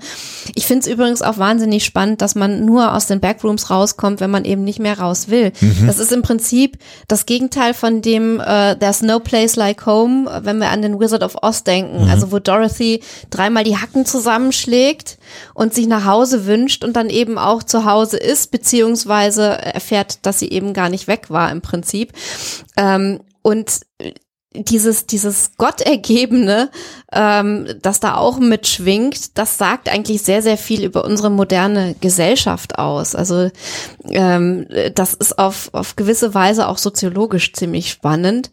Ich 0.54 0.66
finde 0.66 0.80
es 0.80 0.92
übrigens 0.92 1.22
auch 1.22 1.38
wahnsinnig 1.38 1.84
spannend, 1.84 2.22
dass 2.22 2.34
man 2.34 2.64
nur 2.64 2.94
aus 2.94 3.06
den 3.06 3.20
Backrooms 3.20 3.70
rauskommt, 3.70 4.20
wenn 4.20 4.30
man 4.30 4.44
eben 4.44 4.64
nicht 4.64 4.78
mehr 4.78 4.98
raus 4.98 5.28
will. 5.28 5.52
Mhm. 5.60 5.86
Das 5.86 5.98
ist 5.98 6.12
im 6.12 6.22
Prinzip 6.22 6.78
das 7.08 7.26
Gegenteil 7.26 7.74
von 7.74 8.02
dem 8.02 8.40
äh, 8.40 8.76
There's 8.76 9.02
no 9.02 9.20
place 9.20 9.56
like 9.56 9.86
home, 9.86 10.28
wenn 10.42 10.58
wir 10.58 10.70
an 10.70 10.82
den 10.82 10.98
Wizard 10.98 11.22
of 11.22 11.36
Oz 11.42 11.64
denken. 11.64 12.04
Mhm. 12.04 12.10
Also 12.10 12.32
wo 12.32 12.38
Dorothy 12.38 13.00
dreimal 13.30 13.64
die 13.64 13.76
Hacken 13.76 14.06
zusammenschlägt 14.06 15.18
und 15.54 15.74
sich 15.74 15.86
nach 15.86 16.04
Hause 16.04 16.46
wünscht 16.46 16.84
und 16.84 16.94
dann 16.94 17.10
eben 17.10 17.38
auch 17.38 17.62
zu 17.62 17.84
Hause 17.84 18.16
ist, 18.16 18.50
beziehungsweise 18.50 19.44
erfährt, 19.44 20.24
dass 20.26 20.38
sie 20.38 20.50
eben 20.50 20.72
gar 20.72 20.88
nicht 20.88 21.08
weg 21.08 21.30
war 21.30 21.50
im 21.50 21.60
Prinzip. 21.60 22.12
Ähm, 22.76 23.20
und 23.42 23.80
dieses, 24.52 25.06
dieses 25.06 25.52
Gottergebene, 25.58 26.70
ähm, 27.12 27.68
das 27.80 28.00
da 28.00 28.16
auch 28.16 28.40
mitschwingt, 28.40 29.38
das 29.38 29.58
sagt 29.58 29.88
eigentlich 29.88 30.22
sehr, 30.22 30.42
sehr 30.42 30.56
viel 30.56 30.84
über 30.84 31.04
unsere 31.04 31.30
moderne 31.30 31.94
Gesellschaft 32.00 32.76
aus. 32.76 33.14
Also 33.14 33.50
ähm, 34.08 34.66
das 34.94 35.14
ist 35.14 35.38
auf, 35.38 35.70
auf 35.72 35.94
gewisse 35.94 36.34
Weise 36.34 36.66
auch 36.66 36.78
soziologisch 36.78 37.52
ziemlich 37.52 37.90
spannend. 37.90 38.50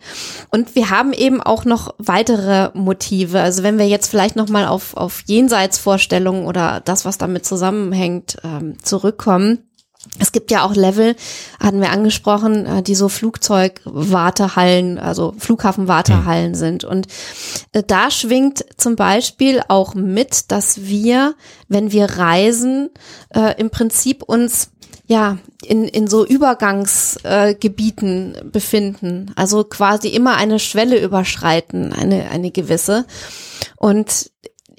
Und 0.52 0.76
wir 0.76 0.92
haben 0.92 1.14
eben 1.14 1.42
auch 1.42 1.66
noch 1.66 1.96
weitere 1.98 2.70
Motive. 2.78 3.42
Also 3.42 3.64
wenn 3.64 3.80
wir 3.80 3.88
jetzt 3.88 4.10
vielleicht 4.10 4.36
nochmal 4.36 4.68
auf, 4.68 4.96
auf 4.96 5.24
Jenseitsvorstellungen 5.26 6.46
oder 6.46 6.82
das, 6.86 7.06
was 7.06 7.18
damit 7.18 7.46
zusammenhängt, 7.46 8.38
ähm, 8.44 8.78
zurückkommen. 8.84 9.67
Es 10.20 10.32
gibt 10.32 10.52
ja 10.52 10.64
auch 10.64 10.76
Level, 10.76 11.16
hatten 11.60 11.82
wir 11.82 11.92
angesprochen, 11.92 12.66
äh, 12.66 12.84
die 12.84 12.96
so 12.96 13.10
Flugzeugwartehallen, 13.10 15.00
also 15.00 15.34
Flughafenwartehallen 15.38 16.56
sind. 16.56 16.84
Und 16.84 17.08
äh, 17.74 17.84
da 17.86 18.12
schwingt 18.12 18.66
zum 18.78 18.96
Beispiel 18.96 19.62
auch 19.68 19.96
mit, 19.96 20.52
dass 20.52 20.84
wir, 20.84 21.36
wenn 21.68 21.92
wir 21.92 22.06
reisen, 22.06 22.90
äh, 23.34 23.60
im 23.60 23.70
Prinzip 23.70 24.24
uns 24.24 24.72
ja 25.08 25.38
in, 25.64 25.86
in 25.86 26.08
so 26.08 26.26
Übergangsgebieten 26.26 28.36
äh, 28.36 28.44
befinden. 28.44 29.32
Also 29.36 29.64
quasi 29.64 30.10
immer 30.10 30.36
eine 30.36 30.60
Schwelle 30.60 31.02
überschreiten, 31.02 31.94
eine, 31.94 32.30
eine 32.30 32.52
gewisse. 32.52 33.06
Und 33.78 34.32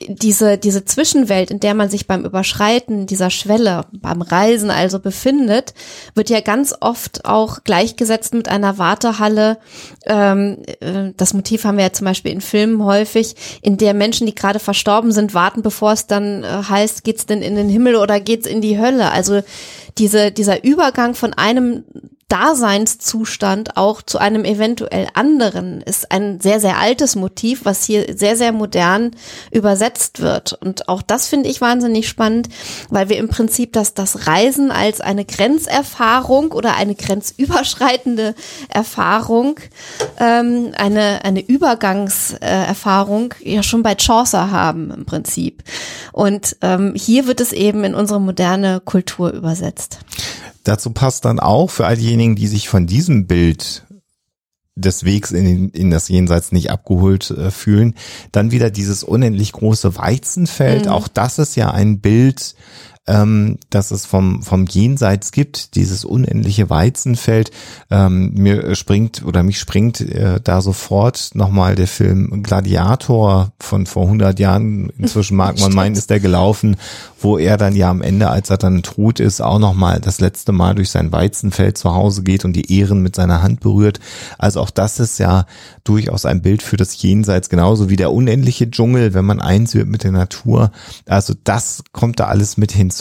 diese, 0.06 0.58
diese 0.58 0.84
Zwischenwelt, 0.84 1.50
in 1.50 1.58
der 1.58 1.74
man 1.74 1.90
sich 1.90 2.06
beim 2.06 2.24
Überschreiten 2.24 3.06
dieser 3.06 3.30
Schwelle, 3.30 3.86
beim 3.92 4.22
Reisen 4.22 4.70
also 4.70 5.00
befindet, 5.00 5.74
wird 6.14 6.30
ja 6.30 6.40
ganz 6.40 6.74
oft 6.80 7.24
auch 7.24 7.64
gleichgesetzt 7.64 8.32
mit 8.32 8.48
einer 8.48 8.78
Wartehalle. 8.78 9.58
Ähm, 10.06 10.58
äh, 10.80 11.12
das 11.16 11.34
Motiv 11.34 11.64
haben 11.64 11.78
wir 11.78 11.84
ja 11.84 11.92
zum 11.92 12.04
Beispiel 12.04 12.32
in 12.32 12.40
Filmen 12.40 12.84
häufig, 12.84 13.34
in 13.60 13.76
der 13.76 13.92
Menschen, 13.92 14.26
die 14.26 14.34
gerade 14.34 14.60
verstorben 14.60 15.10
sind, 15.10 15.34
warten, 15.34 15.62
bevor 15.62 15.92
es 15.92 16.06
dann 16.06 16.44
äh, 16.44 16.46
heißt, 16.46 17.02
geht's 17.02 17.26
denn 17.26 17.42
in 17.42 17.56
den 17.56 17.68
Himmel 17.68 17.96
oder 17.96 18.20
geht's 18.20 18.46
in 18.46 18.60
die 18.60 18.78
Hölle? 18.78 19.10
Also 19.10 19.42
diese, 19.98 20.30
dieser 20.30 20.62
Übergang 20.62 21.14
von 21.14 21.34
einem 21.34 21.84
Daseinszustand 22.28 23.78
auch 23.78 24.02
zu 24.02 24.18
einem 24.18 24.44
eventuell 24.44 25.08
anderen 25.14 25.80
ist 25.80 26.12
ein 26.12 26.40
sehr, 26.40 26.60
sehr 26.60 26.78
altes 26.78 27.16
Motiv, 27.16 27.64
was 27.64 27.84
hier 27.84 28.16
sehr, 28.16 28.36
sehr 28.36 28.52
modern 28.52 29.12
übersetzt 29.50 30.20
wird. 30.20 30.52
Und 30.52 30.90
auch 30.90 31.00
das 31.00 31.26
finde 31.26 31.48
ich 31.48 31.62
wahnsinnig 31.62 32.06
spannend, 32.06 32.50
weil 32.90 33.08
wir 33.08 33.16
im 33.16 33.28
Prinzip 33.28 33.72
das, 33.72 33.94
das 33.94 34.26
Reisen 34.26 34.70
als 34.70 35.00
eine 35.00 35.24
Grenzerfahrung 35.24 36.52
oder 36.52 36.76
eine 36.76 36.94
grenzüberschreitende 36.94 38.34
Erfahrung, 38.68 39.58
ähm, 40.20 40.72
eine, 40.76 41.24
eine 41.24 41.40
Übergangserfahrung 41.40 43.34
ja 43.40 43.62
schon 43.62 43.82
bei 43.82 43.96
Chaucer 43.96 44.50
haben 44.50 44.90
im 44.90 45.06
Prinzip. 45.06 45.62
Und 46.12 46.56
ähm, 46.60 46.92
hier 46.94 47.26
wird 47.26 47.40
es 47.40 47.54
eben 47.54 47.84
in 47.84 47.94
unsere 47.94 48.20
moderne 48.20 48.80
Kultur 48.84 49.32
übersetzt. 49.32 50.00
Dazu 50.64 50.90
passt 50.90 51.24
dann 51.24 51.40
auch 51.40 51.70
für 51.70 51.86
all 51.86 51.96
diejenigen, 51.96 52.36
die 52.36 52.46
sich 52.46 52.68
von 52.68 52.86
diesem 52.86 53.26
Bild 53.26 53.84
des 54.78 55.04
Wegs 55.04 55.32
in, 55.32 55.70
in 55.70 55.90
das 55.90 56.08
Jenseits 56.08 56.52
nicht 56.52 56.70
abgeholt 56.70 57.30
äh, 57.30 57.50
fühlen, 57.50 57.94
dann 58.32 58.52
wieder 58.52 58.70
dieses 58.70 59.02
unendlich 59.02 59.52
große 59.52 59.96
Weizenfeld. 59.96 60.86
Mhm. 60.86 60.92
Auch 60.92 61.08
das 61.08 61.38
ist 61.38 61.56
ja 61.56 61.70
ein 61.72 62.00
Bild, 62.00 62.54
ähm, 63.08 63.58
dass 63.70 63.90
es 63.90 64.06
vom, 64.06 64.42
vom 64.42 64.66
Jenseits 64.66 65.32
gibt, 65.32 65.74
dieses 65.74 66.04
unendliche 66.04 66.70
Weizenfeld. 66.70 67.50
Ähm, 67.90 68.32
mir 68.34 68.74
springt 68.76 69.24
oder 69.24 69.42
mich 69.42 69.58
springt 69.58 70.00
äh, 70.00 70.40
da 70.42 70.60
sofort 70.60 71.30
nochmal 71.32 71.74
der 71.74 71.88
Film 71.88 72.42
Gladiator 72.42 73.52
von 73.58 73.86
vor 73.86 74.04
100 74.04 74.38
Jahren. 74.38 74.90
Inzwischen 74.98 75.36
mag 75.36 75.58
man 75.58 75.72
meinen, 75.74 75.96
ist 75.96 76.10
der 76.10 76.20
gelaufen, 76.20 76.76
wo 77.20 77.38
er 77.38 77.56
dann 77.56 77.74
ja 77.74 77.90
am 77.90 78.02
Ende, 78.02 78.28
als 78.28 78.50
er 78.50 78.58
dann 78.58 78.82
tot 78.82 79.20
ist, 79.20 79.40
auch 79.40 79.58
nochmal 79.58 80.00
das 80.00 80.20
letzte 80.20 80.52
Mal 80.52 80.74
durch 80.74 80.90
sein 80.90 81.10
Weizenfeld 81.10 81.78
zu 81.78 81.94
Hause 81.94 82.22
geht 82.22 82.44
und 82.44 82.52
die 82.52 82.72
Ehren 82.78 83.02
mit 83.02 83.16
seiner 83.16 83.42
Hand 83.42 83.60
berührt. 83.60 84.00
Also 84.36 84.60
auch 84.60 84.70
das 84.70 85.00
ist 85.00 85.18
ja 85.18 85.46
durchaus 85.82 86.26
ein 86.26 86.42
Bild 86.42 86.62
für 86.62 86.76
das 86.76 87.00
Jenseits, 87.00 87.48
genauso 87.48 87.88
wie 87.88 87.96
der 87.96 88.12
unendliche 88.12 88.70
Dschungel, 88.70 89.14
wenn 89.14 89.24
man 89.24 89.40
eins 89.40 89.74
wird 89.74 89.88
mit 89.88 90.04
der 90.04 90.12
Natur. 90.12 90.70
Also 91.06 91.34
das 91.42 91.82
kommt 91.92 92.20
da 92.20 92.26
alles 92.26 92.58
mit 92.58 92.72
hinzu. 92.72 92.97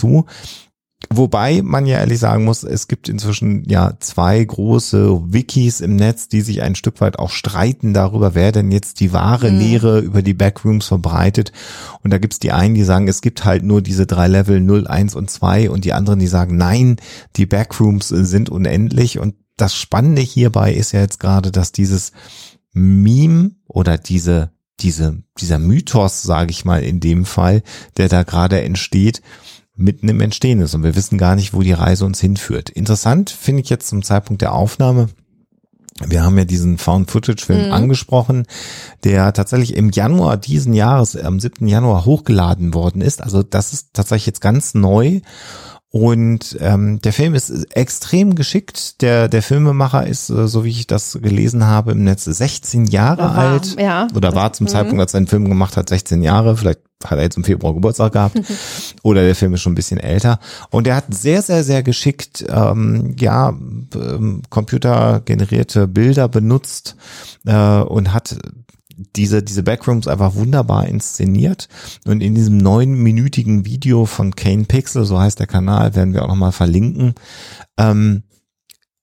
Wobei 1.11 1.61
man 1.61 1.85
ja 1.85 1.99
ehrlich 1.99 2.17
sagen 2.17 2.43
muss, 2.43 2.63
es 2.63 2.87
gibt 2.87 3.07
inzwischen 3.07 3.63
ja 3.69 3.93
zwei 3.99 4.43
große 4.43 5.31
Wikis 5.31 5.79
im 5.79 5.95
Netz, 5.95 6.27
die 6.27 6.41
sich 6.41 6.63
ein 6.63 6.73
Stück 6.73 7.01
weit 7.01 7.19
auch 7.19 7.29
streiten 7.29 7.93
darüber, 7.93 8.33
wer 8.33 8.51
denn 8.51 8.71
jetzt 8.71 8.99
die 8.99 9.13
wahre 9.13 9.51
Mhm. 9.51 9.59
Lehre 9.59 9.99
über 9.99 10.23
die 10.23 10.33
Backrooms 10.33 10.87
verbreitet. 10.87 11.51
Und 12.03 12.11
da 12.11 12.17
gibt's 12.17 12.39
die 12.39 12.51
einen, 12.51 12.73
die 12.73 12.83
sagen, 12.83 13.07
es 13.07 13.21
gibt 13.21 13.45
halt 13.45 13.63
nur 13.63 13.83
diese 13.83 14.07
drei 14.07 14.27
Level 14.27 14.59
0, 14.59 14.87
1 14.87 15.13
und 15.13 15.29
2 15.29 15.69
und 15.69 15.85
die 15.85 15.93
anderen, 15.93 16.17
die 16.19 16.27
sagen, 16.27 16.57
nein, 16.57 16.97
die 17.35 17.45
Backrooms 17.45 18.07
sind 18.07 18.49
unendlich. 18.49 19.19
Und 19.19 19.35
das 19.55 19.75
Spannende 19.75 20.23
hierbei 20.23 20.73
ist 20.73 20.93
ja 20.93 21.01
jetzt 21.01 21.19
gerade, 21.19 21.51
dass 21.51 21.71
dieses 21.71 22.11
Meme 22.73 23.51
oder 23.67 23.99
diese, 23.99 24.51
diese, 24.79 25.21
dieser 25.39 25.59
Mythos, 25.59 26.23
sage 26.23 26.49
ich 26.49 26.65
mal 26.65 26.81
in 26.81 26.99
dem 26.99 27.23
Fall, 27.23 27.61
der 27.97 28.09
da 28.09 28.23
gerade 28.23 28.61
entsteht, 28.61 29.21
mitten 29.77 30.09
im 30.09 30.19
Entstehen 30.21 30.59
ist 30.59 30.73
und 30.75 30.83
wir 30.83 30.95
wissen 30.95 31.17
gar 31.17 31.35
nicht, 31.35 31.53
wo 31.53 31.61
die 31.61 31.71
Reise 31.71 32.05
uns 32.05 32.19
hinführt. 32.19 32.69
Interessant 32.69 33.29
finde 33.29 33.61
ich 33.61 33.69
jetzt 33.69 33.87
zum 33.87 34.03
Zeitpunkt 34.03 34.41
der 34.41 34.53
Aufnahme. 34.53 35.07
Wir 36.05 36.23
haben 36.23 36.37
ja 36.37 36.45
diesen 36.45 36.77
Found-Footage-Film 36.77 37.67
Mhm. 37.67 37.73
angesprochen, 37.73 38.45
der 39.03 39.33
tatsächlich 39.33 39.75
im 39.75 39.89
Januar 39.89 40.37
diesen 40.37 40.73
Jahres, 40.73 41.15
am 41.15 41.39
7. 41.39 41.67
Januar 41.67 42.05
hochgeladen 42.05 42.73
worden 42.75 43.01
ist. 43.01 43.21
Also 43.21 43.41
das 43.41 43.73
ist 43.73 43.89
tatsächlich 43.93 44.27
jetzt 44.27 44.41
ganz 44.41 44.75
neu. 44.75 45.21
Und 45.89 46.57
ähm, 46.59 46.99
der 47.01 47.13
Film 47.13 47.33
ist 47.33 47.49
extrem 47.75 48.35
geschickt. 48.35 49.01
Der, 49.01 49.29
der 49.29 49.41
Filmemacher 49.41 50.05
ist, 50.05 50.29
äh, 50.29 50.47
so 50.47 50.65
wie 50.65 50.69
ich 50.69 50.85
das 50.85 51.17
gelesen 51.21 51.65
habe, 51.65 51.93
im 51.93 52.03
Netz 52.03 52.25
16 52.25 52.85
Jahre 52.87 53.21
war, 53.23 53.37
alt. 53.37 53.79
ja. 53.79 54.07
Oder 54.13 54.35
war 54.35 54.51
zum 54.53 54.65
Mhm. 54.65 54.69
Zeitpunkt, 54.69 54.99
als 55.01 55.13
er 55.13 55.21
den 55.21 55.27
Film 55.27 55.47
gemacht 55.47 55.77
hat, 55.77 55.87
16 55.89 56.21
Jahre. 56.23 56.57
Vielleicht 56.57 56.81
hat 57.03 57.17
er 57.17 57.23
jetzt 57.23 57.37
im 57.37 57.43
Februar 57.45 57.73
Geburtstag 57.73 58.11
gehabt. 58.13 58.37
Oder 59.03 59.21
der 59.23 59.35
Film 59.35 59.53
ist 59.53 59.61
schon 59.61 59.71
ein 59.73 59.75
bisschen 59.75 59.99
älter. 59.99 60.39
Und 60.71 60.87
er 60.87 60.95
hat 60.97 61.05
sehr, 61.13 61.41
sehr, 61.41 61.63
sehr 61.63 61.83
geschickt, 61.83 62.43
ähm, 62.49 63.15
ja, 63.19 63.49
ähm, 63.49 64.41
computergenerierte 64.49 65.87
Bilder 65.87 66.27
benutzt 66.27 66.95
äh, 67.45 67.79
und 67.81 68.13
hat 68.13 68.37
diese, 69.15 69.43
diese 69.43 69.63
Backrooms 69.63 70.07
einfach 70.07 70.35
wunderbar 70.35 70.87
inszeniert. 70.87 71.69
Und 72.05 72.21
in 72.21 72.35
diesem 72.35 72.57
neunminütigen 72.57 73.65
Video 73.65 74.05
von 74.05 74.35
Kane 74.35 74.65
Pixel, 74.65 75.05
so 75.05 75.19
heißt 75.19 75.39
der 75.39 75.47
Kanal, 75.47 75.95
werden 75.95 76.13
wir 76.13 76.23
auch 76.23 76.29
nochmal 76.29 76.51
verlinken, 76.51 77.13
ähm, 77.77 78.23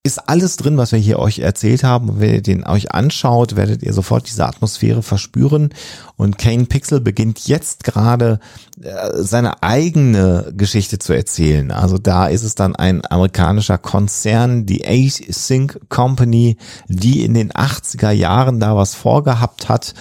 ist 0.06 0.28
alles 0.28 0.56
drin, 0.56 0.76
was 0.76 0.92
wir 0.92 0.98
hier 0.98 1.18
euch 1.18 1.38
erzählt 1.38 1.82
haben. 1.82 2.20
Wenn 2.20 2.34
ihr 2.34 2.42
den 2.42 2.66
euch 2.66 2.92
anschaut, 2.92 3.56
werdet 3.56 3.82
ihr 3.82 3.94
sofort 3.94 4.28
diese 4.28 4.46
Atmosphäre 4.46 5.02
verspüren. 5.02 5.70
Und 6.16 6.36
Kane 6.36 6.66
Pixel 6.66 7.00
beginnt 7.00 7.48
jetzt 7.48 7.84
gerade 7.84 8.38
äh, 8.82 8.92
seine 9.14 9.62
eigene 9.62 10.52
Geschichte 10.54 10.98
zu 10.98 11.14
erzählen. 11.14 11.70
Also 11.70 11.96
da 11.96 12.26
ist 12.26 12.42
es 12.42 12.54
dann 12.54 12.76
ein 12.76 13.00
amerikanischer 13.10 13.78
Konzern, 13.78 14.66
die 14.66 14.86
Async 14.86 15.80
Company, 15.88 16.58
die 16.86 17.24
in 17.24 17.32
den 17.32 17.50
80er 17.50 18.10
Jahren 18.10 18.60
da 18.60 18.76
was 18.76 18.94
vorgehabt 18.94 19.70
hat. 19.70 19.94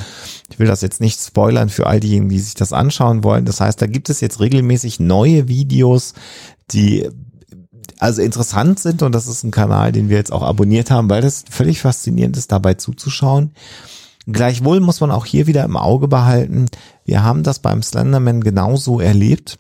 Ich 0.50 0.60
will 0.60 0.68
das 0.68 0.82
jetzt 0.82 1.00
nicht 1.00 1.22
spoilern 1.22 1.70
für 1.70 1.88
all 1.88 2.02
diejenigen, 2.02 2.28
die 2.28 2.40
sich 2.40 2.56
das 2.56 2.74
anschauen 2.74 3.24
wollen. 3.24 3.46
Das 3.46 3.62
heißt, 3.62 3.82
da 3.82 3.88
gibt 3.88 4.10
es 4.10 4.20
jetzt 4.20 4.42
regelmäßig 4.42 5.00
neue 5.00 5.48
Videos, 5.48 6.14
die 6.72 7.10
also 8.04 8.22
interessant 8.22 8.80
sind 8.80 9.02
und 9.02 9.16
das 9.16 9.28
ist 9.28 9.44
ein 9.44 9.52
Kanal, 9.52 9.94
den 9.94 10.10
wir 10.10 10.18
jetzt 10.18 10.34
auch 10.34 10.44
abonniert 10.44 10.92
haben, 10.92 11.10
weil 11.10 11.22
das 11.22 11.46
völlig 11.50 11.80
faszinierend 11.80 12.36
ist, 12.36 12.52
dabei 12.52 12.74
zuzuschauen. 12.74 13.52
Gleichwohl 14.28 14.82
muss 14.82 15.00
man 15.00 15.10
auch 15.10 15.26
hier 15.26 15.48
wieder 15.48 15.64
im 15.64 15.78
Auge 15.78 16.10
behalten, 16.10 16.66
wir 17.06 17.24
haben 17.24 17.44
das 17.44 17.60
beim 17.60 17.82
Slenderman 17.82 18.42
genauso 18.42 19.00
erlebt, 19.00 19.58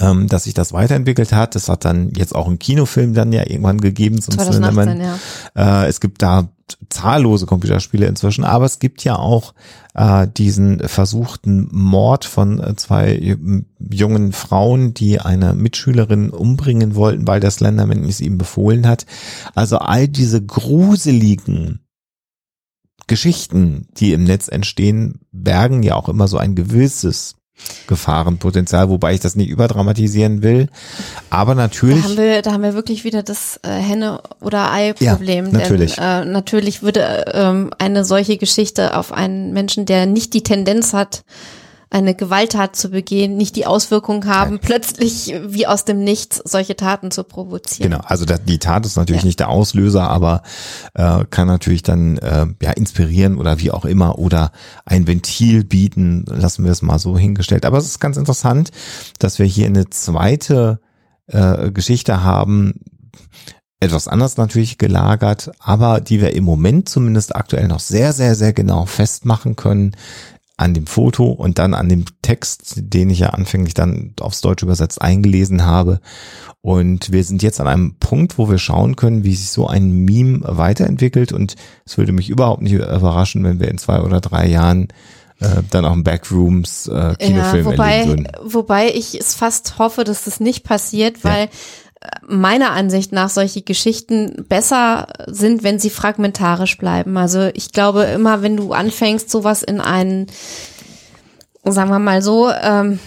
ähm, 0.00 0.26
dass 0.26 0.44
sich 0.44 0.54
das 0.54 0.72
weiterentwickelt 0.72 1.32
hat. 1.32 1.54
Das 1.54 1.68
hat 1.68 1.84
dann 1.84 2.10
jetzt 2.10 2.34
auch 2.34 2.46
einen 2.46 2.58
Kinofilm 2.58 3.14
dann 3.14 3.32
ja 3.32 3.42
irgendwann 3.48 3.80
gegeben 3.80 4.20
zum 4.20 4.34
2018, 4.34 4.72
Slenderman. 4.72 5.18
ja. 5.56 5.84
Äh, 5.84 5.88
es 5.88 6.00
gibt 6.00 6.22
da 6.22 6.48
zahllose 6.90 7.46
Computerspiele 7.46 8.06
inzwischen, 8.06 8.44
aber 8.44 8.66
es 8.66 8.78
gibt 8.78 9.02
ja 9.02 9.16
auch 9.16 9.54
äh, 9.94 10.28
diesen 10.28 10.86
versuchten 10.86 11.68
Mord 11.72 12.26
von 12.26 12.60
äh, 12.60 12.76
zwei 12.76 13.38
jungen 13.78 14.32
Frauen, 14.32 14.92
die 14.92 15.20
eine 15.20 15.54
Mitschülerin 15.54 16.30
umbringen 16.30 16.94
wollten, 16.94 17.26
weil 17.26 17.40
der 17.40 17.50
Slenderman 17.50 18.04
es 18.04 18.20
ihm 18.20 18.36
befohlen 18.36 18.86
hat. 18.86 19.06
Also 19.54 19.78
all 19.78 20.08
diese 20.08 20.44
gruseligen 20.44 21.80
Geschichten, 23.06 23.88
die 23.96 24.12
im 24.12 24.24
Netz 24.24 24.48
entstehen, 24.48 25.20
bergen 25.32 25.82
ja 25.82 25.94
auch 25.94 26.10
immer 26.10 26.28
so 26.28 26.36
ein 26.36 26.54
gewisses 26.54 27.37
Gefahrenpotenzial, 27.86 28.88
wobei 28.88 29.14
ich 29.14 29.20
das 29.20 29.34
nicht 29.34 29.48
überdramatisieren 29.48 30.42
will. 30.42 30.68
Aber 31.30 31.54
natürlich. 31.54 32.02
Da 32.02 32.08
haben 32.08 32.16
wir, 32.16 32.42
da 32.42 32.52
haben 32.52 32.62
wir 32.62 32.74
wirklich 32.74 33.04
wieder 33.04 33.22
das 33.22 33.60
äh, 33.62 33.68
Henne- 33.68 34.20
oder 34.40 34.72
Ei-Problem. 34.72 35.46
Ja, 35.46 35.52
natürlich. 35.52 35.96
Denn, 35.96 36.04
äh, 36.04 36.24
natürlich 36.24 36.82
würde 36.82 37.24
ähm, 37.32 37.70
eine 37.78 38.04
solche 38.04 38.36
Geschichte 38.36 38.96
auf 38.96 39.12
einen 39.12 39.52
Menschen, 39.52 39.86
der 39.86 40.06
nicht 40.06 40.34
die 40.34 40.42
Tendenz 40.42 40.92
hat, 40.92 41.24
eine 41.90 42.14
Gewalttat 42.14 42.76
zu 42.76 42.90
begehen, 42.90 43.36
nicht 43.36 43.56
die 43.56 43.64
Auswirkung 43.64 44.26
haben, 44.26 44.52
Nein. 44.52 44.60
plötzlich 44.62 45.34
wie 45.46 45.66
aus 45.66 45.86
dem 45.86 46.04
Nichts 46.04 46.42
solche 46.44 46.76
Taten 46.76 47.10
zu 47.10 47.24
provozieren. 47.24 47.90
Genau, 47.90 48.04
also 48.04 48.26
die 48.26 48.58
Tat 48.58 48.84
ist 48.84 48.96
natürlich 48.96 49.22
Ja. 49.22 49.26
nicht 49.26 49.40
der 49.40 49.48
Auslöser, 49.48 50.08
aber 50.08 50.42
äh, 50.94 51.24
kann 51.30 51.46
natürlich 51.46 51.82
dann 51.82 52.18
äh, 52.18 52.46
ja 52.60 52.72
inspirieren 52.72 53.38
oder 53.38 53.58
wie 53.58 53.70
auch 53.70 53.86
immer 53.86 54.18
oder 54.18 54.52
ein 54.84 55.06
Ventil 55.06 55.64
bieten, 55.64 56.24
lassen 56.26 56.64
wir 56.64 56.72
es 56.72 56.82
mal 56.82 56.98
so 56.98 57.16
hingestellt. 57.16 57.64
Aber 57.64 57.78
es 57.78 57.86
ist 57.86 58.00
ganz 58.00 58.18
interessant, 58.18 58.70
dass 59.18 59.38
wir 59.38 59.46
hier 59.46 59.66
eine 59.66 59.88
zweite 59.88 60.80
äh, 61.26 61.70
Geschichte 61.70 62.22
haben, 62.22 62.80
etwas 63.80 64.08
anders 64.08 64.36
natürlich 64.36 64.76
gelagert, 64.76 65.52
aber 65.60 66.00
die 66.00 66.20
wir 66.20 66.34
im 66.34 66.44
Moment 66.44 66.88
zumindest 66.88 67.34
aktuell 67.36 67.68
noch 67.68 67.80
sehr, 67.80 68.12
sehr, 68.12 68.34
sehr 68.34 68.52
genau 68.52 68.86
festmachen 68.86 69.56
können 69.56 69.94
an 70.58 70.74
dem 70.74 70.86
Foto 70.86 71.30
und 71.30 71.58
dann 71.58 71.72
an 71.72 71.88
dem 71.88 72.04
Text, 72.20 72.74
den 72.76 73.10
ich 73.10 73.20
ja 73.20 73.30
anfänglich 73.30 73.74
dann 73.74 74.12
aufs 74.20 74.40
Deutsch 74.40 74.64
übersetzt 74.64 75.00
eingelesen 75.00 75.64
habe. 75.64 76.00
Und 76.60 77.12
wir 77.12 77.22
sind 77.22 77.44
jetzt 77.44 77.60
an 77.60 77.68
einem 77.68 77.94
Punkt, 78.00 78.38
wo 78.38 78.50
wir 78.50 78.58
schauen 78.58 78.96
können, 78.96 79.22
wie 79.22 79.36
sich 79.36 79.50
so 79.50 79.68
ein 79.68 80.04
Meme 80.04 80.40
weiterentwickelt. 80.42 81.32
Und 81.32 81.54
es 81.86 81.96
würde 81.96 82.10
mich 82.10 82.28
überhaupt 82.28 82.62
nicht 82.62 82.72
überraschen, 82.72 83.44
wenn 83.44 83.60
wir 83.60 83.68
in 83.68 83.78
zwei 83.78 84.00
oder 84.00 84.20
drei 84.20 84.48
Jahren 84.48 84.88
äh, 85.40 85.62
dann 85.70 85.84
auch 85.84 85.92
im 85.92 86.02
Backrooms 86.02 86.88
äh, 86.88 87.14
Kinofilm 87.16 87.66
ja, 87.66 87.72
wobei, 87.72 87.92
erleben 87.92 88.24
würden. 88.24 88.52
wobei 88.52 88.88
ich 88.88 89.14
es 89.18 89.36
fast 89.36 89.78
hoffe, 89.78 90.02
dass 90.02 90.24
das 90.24 90.40
nicht 90.40 90.64
passiert, 90.64 91.22
weil 91.22 91.44
äh, 91.44 91.48
meiner 92.26 92.72
Ansicht 92.72 93.12
nach 93.12 93.28
solche 93.28 93.62
Geschichten 93.62 94.44
besser 94.48 95.08
sind, 95.26 95.62
wenn 95.62 95.78
sie 95.78 95.90
fragmentarisch 95.90 96.78
bleiben. 96.78 97.16
Also 97.16 97.50
ich 97.54 97.72
glaube 97.72 98.04
immer, 98.04 98.42
wenn 98.42 98.56
du 98.56 98.72
anfängst, 98.72 99.30
sowas 99.30 99.62
in 99.62 99.80
einen, 99.80 100.26
sagen 101.64 101.90
wir 101.90 101.98
mal 101.98 102.22
so, 102.22 102.50
ähm, 102.50 103.00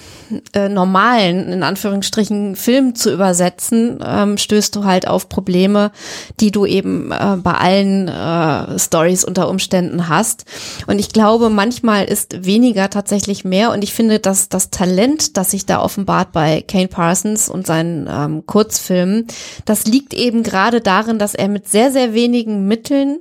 äh, 0.54 0.70
normalen, 0.70 1.52
in 1.52 1.64
Anführungsstrichen, 1.64 2.56
Film 2.56 2.96
zu 2.96 3.12
übersetzen, 3.14 4.00
ähm, 4.06 4.38
stößt 4.38 4.76
du 4.76 4.86
halt 4.86 5.08
auf 5.08 5.30
Probleme, 5.30 5.92
die 6.40 6.52
du 6.52 6.66
eben 6.66 7.12
äh, 7.12 7.38
bei 7.38 7.54
allen 7.54 8.08
äh, 8.08 8.80
Stories 8.80 9.24
unter 9.24 9.50
Umständen 9.50 10.08
hast. 10.08 10.46
Und 10.88 11.00
ich 11.00 11.10
glaube, 11.10 11.50
manchmal 11.50 12.06
ist 12.06 12.46
weniger 12.46 12.90
tatsächlich 12.90 13.46
mehr. 13.46 13.72
Und 13.72 13.84
ich 13.84 13.94
finde, 13.94 14.20
dass 14.20 14.50
das 14.50 14.70
Talent, 14.70 15.38
das 15.38 15.52
sich 15.52 15.66
da 15.66 15.82
offenbart 15.82 16.32
bei 16.32 16.62
Kane 16.62 16.88
Parsons 16.88 17.50
und 17.50 17.68
seinen 17.68 18.08
ähm, 18.10 18.46
Kurzfilmen, 18.46 19.28
das 19.66 19.86
liegt 19.86 20.14
eben 20.14 20.44
gerade 20.44 20.82
darin, 20.82 21.20
dass 21.20 21.36
er 21.36 21.48
mit 21.48 21.68
sehr, 21.68 21.92
sehr 21.92 22.14
wenigen 22.14 22.68
Mitteln 22.68 23.20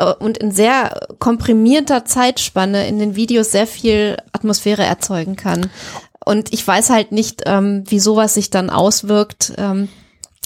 äh, 0.00 0.12
und 0.18 0.38
in 0.38 0.50
sehr 0.50 1.08
komprimierter 1.18 2.04
Zeitspanne 2.04 2.88
in 2.88 2.98
den 2.98 3.16
Videos 3.16 3.52
sehr 3.52 3.66
viel 3.66 4.16
Atmosphäre 4.32 4.82
erzeugen 4.82 5.36
kann. 5.36 5.70
Und 6.24 6.52
ich 6.52 6.66
weiß 6.66 6.90
halt 6.90 7.12
nicht, 7.12 7.42
ähm, 7.46 7.84
wie 7.86 8.00
sowas 8.00 8.34
sich 8.34 8.50
dann 8.50 8.70
auswirkt, 8.70 9.52
ähm, 9.56 9.88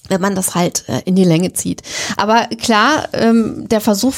wenn 0.09 0.21
man 0.21 0.35
das 0.35 0.55
halt 0.55 0.89
äh, 0.89 1.01
in 1.05 1.17
die 1.17 1.25
Länge 1.25 1.53
zieht. 1.53 1.83
Aber 2.17 2.47
klar, 2.61 3.09
ähm, 3.13 3.67
der 3.69 3.81
Versuch 3.81 4.15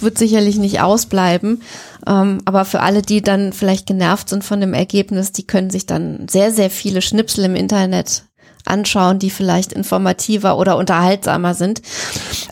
wird 0.00 0.18
sicherlich 0.18 0.56
nicht 0.56 0.80
ausbleiben. 0.80 1.62
Ähm, 2.06 2.42
aber 2.44 2.64
für 2.64 2.80
alle, 2.80 3.02
die 3.02 3.22
dann 3.22 3.52
vielleicht 3.52 3.86
genervt 3.86 4.28
sind 4.28 4.44
von 4.44 4.60
dem 4.60 4.74
Ergebnis, 4.74 5.32
die 5.32 5.46
können 5.46 5.70
sich 5.70 5.86
dann 5.86 6.28
sehr, 6.28 6.52
sehr 6.52 6.70
viele 6.70 7.02
Schnipsel 7.02 7.44
im 7.44 7.56
Internet 7.56 8.24
anschauen, 8.66 9.18
die 9.18 9.30
vielleicht 9.30 9.72
informativer 9.72 10.56
oder 10.56 10.76
unterhaltsamer 10.76 11.54
sind. 11.54 11.82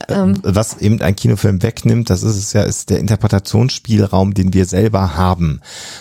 Ähm, 0.09 0.39
Was 0.43 0.79
eben 0.79 1.01
ein 1.01 1.17
Kinofilm 1.17 1.63
wegnimmt, 1.63 2.11
das 2.11 2.23
ist 2.23 2.37
es 2.37 2.53
ja, 2.53 2.63
ist 2.63 2.91
der 2.91 2.99
Interpretationsspielraum, 2.99 4.35
den 4.35 4.53
wir 4.55 4.65
selber 4.67 5.17
haben. 5.17 5.61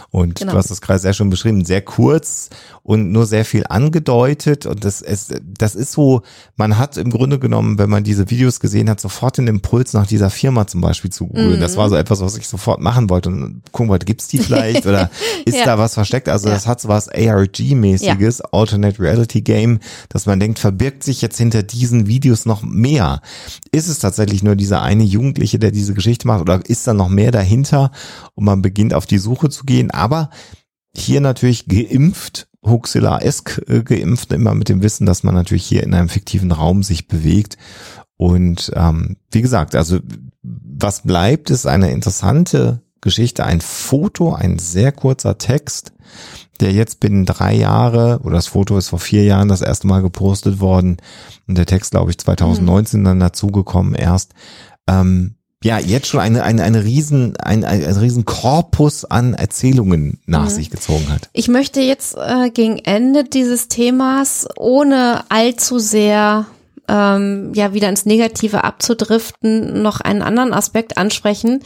Und 0.09 0.39
Genau. 0.39 0.53
du 0.53 0.57
hast 0.57 0.71
das 0.71 0.81
gerade 0.81 0.99
sehr 0.99 1.13
schön 1.13 1.29
beschrieben, 1.29 1.63
sehr 1.65 1.81
kurz 1.81 2.49
und 2.83 3.11
nur 3.11 3.25
sehr 3.25 3.45
viel 3.45 3.65
angedeutet. 3.67 4.65
Und 4.65 4.83
das, 4.85 5.01
es, 5.01 5.29
das 5.41 5.75
ist 5.75 5.91
so, 5.91 6.21
man 6.55 6.77
hat 6.77 6.97
im 6.97 7.09
Grunde 7.11 7.39
genommen, 7.39 7.77
wenn 7.77 7.89
man 7.89 8.03
diese 8.03 8.29
Videos 8.29 8.59
gesehen 8.59 8.89
hat, 8.89 8.99
sofort 8.99 9.37
den 9.37 9.47
Impuls 9.47 9.93
nach 9.93 10.07
dieser 10.07 10.29
Firma 10.29 10.67
zum 10.67 10.81
Beispiel 10.81 11.11
zu 11.11 11.27
googeln. 11.27 11.59
Das 11.59 11.77
war 11.77 11.89
so 11.89 11.95
etwas, 11.95 12.21
was 12.21 12.35
ich 12.37 12.47
sofort 12.47 12.81
machen 12.81 13.09
wollte 13.09 13.29
und 13.29 13.61
gucken 13.71 13.89
wollte, 13.89 14.05
gibt's 14.05 14.27
die 14.27 14.39
vielleicht 14.39 14.85
oder 14.85 15.09
ist 15.45 15.57
Ja. 15.57 15.65
da 15.65 15.77
was 15.77 15.93
versteckt? 15.93 16.27
Also 16.27 16.47
Ja. 16.47 16.55
das 16.55 16.67
hat 16.67 16.81
so 16.81 16.89
was 16.89 17.07
ARG-mäßiges, 17.09 18.41
Alternate 18.51 18.99
Reality 18.99 19.41
Game, 19.41 19.79
dass 20.09 20.25
man 20.25 20.39
denkt, 20.39 20.59
verbirgt 20.59 21.03
sich 21.03 21.21
jetzt 21.21 21.37
hinter 21.37 21.63
diesen 21.63 22.07
Videos 22.07 22.45
noch 22.45 22.63
mehr? 22.63 23.21
Ist 23.71 23.87
es 23.87 23.99
tatsächlich 23.99 24.43
nur 24.43 24.55
dieser 24.55 24.81
eine 24.81 25.03
Jugendliche, 25.03 25.59
der 25.59 25.71
diese 25.71 25.93
Geschichte 25.93 26.27
macht 26.27 26.41
oder 26.41 26.61
ist 26.65 26.87
da 26.87 26.93
noch 26.93 27.09
mehr 27.09 27.31
dahinter 27.31 27.91
und 28.35 28.45
man 28.45 28.61
beginnt 28.61 28.93
auf 28.93 29.05
die 29.05 29.17
Suche 29.17 29.49
zu 29.49 29.65
gehen? 29.65 29.91
Aber 29.91 30.29
hier 30.95 31.21
natürlich 31.21 31.67
geimpft, 31.67 32.47
Huxilla-esk 32.65 33.61
äh, 33.67 33.83
geimpft, 33.83 34.31
immer 34.33 34.53
mit 34.55 34.69
dem 34.69 34.83
Wissen, 34.83 35.05
dass 35.05 35.23
man 35.23 35.33
natürlich 35.33 35.65
hier 35.65 35.83
in 35.83 35.93
einem 35.93 36.09
fiktiven 36.09 36.51
Raum 36.51 36.83
sich 36.83 37.07
bewegt. 37.07 37.57
Und 38.17 38.71
ähm, 38.75 39.17
wie 39.31 39.41
gesagt, 39.41 39.75
also 39.75 39.99
was 40.43 41.01
bleibt, 41.03 41.49
ist 41.49 41.65
eine 41.65 41.91
interessante 41.91 42.81
Geschichte, 43.01 43.45
ein 43.45 43.61
Foto, 43.61 44.33
ein 44.33 44.59
sehr 44.59 44.91
kurzer 44.91 45.37
Text, 45.37 45.93
der 46.61 46.71
jetzt 46.71 46.99
binnen 46.99 47.25
drei 47.25 47.53
Jahre, 47.55 48.19
oder 48.23 48.35
das 48.35 48.47
Foto 48.47 48.77
ist 48.77 48.89
vor 48.89 48.99
vier 48.99 49.23
Jahren 49.23 49.49
das 49.49 49.61
erste 49.61 49.87
Mal 49.87 50.01
gepostet 50.01 50.59
worden 50.59 50.97
und 51.47 51.57
der 51.57 51.65
Text, 51.65 51.91
glaube 51.91 52.11
ich, 52.11 52.17
2019 52.17 53.03
dann 53.03 53.19
dazugekommen 53.19 53.95
erst. 53.95 54.33
Ähm, 54.87 55.35
ja, 55.63 55.77
jetzt 55.77 56.07
schon 56.07 56.19
eine, 56.19 56.43
eine, 56.43 56.63
eine 56.63 56.83
riesen, 56.83 57.37
ein, 57.37 57.63
ein, 57.63 57.83
ein 57.83 57.97
riesen 57.97 58.25
Korpus 58.25 59.05
an 59.05 59.35
Erzählungen 59.35 60.19
nach 60.25 60.49
sich 60.49 60.71
gezogen 60.71 61.07
hat. 61.09 61.29
Ich 61.33 61.49
möchte 61.49 61.81
jetzt 61.81 62.15
äh, 62.17 62.49
gegen 62.49 62.77
Ende 62.79 63.23
dieses 63.25 63.67
Themas, 63.67 64.47
ohne 64.57 65.23
allzu 65.29 65.77
sehr 65.77 66.47
ähm, 66.87 67.51
ja 67.53 67.73
wieder 67.73 67.89
ins 67.89 68.05
Negative 68.05 68.63
abzudriften, 68.63 69.81
noch 69.81 70.01
einen 70.01 70.23
anderen 70.23 70.53
Aspekt 70.53 70.97
ansprechen, 70.97 71.61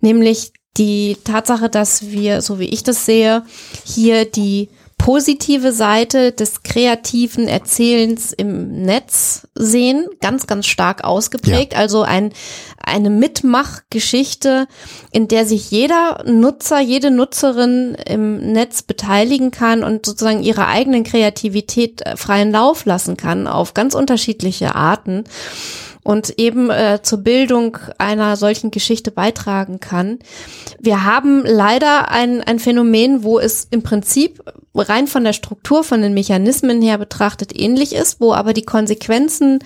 nämlich 0.00 0.52
die 0.78 1.16
Tatsache, 1.24 1.68
dass 1.68 2.10
wir, 2.10 2.40
so 2.40 2.58
wie 2.58 2.68
ich 2.68 2.82
das 2.82 3.04
sehe, 3.04 3.42
hier 3.84 4.24
die 4.24 4.68
positive 4.98 5.72
Seite 5.72 6.32
des 6.32 6.64
kreativen 6.64 7.46
Erzählens 7.46 8.32
im 8.32 8.82
Netz 8.82 9.46
sehen, 9.54 10.06
ganz, 10.20 10.46
ganz 10.46 10.66
stark 10.66 11.04
ausgeprägt. 11.04 11.72
Ja. 11.72 11.78
Also 11.78 12.02
ein, 12.02 12.32
eine 12.82 13.08
Mitmachgeschichte, 13.08 14.66
in 15.12 15.28
der 15.28 15.46
sich 15.46 15.70
jeder 15.70 16.24
Nutzer, 16.26 16.80
jede 16.80 17.10
Nutzerin 17.10 17.96
im 18.06 18.52
Netz 18.52 18.82
beteiligen 18.82 19.52
kann 19.52 19.84
und 19.84 20.04
sozusagen 20.04 20.42
ihre 20.42 20.66
eigenen 20.66 21.04
Kreativität 21.04 22.02
äh, 22.02 22.16
freien 22.16 22.50
Lauf 22.50 22.84
lassen 22.84 23.16
kann 23.16 23.46
auf 23.46 23.74
ganz 23.74 23.94
unterschiedliche 23.94 24.74
Arten 24.74 25.24
und 26.08 26.38
eben 26.38 26.70
äh, 26.70 27.00
zur 27.02 27.18
Bildung 27.18 27.76
einer 27.98 28.36
solchen 28.36 28.70
Geschichte 28.70 29.10
beitragen 29.10 29.78
kann. 29.78 30.20
Wir 30.80 31.04
haben 31.04 31.44
leider 31.44 32.10
ein, 32.10 32.40
ein 32.40 32.58
Phänomen, 32.58 33.24
wo 33.24 33.38
es 33.38 33.68
im 33.70 33.82
Prinzip 33.82 34.42
rein 34.74 35.06
von 35.06 35.22
der 35.22 35.34
Struktur, 35.34 35.84
von 35.84 36.00
den 36.00 36.14
Mechanismen 36.14 36.80
her 36.80 36.96
betrachtet 36.96 37.54
ähnlich 37.54 37.94
ist, 37.94 38.22
wo 38.22 38.32
aber 38.32 38.54
die 38.54 38.64
Konsequenzen 38.64 39.58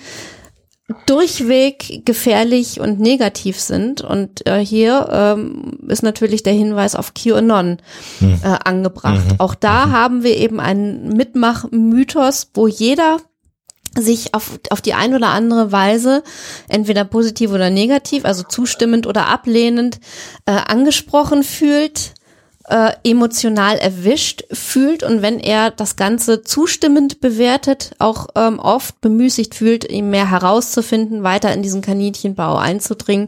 durchweg 1.05 2.01
gefährlich 2.03 2.81
und 2.81 2.99
negativ 2.99 3.57
sind. 3.57 4.01
Und 4.01 4.45
äh, 4.45 4.59
hier 4.59 5.07
ähm, 5.13 5.79
ist 5.87 6.03
natürlich 6.03 6.43
der 6.43 6.51
Hinweis 6.51 6.95
auf 6.95 7.13
QAnon 7.13 7.77
hm. 8.19 8.39
äh, 8.43 8.47
angebracht. 8.65 9.31
Mhm. 9.31 9.35
Auch 9.37 9.55
da 9.55 9.85
mhm. 9.85 9.91
haben 9.93 10.23
wir 10.23 10.35
eben 10.35 10.59
einen 10.59 11.07
Mitmachmythos, 11.07 12.49
wo 12.53 12.67
jeder 12.67 13.19
sich 13.97 14.33
auf, 14.33 14.59
auf 14.69 14.81
die 14.81 14.93
ein 14.93 15.13
oder 15.13 15.29
andere 15.29 15.71
Weise, 15.71 16.23
entweder 16.67 17.05
positiv 17.05 17.51
oder 17.51 17.69
negativ, 17.69 18.25
also 18.25 18.43
zustimmend 18.43 19.07
oder 19.07 19.27
ablehnend, 19.27 19.99
äh, 20.45 20.51
angesprochen 20.51 21.43
fühlt 21.43 22.13
äh, 22.69 22.93
emotional 23.03 23.77
erwischt 23.77 24.45
fühlt 24.53 25.03
und 25.03 25.21
wenn 25.21 25.39
er 25.39 25.69
das 25.71 25.97
Ganze 25.97 26.43
zustimmend 26.43 27.19
bewertet, 27.19 27.91
auch 27.99 28.27
ähm, 28.35 28.57
oft 28.59 29.01
bemüßigt 29.01 29.53
fühlt, 29.53 29.89
ihm 29.91 30.09
mehr 30.09 30.29
herauszufinden, 30.29 31.23
weiter 31.23 31.53
in 31.53 31.61
diesen 31.61 31.81
Kaninchenbau 31.81 32.55
einzudringen 32.55 33.27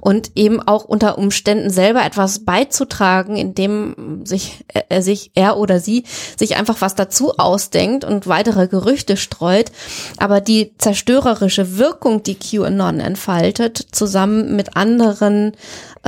und 0.00 0.30
eben 0.36 0.62
auch 0.62 0.84
unter 0.84 1.18
Umständen 1.18 1.70
selber 1.70 2.04
etwas 2.04 2.44
beizutragen, 2.44 3.36
indem 3.36 4.24
sich 4.24 4.64
er 4.88 5.02
sich 5.02 5.32
er 5.34 5.56
oder 5.56 5.80
sie 5.80 6.04
sich 6.38 6.56
einfach 6.56 6.80
was 6.80 6.94
dazu 6.94 7.32
ausdenkt 7.36 8.04
und 8.04 8.28
weitere 8.28 8.68
Gerüchte 8.68 9.16
streut, 9.16 9.72
aber 10.18 10.40
die 10.40 10.74
zerstörerische 10.78 11.78
Wirkung, 11.78 12.22
die 12.22 12.36
QAnon 12.36 13.00
entfaltet, 13.00 13.88
zusammen 13.90 14.54
mit 14.54 14.76
anderen 14.76 15.56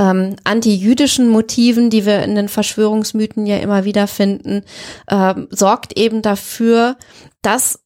ähm, 0.01 0.35
anti-jüdischen 0.43 1.29
Motiven, 1.29 1.89
die 1.89 2.05
wir 2.05 2.23
in 2.23 2.35
den 2.35 2.49
Verschwörungsmythen 2.49 3.45
ja 3.45 3.57
immer 3.57 3.85
wieder 3.85 4.07
finden, 4.07 4.63
ähm, 5.09 5.47
sorgt 5.51 5.97
eben 5.97 6.21
dafür, 6.21 6.97
dass 7.41 7.79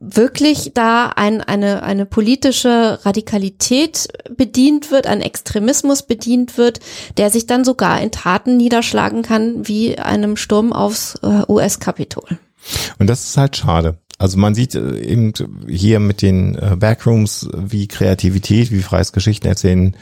wirklich 0.00 0.72
da 0.74 1.12
ein, 1.14 1.40
eine, 1.40 1.82
eine 1.82 2.04
politische 2.04 2.98
Radikalität 3.04 4.08
bedient 4.36 4.90
wird, 4.90 5.06
ein 5.06 5.20
Extremismus 5.20 6.02
bedient 6.02 6.58
wird, 6.58 6.80
der 7.16 7.30
sich 7.30 7.46
dann 7.46 7.64
sogar 7.64 8.00
in 8.00 8.10
Taten 8.10 8.56
niederschlagen 8.56 9.22
kann, 9.22 9.66
wie 9.68 9.98
einem 9.98 10.36
Sturm 10.36 10.72
aufs 10.72 11.14
äh, 11.22 11.42
US-Kapitol. 11.48 12.38
Und 12.98 13.06
das 13.08 13.24
ist 13.24 13.36
halt 13.36 13.56
schade. 13.56 13.98
Also 14.18 14.38
man 14.38 14.54
sieht 14.54 14.74
äh, 14.74 14.98
eben 14.98 15.32
hier 15.68 16.00
mit 16.00 16.22
den 16.22 16.56
äh, 16.56 16.76
Backrooms, 16.76 17.48
wie 17.54 17.86
Kreativität, 17.86 18.72
wie 18.72 18.82
freies 18.82 19.12
Geschichten 19.12 19.46
erzählen 19.46 19.96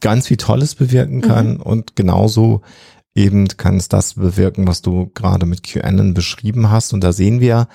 ganz 0.00 0.28
viel 0.28 0.36
Tolles 0.36 0.74
bewirken 0.74 1.20
kann 1.20 1.54
mhm. 1.54 1.62
und 1.62 1.96
genauso 1.96 2.62
eben 3.14 3.48
kann 3.48 3.76
es 3.76 3.88
das 3.88 4.14
bewirken, 4.14 4.66
was 4.66 4.82
du 4.82 5.10
gerade 5.14 5.44
mit 5.44 5.62
QAnon 5.64 6.14
beschrieben 6.14 6.70
hast. 6.70 6.92
Und 6.92 7.02
da 7.02 7.12
sehen 7.12 7.40
wir, 7.40 7.68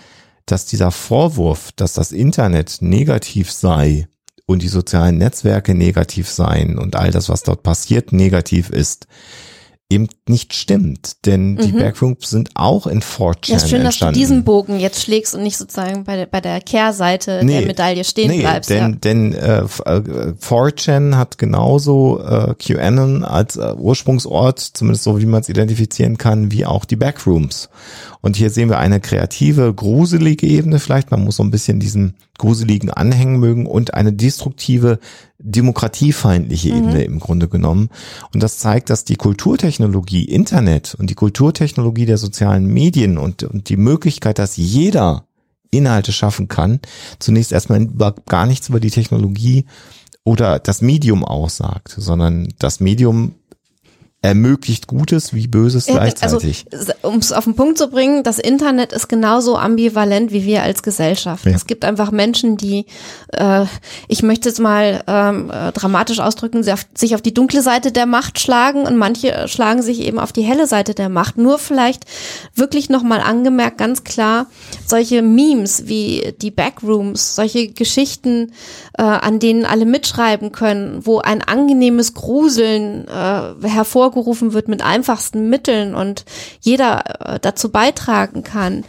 dass 0.46 0.66
dieser 0.66 0.92
Vorwurf, 0.92 1.72
dass 1.74 1.94
das 1.94 2.12
Internet 2.12 2.78
negativ 2.82 3.52
sei 3.52 4.08
und 4.46 4.62
die 4.62 4.70
sozialen 4.70 5.18
Netzwerke 5.18 5.74
negativ 5.74 6.30
seien 6.30 6.78
und 6.78 6.96
all 6.96 7.12
das, 7.12 7.30
was 7.30 7.44
dort 7.44 7.64
passiert, 7.64 8.12
negativ 8.12 8.70
ist, 8.70 9.08
eben 9.90 10.08
nicht 10.28 10.54
stimmt, 10.54 11.26
denn 11.26 11.56
die 11.58 11.72
mhm. 11.72 11.80
Backrooms 11.80 12.30
sind 12.30 12.52
auch 12.56 12.88
in 12.88 13.02
4chan 13.02 13.52
Ja, 13.52 13.58
ist 13.58 13.70
schön, 13.70 13.84
dass 13.84 14.00
du 14.00 14.12
diesen 14.12 14.44
Bogen 14.44 14.80
jetzt 14.80 15.04
schlägst 15.04 15.36
und 15.36 15.44
nicht 15.44 15.58
sozusagen 15.58 16.04
bei 16.04 16.16
der, 16.16 16.26
bei 16.26 16.42
der 16.42 16.62
Kehrseite 16.62 17.42
nee, 17.44 17.60
der 17.60 17.68
Medaille 17.68 18.04
stehen 18.04 18.32
nee, 18.32 18.40
bleibst. 18.40 18.70
Denn, 18.70 18.82
ja. 18.82 18.90
denn 18.90 19.34
äh, 19.34 19.64
4chan 19.64 21.12
äh, 21.12 21.16
hat 21.16 21.38
genauso 21.38 22.22
äh, 22.24 22.56
QAnon 22.56 23.24
als 23.24 23.58
äh, 23.58 23.74
Ursprungsort, 23.78 24.60
zumindest 24.60 25.04
so 25.04 25.20
wie 25.20 25.26
man 25.26 25.42
es 25.42 25.50
identifizieren 25.50 26.18
kann, 26.18 26.52
wie 26.52 26.66
auch 26.66 26.86
die 26.86 26.96
Backrooms. 26.96 27.70
Und 28.24 28.38
hier 28.38 28.50
sehen 28.50 28.70
wir 28.70 28.80
eine 28.80 29.02
kreative, 29.02 29.74
gruselige 29.74 30.48
Ebene 30.48 30.80
vielleicht. 30.80 31.12
Man 31.12 31.26
muss 31.26 31.36
so 31.36 31.44
ein 31.44 31.52
bisschen 31.52 31.82
diesen 31.82 32.14
gruseligen 32.38 32.90
anhängen 32.90 33.38
mögen 33.38 33.66
und 33.66 33.94
eine 33.94 34.14
destruktive, 34.14 35.00
demokratiefeindliche 35.40 36.70
mhm. 36.70 36.78
Ebene 36.78 37.04
im 37.04 37.20
Grunde 37.20 37.50
genommen. 37.50 37.90
Und 38.34 38.42
das 38.42 38.60
zeigt, 38.60 38.90
dass 38.90 39.04
die 39.04 39.18
Kulturtechnologie 39.18 40.24
Internet 40.24 40.96
und 40.98 41.10
die 41.10 41.16
Kulturtechnologie 41.16 42.06
der 42.06 42.18
sozialen 42.18 42.66
Medien 42.66 43.18
und, 43.18 43.44
und 43.44 43.68
die 43.68 43.78
Möglichkeit, 43.78 44.40
dass 44.40 44.56
jeder 44.56 45.26
Inhalte 45.70 46.14
schaffen 46.14 46.48
kann, 46.48 46.80
zunächst 47.20 47.52
erstmal 47.52 47.90
gar 48.30 48.46
nichts 48.46 48.70
über 48.70 48.80
die 48.80 48.92
Technologie 48.92 49.66
oder 50.24 50.60
das 50.60 50.82
Medium 50.82 51.26
aussagt, 51.26 51.94
sondern 51.98 52.48
das 52.58 52.80
Medium 52.80 53.36
ermöglicht 54.24 54.88
Gutes 54.88 55.34
wie 55.34 55.48
Böses 55.48 55.86
gleichzeitig. 55.86 56.66
Also, 56.72 56.94
um 57.02 57.18
es 57.18 57.34
auf 57.34 57.44
den 57.44 57.56
Punkt 57.56 57.78
zu 57.78 57.90
bringen, 57.90 58.24
das 58.24 58.40
Internet 58.40 58.94
ist 58.94 59.10
genauso 59.10 59.58
ambivalent 59.58 60.32
wie 60.32 60.46
wir 60.46 60.64
als 60.64 60.82
Gesellschaft. 60.82 61.46
Ja. 61.46 61.52
Es 61.52 61.68
gibt 61.68 61.84
einfach 61.84 62.10
Menschen, 62.12 62.56
die, 62.56 62.86
äh, 63.34 63.66
ich 64.08 64.24
möchte 64.24 64.48
es 64.48 64.60
mal 64.60 65.04
ähm, 65.08 65.52
äh, 65.52 65.74
dramatisch 65.74 66.22
ausdrücken, 66.22 66.64
sich 66.64 67.16
auf 67.16 67.22
die 67.22 67.34
dunkle 67.34 67.62
Seite 67.62 67.92
der 67.92 68.06
Macht 68.06 68.40
schlagen 68.40 68.84
und 68.84 68.96
manche 68.96 69.50
schlagen 69.50 69.82
sich 69.82 70.00
eben 70.00 70.20
auf 70.20 70.32
die 70.32 70.44
helle 70.44 70.68
Seite 70.68 70.94
der 70.94 71.10
Macht. 71.10 71.38
Nur 71.38 71.60
vielleicht 71.60 72.06
wirklich 72.56 72.90
nochmal 72.90 73.20
angemerkt, 73.20 73.78
ganz 73.78 74.06
klar, 74.06 74.46
solche 74.86 75.22
Memes 75.22 75.88
wie 75.88 76.34
die 76.42 76.52
Backrooms, 76.52 77.36
solche 77.36 77.68
Geschichten, 77.68 78.54
äh, 78.98 79.02
an 79.02 79.40
denen 79.40 79.66
alle 79.66 79.86
mitschreiben 79.86 80.54
können, 80.54 81.06
wo 81.06 81.20
ein 81.20 81.42
angenehmes 81.42 82.14
Gruseln 82.14 83.06
äh, 83.10 83.68
hervorkommt, 83.68 84.13
hervorgerufen 84.14 84.54
wird 84.54 84.68
mit 84.68 84.82
einfachsten 84.82 85.50
Mitteln 85.50 85.96
und 85.96 86.26
jeder 86.60 87.36
äh, 87.36 87.40
dazu 87.40 87.72
beitragen 87.72 88.44
kann. 88.44 88.86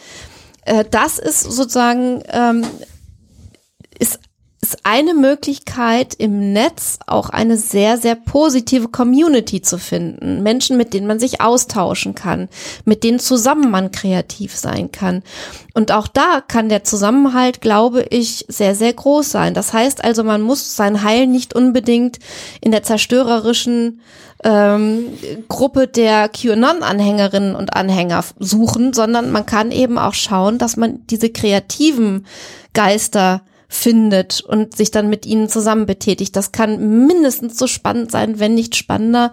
Äh, 0.65 0.85
das 0.91 1.19
ist 1.19 1.41
sozusagen 1.41 2.23
ähm, 2.29 2.67
ist 3.99 4.21
ist 4.65 4.79
eine 4.85 5.13
Möglichkeit 5.13 6.15
im 6.15 6.55
Netz 6.55 6.99
auch 7.07 7.29
eine 7.29 7.59
sehr, 7.59 7.99
sehr 7.99 8.15
positive 8.15 8.89
Community 8.89 9.61
zu 9.61 9.77
finden. 9.77 10.43
Menschen, 10.43 10.79
mit 10.79 10.95
denen 10.95 11.07
man 11.07 11.21
sich 11.21 11.43
austauschen 11.43 12.15
kann, 12.15 12.49
mit 12.87 13.05
denen 13.05 13.19
zusammen 13.19 13.71
man 13.71 13.91
kreativ 13.91 14.57
sein 14.57 14.91
kann. 14.91 15.23
Und 15.75 15.93
auch 15.93 16.09
da 16.09 16.41
kann 16.41 16.71
der 16.71 16.83
Zusammenhalt, 16.83 17.61
glaube 17.61 18.07
ich, 18.09 18.47
sehr, 18.49 18.75
sehr 18.75 18.95
groß 18.95 19.31
sein. 19.31 19.53
Das 19.53 19.75
heißt 19.75 20.03
also, 20.03 20.25
man 20.25 20.41
muss 20.41 20.77
sein 20.77 21.03
Heil 21.03 21.27
nicht 21.27 21.55
unbedingt 21.55 22.19
in 22.63 22.71
der 22.71 22.83
zerstörerischen 22.83 24.01
ähm, 24.45 25.09
Gruppe 25.49 25.89
der 25.89 26.31
QAnon-Anhängerinnen 26.31 27.55
und 27.55 27.77
Anhänger 27.77 28.25
suchen, 28.39 28.95
sondern 28.95 29.31
man 29.31 29.45
kann 29.45 29.71
eben 29.71 29.99
auch 29.99 30.15
schauen, 30.15 30.57
dass 30.57 30.79
man 30.79 31.07
diese 31.09 31.29
kreativen 31.29 32.25
Geister 32.73 33.43
findet 33.69 34.41
und 34.41 34.77
sich 34.77 34.91
dann 34.91 35.09
mit 35.09 35.27
ihnen 35.27 35.49
zusammen 35.49 35.87
betätigt. 35.87 36.37
Das 36.37 36.53
kann 36.53 37.07
mindestens 37.07 37.59
so 37.59 37.67
spannend 37.67 38.11
sein, 38.11 38.39
wenn 38.39 38.55
nicht 38.55 38.77
spannender 38.77 39.33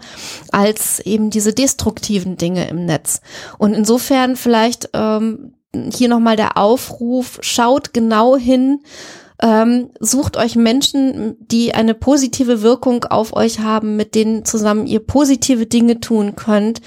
als 0.50 1.00
eben 1.00 1.30
diese 1.30 1.52
destruktiven 1.52 2.36
Dinge 2.36 2.68
im 2.68 2.84
Netz. 2.84 3.20
Und 3.58 3.74
insofern 3.74 4.36
vielleicht 4.36 4.90
ähm, 4.94 5.54
hier 5.92 6.08
nochmal 6.08 6.36
der 6.36 6.56
Aufruf, 6.56 7.38
schaut 7.40 7.94
genau 7.94 8.36
hin, 8.36 8.80
ähm, 9.40 9.90
sucht 9.98 10.36
euch 10.36 10.54
Menschen, 10.54 11.36
die 11.40 11.74
eine 11.74 11.94
positive 11.94 12.62
Wirkung 12.62 13.04
auf 13.04 13.34
euch 13.34 13.60
haben, 13.60 13.96
mit 13.96 14.14
denen 14.14 14.44
zusammen 14.44 14.86
ihr 14.86 15.00
positive 15.00 15.66
Dinge 15.66 16.00
tun 16.00 16.36
könnt 16.36 16.80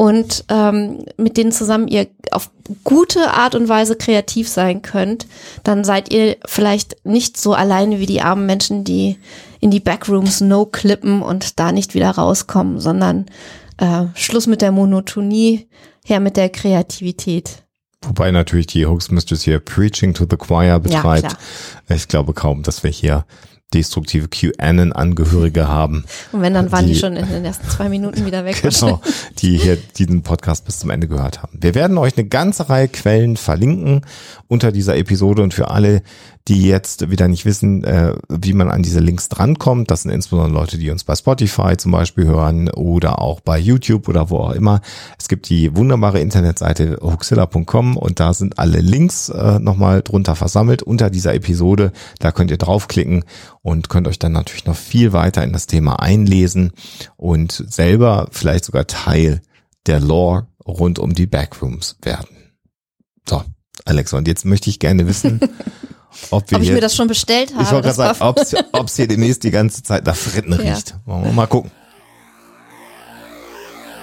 und 0.00 0.44
ähm, 0.48 1.04
mit 1.16 1.36
denen 1.36 1.50
zusammen 1.50 1.88
ihr 1.88 2.06
auf 2.30 2.50
gute 2.84 3.32
Art 3.32 3.56
und 3.56 3.68
Weise 3.68 3.96
kreativ 3.96 4.48
sein 4.48 4.80
könnt, 4.80 5.26
dann 5.64 5.82
seid 5.82 6.12
ihr 6.12 6.36
vielleicht 6.46 7.04
nicht 7.04 7.36
so 7.36 7.52
alleine 7.52 7.98
wie 7.98 8.06
die 8.06 8.20
armen 8.20 8.46
Menschen, 8.46 8.84
die 8.84 9.18
in 9.58 9.72
die 9.72 9.80
Backrooms 9.80 10.40
no 10.40 10.66
klippen 10.66 11.20
und 11.20 11.58
da 11.58 11.72
nicht 11.72 11.96
wieder 11.96 12.12
rauskommen, 12.12 12.78
sondern 12.78 13.26
äh, 13.78 14.04
Schluss 14.14 14.46
mit 14.46 14.62
der 14.62 14.70
Monotonie, 14.70 15.66
her 16.04 16.20
mit 16.20 16.36
der 16.36 16.48
Kreativität. 16.48 17.64
Wobei 18.02 18.30
natürlich 18.30 18.68
die 18.68 18.86
Hoax 18.86 19.10
Mistress 19.10 19.42
hier 19.42 19.58
Preaching 19.58 20.14
to 20.14 20.26
the 20.30 20.36
Choir 20.36 20.78
betreibt. 20.78 21.36
Ja, 21.88 21.96
ich 21.96 22.06
glaube 22.06 22.34
kaum, 22.34 22.62
dass 22.62 22.84
wir 22.84 22.90
hier 22.92 23.26
destruktive 23.74 24.28
QAnon-Angehörige 24.28 25.68
haben. 25.68 26.04
Und 26.32 26.40
wenn, 26.40 26.54
dann 26.54 26.72
waren 26.72 26.86
die, 26.86 26.94
die, 26.94 26.98
schon 26.98 27.16
in 27.16 27.28
den 27.28 27.44
ersten 27.44 27.68
zwei 27.68 27.88
Minuten 27.88 28.24
wieder 28.24 28.44
weg. 28.44 28.62
Genau, 28.78 29.00
die 29.38 29.58
hier 29.58 29.76
diesen 29.76 30.22
Podcast 30.22 30.64
bis 30.64 30.78
zum 30.78 30.90
Ende 30.90 31.08
gehört 31.08 31.42
haben. 31.42 31.58
Wir 31.60 31.74
werden 31.74 31.98
euch 31.98 32.16
eine 32.16 32.28
ganze 32.28 32.68
Reihe 32.68 32.88
Quellen 32.88 33.36
verlinken 33.36 34.02
unter 34.46 34.72
dieser 34.72 34.96
Episode 34.96 35.42
und 35.42 35.52
für 35.52 35.70
alle, 35.70 36.02
die 36.48 36.66
jetzt 36.66 37.10
wieder 37.10 37.28
nicht 37.28 37.44
wissen, 37.44 37.84
äh, 37.84 38.14
wie 38.28 38.54
man 38.54 38.70
an 38.70 38.82
diese 38.82 39.00
Links 39.00 39.28
drankommt. 39.28 39.90
Das 39.90 40.02
sind 40.02 40.12
insbesondere 40.12 40.52
Leute, 40.52 40.78
die 40.78 40.90
uns 40.90 41.04
bei 41.04 41.14
Spotify 41.14 41.76
zum 41.76 41.92
Beispiel 41.92 42.26
hören 42.26 42.70
oder 42.70 43.20
auch 43.20 43.40
bei 43.40 43.58
YouTube 43.58 44.08
oder 44.08 44.30
wo 44.30 44.38
auch 44.38 44.52
immer. 44.52 44.80
Es 45.18 45.28
gibt 45.28 45.50
die 45.50 45.76
wunderbare 45.76 46.20
Internetseite 46.20 46.98
huxilla.com 47.02 47.96
und 47.96 48.18
da 48.18 48.32
sind 48.32 48.58
alle 48.58 48.80
Links 48.80 49.28
äh, 49.28 49.58
nochmal 49.58 50.02
drunter 50.02 50.36
versammelt 50.36 50.82
unter 50.82 51.10
dieser 51.10 51.34
Episode. 51.34 51.92
Da 52.18 52.32
könnt 52.32 52.50
ihr 52.50 52.58
draufklicken 52.58 53.24
und 53.68 53.90
könnt 53.90 54.08
euch 54.08 54.18
dann 54.18 54.32
natürlich 54.32 54.64
noch 54.64 54.76
viel 54.76 55.12
weiter 55.12 55.44
in 55.44 55.52
das 55.52 55.66
Thema 55.66 56.00
einlesen 56.00 56.72
und 57.18 57.52
selber 57.68 58.28
vielleicht 58.32 58.64
sogar 58.64 58.86
Teil 58.86 59.42
der 59.86 60.00
Lore 60.00 60.46
rund 60.66 60.98
um 60.98 61.14
die 61.14 61.26
Backrooms 61.26 61.96
werden. 62.00 62.54
So, 63.28 63.44
Alexa, 63.84 64.16
und 64.16 64.26
jetzt 64.26 64.46
möchte 64.46 64.70
ich 64.70 64.78
gerne 64.78 65.06
wissen, 65.06 65.40
ob, 66.30 66.50
wir 66.50 66.56
ob 66.56 66.62
ich 66.62 66.68
hier, 66.68 66.76
mir 66.76 66.80
das 66.80 66.96
schon 66.96 67.08
bestellt 67.08 67.52
habe. 67.52 67.62
Ich 67.62 67.70
wollte 67.70 67.92
gerade 67.92 68.16
sagen, 68.16 68.38
ob 68.72 68.86
es 68.86 68.96
hier 68.96 69.06
demnächst 69.06 69.44
die 69.44 69.50
ganze 69.50 69.82
Zeit 69.82 70.06
nach 70.06 70.16
Fritten 70.16 70.52
ja. 70.52 70.72
riecht. 70.72 70.94
Wollen 71.04 71.24
wir 71.24 71.32
mal 71.32 71.46
gucken. 71.46 71.70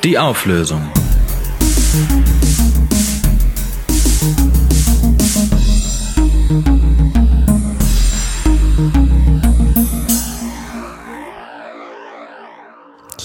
Die 0.03 0.20
Auflösung. 0.20 0.84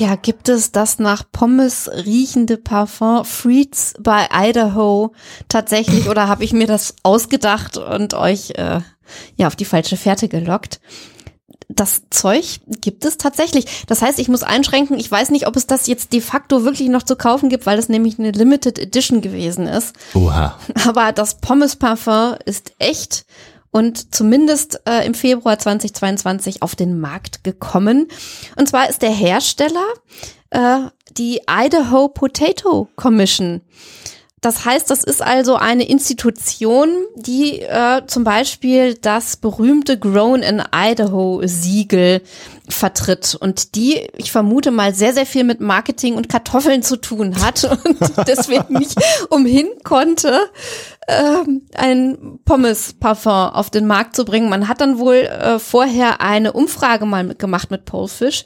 Ja, 0.01 0.17
gibt 0.17 0.49
es 0.49 0.73
das 0.73 0.99
nach 0.99 1.25
Pommes 1.31 1.91
riechende 1.93 2.57
Parfum 2.57 3.23
Freeds 3.27 3.93
bei 4.01 4.29
Idaho 4.33 5.13
tatsächlich 5.47 6.09
oder 6.09 6.27
habe 6.27 6.43
ich 6.43 6.55
mir 6.55 6.67
das 6.67 6.95
ausgedacht 7.03 7.77
und 7.77 8.15
euch 8.15 8.53
äh, 8.53 8.81
ja 9.37 9.47
auf 9.47 9.57
die 9.57 9.67
falsche 9.67 9.99
Fährte 9.99 10.29
gelockt? 10.29 10.81
Das 11.69 12.05
Zeug 12.09 12.61
gibt 12.81 13.05
es 13.05 13.19
tatsächlich. 13.19 13.85
Das 13.89 14.01
heißt, 14.01 14.19
ich 14.19 14.29
muss 14.29 14.43
einschränken, 14.43 14.99
ich 14.99 15.11
weiß 15.11 15.29
nicht, 15.29 15.47
ob 15.47 15.55
es 15.57 15.67
das 15.67 15.87
jetzt 15.87 16.15
de 16.15 16.23
facto 16.23 16.65
wirklich 16.65 16.89
noch 16.89 17.03
zu 17.03 17.15
kaufen 17.15 17.51
gibt, 17.51 17.67
weil 17.67 17.79
es 17.79 17.91
nämlich 17.91 18.19
eine 18.19 18.31
Limited 18.31 18.79
Edition 18.79 19.21
gewesen 19.21 19.67
ist. 19.67 19.95
Oha. 20.15 20.59
Aber 20.89 21.13
das 21.13 21.43
Pommes 21.43 21.77
Parfum 21.77 22.37
ist 22.47 22.73
echt 22.79 23.27
und 23.71 24.15
zumindest 24.15 24.81
äh, 24.89 25.07
im 25.07 25.15
Februar 25.15 25.59
2022 25.59 26.63
auf 26.63 26.75
den 26.75 26.99
Markt 26.99 27.45
gekommen. 27.45 28.09
Und 28.57 28.69
zwar 28.69 28.89
ist 28.89 29.03
der 29.03 29.11
Hersteller 29.11 29.87
äh, 30.51 30.81
die 31.17 31.41
Idaho 31.49 32.09
Potato 32.09 32.89
Commission. 32.97 33.61
Das 34.41 34.65
heißt, 34.65 34.89
das 34.89 35.05
ist 35.05 35.23
also 35.23 35.57
eine 35.57 35.87
Institution, 35.87 36.89
die 37.15 37.61
äh, 37.61 38.07
zum 38.07 38.25
Beispiel 38.25 38.95
das 38.95 39.37
berühmte 39.37 39.99
Grown 39.99 40.43
in 40.43 40.63
Idaho 40.75 41.43
Siegel 41.45 42.23
vertritt 42.71 43.35
und 43.35 43.75
die, 43.75 44.09
ich 44.17 44.33
vermute 44.33 44.71
mal, 44.71 44.95
sehr, 44.95 45.13
sehr 45.13 45.27
viel 45.27 45.45
mit 45.45 45.61
Marketing 45.61 46.15
und 46.15 46.29
Kartoffeln 46.29 46.83
zu 46.83 46.97
tun 46.97 47.41
hat 47.41 47.65
und 47.85 47.99
deswegen 48.27 48.75
nicht 48.79 48.97
umhin 49.31 49.69
konnte, 49.85 50.51
ähm, 51.09 51.63
ein 51.75 52.39
Pommes-Parfum 52.45 53.33
auf 53.33 53.71
den 53.71 53.87
Markt 53.87 54.17
zu 54.17 54.25
bringen. 54.25 54.49
Man 54.49 54.69
hat 54.69 54.81
dann 54.81 54.99
wohl 54.99 55.17
äh, 55.17 55.59
vorher 55.59 56.21
eine 56.21 56.53
Umfrage 56.53 57.07
mal 57.07 57.35
gemacht 57.35 57.71
mit 57.71 57.85
Polefish 57.85 58.45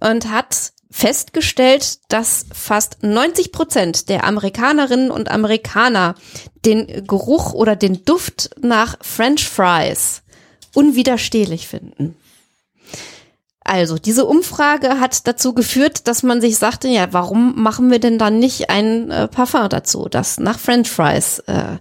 und 0.00 0.30
hat 0.30 0.72
festgestellt, 0.90 2.00
dass 2.08 2.46
fast 2.52 3.02
90 3.02 3.52
Prozent 3.52 4.08
der 4.08 4.24
Amerikanerinnen 4.24 5.10
und 5.10 5.30
Amerikaner 5.30 6.16
den 6.64 7.06
Geruch 7.06 7.52
oder 7.52 7.76
den 7.76 8.04
Duft 8.04 8.50
nach 8.60 8.96
French 9.00 9.48
Fries 9.48 10.22
unwiderstehlich 10.74 11.68
finden. 11.68 12.16
Also, 13.70 13.98
diese 13.98 14.24
Umfrage 14.26 14.98
hat 14.98 15.28
dazu 15.28 15.54
geführt, 15.54 16.08
dass 16.08 16.24
man 16.24 16.40
sich 16.40 16.58
sagte, 16.58 16.88
ja, 16.88 17.12
warum 17.12 17.62
machen 17.62 17.88
wir 17.92 18.00
denn 18.00 18.18
dann 18.18 18.40
nicht 18.40 18.68
ein 18.68 19.12
äh, 19.12 19.28
Parfum 19.28 19.68
dazu, 19.68 20.08
das 20.10 20.40
nach 20.40 20.58
French 20.58 20.90
Fries 20.90 21.38
äh, 21.46 21.78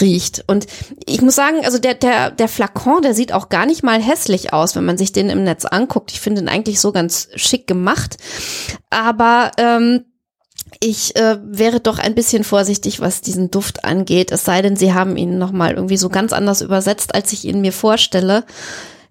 riecht. 0.00 0.42
Und 0.48 0.66
ich 1.06 1.22
muss 1.22 1.36
sagen, 1.36 1.64
also 1.64 1.78
der, 1.78 1.94
der, 1.94 2.32
der 2.32 2.48
Flakon, 2.48 3.02
der 3.02 3.14
sieht 3.14 3.32
auch 3.32 3.48
gar 3.48 3.64
nicht 3.64 3.84
mal 3.84 4.02
hässlich 4.02 4.52
aus, 4.52 4.74
wenn 4.74 4.84
man 4.84 4.98
sich 4.98 5.12
den 5.12 5.30
im 5.30 5.44
Netz 5.44 5.66
anguckt. 5.66 6.10
Ich 6.10 6.20
finde 6.20 6.40
ihn 6.40 6.48
eigentlich 6.48 6.80
so 6.80 6.90
ganz 6.90 7.28
schick 7.36 7.68
gemacht. 7.68 8.16
Aber 8.90 9.52
ähm, 9.56 10.06
ich 10.80 11.14
äh, 11.14 11.38
wäre 11.44 11.78
doch 11.78 12.00
ein 12.00 12.16
bisschen 12.16 12.42
vorsichtig, 12.42 12.98
was 13.00 13.20
diesen 13.20 13.52
Duft 13.52 13.84
angeht. 13.84 14.32
Es 14.32 14.44
sei 14.44 14.62
denn, 14.62 14.74
sie 14.74 14.94
haben 14.94 15.16
ihn 15.16 15.38
nochmal 15.38 15.74
irgendwie 15.74 15.96
so 15.96 16.08
ganz 16.08 16.32
anders 16.32 16.60
übersetzt, 16.60 17.14
als 17.14 17.32
ich 17.32 17.44
ihn 17.44 17.60
mir 17.60 17.72
vorstelle 17.72 18.44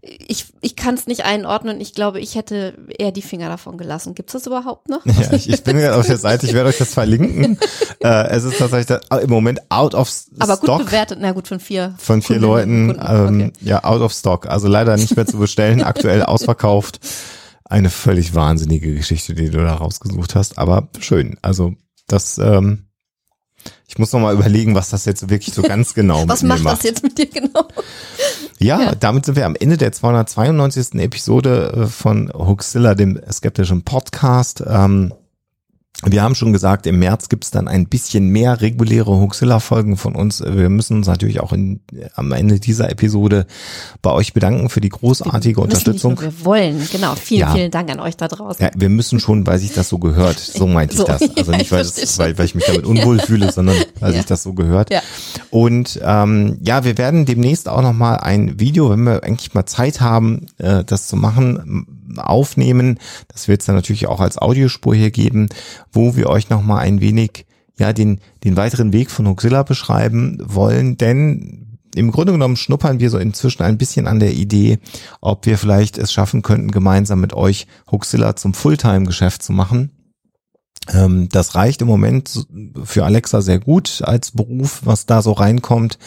ich, 0.02 0.46
ich 0.62 0.76
kann 0.76 0.96
es 0.96 1.08
nicht 1.08 1.26
einordnen. 1.26 1.82
Ich 1.82 1.94
glaube, 1.94 2.20
ich 2.22 2.36
hätte 2.36 2.78
eher 2.98 3.12
die 3.12 3.22
Finger 3.22 3.50
davon 3.50 3.78
gelassen. 3.78 4.16
Gibt 4.16 4.30
es 4.30 4.34
das 4.34 4.48
überhaupt 4.48 4.88
noch? 4.88 5.06
Ja, 5.06 5.34
ich, 5.34 5.50
ich 5.50 5.64
bin 5.64 5.78
gerade 5.78 5.98
auf 5.98 6.08
der 6.08 6.18
Seite, 6.18 6.46
ich 6.46 6.54
werde 6.54 6.70
euch 6.70 6.78
das 6.78 6.94
verlinken. 6.94 7.60
äh, 8.00 8.28
es 8.30 8.46
ist 8.46 8.58
tatsächlich 8.58 9.00
da, 9.10 9.18
im 9.18 9.30
Moment 9.30 9.60
out 9.70 9.96
of 9.96 10.10
stock. 10.10 10.36
Aber 10.40 10.58
gut 10.58 10.86
bewertet, 10.86 11.20
na 11.22 11.34
gut, 11.34 11.48
von 11.48 11.60
vier. 11.60 11.96
Von 11.98 12.22
vier 12.22 12.40
Kunden, 12.40 12.88
Leuten, 12.88 12.90
ähm, 12.90 13.50
okay. 13.50 13.54
ja, 13.62 13.84
out 13.84 14.02
of 14.02 14.14
stock. 14.14 14.48
Also 14.48 14.68
leider 14.68 14.96
nicht 14.96 15.16
mehr 15.16 15.28
zu 15.28 15.38
bestellen, 15.38 15.84
aktuell 15.84 16.24
ausverkauft. 16.24 17.00
Eine 17.66 17.90
völlig 17.90 18.34
wahnsinnige 18.34 18.96
Geschichte, 18.96 19.34
die 19.34 19.50
du 19.50 19.60
da 19.60 19.76
rausgesucht 19.76 20.34
hast, 20.34 20.58
aber 20.58 20.90
schön. 21.00 21.38
Also 21.42 21.74
das 22.08 22.38
ähm, 22.38 22.89
ich 23.90 23.98
muss 23.98 24.14
noch 24.14 24.20
mal 24.20 24.36
überlegen, 24.36 24.76
was 24.76 24.92
das 24.92 25.06
jetzt 25.06 25.32
wirklich 25.32 25.54
so 25.54 25.64
ganz 25.64 25.96
genau 25.96 26.24
was 26.28 26.44
macht. 26.44 26.60
Was 26.60 26.64
macht 26.64 26.78
das 26.78 26.84
jetzt 26.84 27.04
mit 27.04 27.18
dir 27.18 27.26
genau? 27.26 27.68
Ja, 28.60 28.82
ja, 28.82 28.96
damit 28.96 29.26
sind 29.26 29.36
wir 29.36 29.48
am 29.48 29.56
Ende 29.56 29.78
der 29.78 29.92
292. 29.92 31.02
Episode 31.02 31.74
äh, 31.76 31.88
von 31.88 32.32
Hoaxilla, 32.32 32.94
dem 32.94 33.20
skeptischen 33.32 33.82
Podcast. 33.82 34.64
Ähm, 34.66 35.12
wir 36.06 36.24
haben 36.24 36.34
schon 36.34 36.54
gesagt, 36.54 36.88
im 36.88 37.00
März 37.00 37.28
gibt's 37.28 37.52
dann 37.52 37.68
ein 37.68 37.88
bisschen 37.88 38.30
mehr 38.30 38.62
reguläre 38.62 39.20
Huxilla-Folgen 39.20 39.98
von 39.98 40.16
uns. 40.16 40.42
Wir 40.42 40.70
müssen 40.70 40.98
uns 40.98 41.08
natürlich 41.08 41.42
auch 41.42 41.52
in, 41.52 41.82
am 42.16 42.32
Ende 42.32 42.62
dieser 42.62 42.90
Episode 42.90 43.46
bei 44.02 44.12
euch 44.12 44.34
bedanken 44.34 44.70
für 44.70 44.80
die 44.80 44.90
großartige 44.90 45.58
wir 45.58 45.64
Unterstützung. 45.64 46.14
Nur, 46.14 46.24
wir 46.24 46.46
wollen, 46.46 46.88
genau. 46.90 47.16
Vielen, 47.16 47.42
ja. 47.42 47.54
vielen 47.54 47.72
Dank 47.72 47.92
an 47.92 48.00
euch 48.00 48.16
da 48.16 48.30
draußen. 48.30 48.64
Ja, 48.64 48.72
wir 48.78 48.88
müssen 48.88 49.20
schon, 49.20 49.46
weil 49.46 49.60
sich 49.60 49.74
das 49.74 49.90
so 49.90 49.98
gehört. 49.98 50.40
So 50.40 50.68
meinte 50.68 50.96
so, 50.96 51.04
ich 51.08 51.08
das. 51.08 51.38
Also 51.38 51.52
nicht, 51.52 51.72
weil, 51.72 51.82
es, 51.82 52.18
weil, 52.18 52.38
weil 52.38 52.46
ich 52.46 52.56
mich 52.56 52.66
damit 52.66 52.86
unwohl 52.86 53.20
fühle, 53.26 53.52
sondern 53.52 53.76
weil 54.00 54.14
sich 54.14 54.26
das 54.26 54.42
so 54.42 54.54
gehört. 54.54 54.90
Und 55.50 56.00
ähm, 56.02 56.60
ja, 56.62 56.86
wir 56.86 56.98
werden 56.98 57.26
demnächst 57.26 57.68
auch 57.68 57.82
nochmal 57.82 58.20
ein 58.20 58.58
Video, 58.58 58.90
wenn 58.90 59.04
wir 59.04 59.26
eigentlich 59.26 59.54
mal 59.54 59.66
Zeit 59.66 60.00
haben, 60.00 60.46
äh, 60.60 60.86
das 60.86 61.08
zu 61.08 61.18
machen, 61.18 61.86
aufnehmen. 62.18 63.00
Das 63.28 63.48
wird 63.48 63.62
es 63.62 63.68
dann 63.68 63.76
natürlich 63.76 64.08
auch 64.08 64.20
als 64.20 64.38
Audiospur 64.38 64.96
hier 64.96 65.12
geben, 65.12 65.50
wo 65.92 66.16
wir 66.16 66.30
euch 66.30 66.50
nochmal 66.50 66.80
ein 66.80 67.02
wenig 67.02 67.46
ja 67.78 67.94
den, 67.94 68.20
den 68.44 68.58
weiteren 68.58 68.94
Weg 68.94 69.10
von 69.10 69.28
Hoxilla 69.28 69.64
beschreiben 69.64 70.38
wollen, 70.44 70.98
denn 70.98 71.80
im 71.96 72.12
Grunde 72.12 72.34
genommen 72.34 72.56
schnuppern 72.56 73.00
wir 73.00 73.10
so 73.10 73.18
inzwischen 73.18 73.64
ein 73.64 73.78
bisschen 73.78 74.08
an 74.08 74.20
der 74.20 74.34
Idee, 74.34 74.80
ob 75.22 75.46
wir 75.46 75.58
vielleicht 75.58 75.98
es 75.98 76.12
schaffen 76.12 76.42
könnten, 76.44 76.72
gemeinsam 76.72 77.20
mit 77.20 77.34
euch 77.34 77.68
Hoxilla 77.90 78.36
zum 78.36 78.54
Fulltime-Geschäft 78.54 79.42
zu 79.42 79.54
machen. 79.54 79.92
Ähm, 80.94 81.30
das 81.30 81.56
reicht 81.56 81.82
im 81.82 81.88
Moment 81.88 82.48
für 82.84 83.06
Alexa 83.06 83.42
sehr 83.42 83.60
gut 83.60 84.02
als 84.04 84.32
Beruf, 84.32 84.82
was 84.84 85.06
da 85.06 85.22
so 85.22 85.32
reinkommt. 85.32 86.00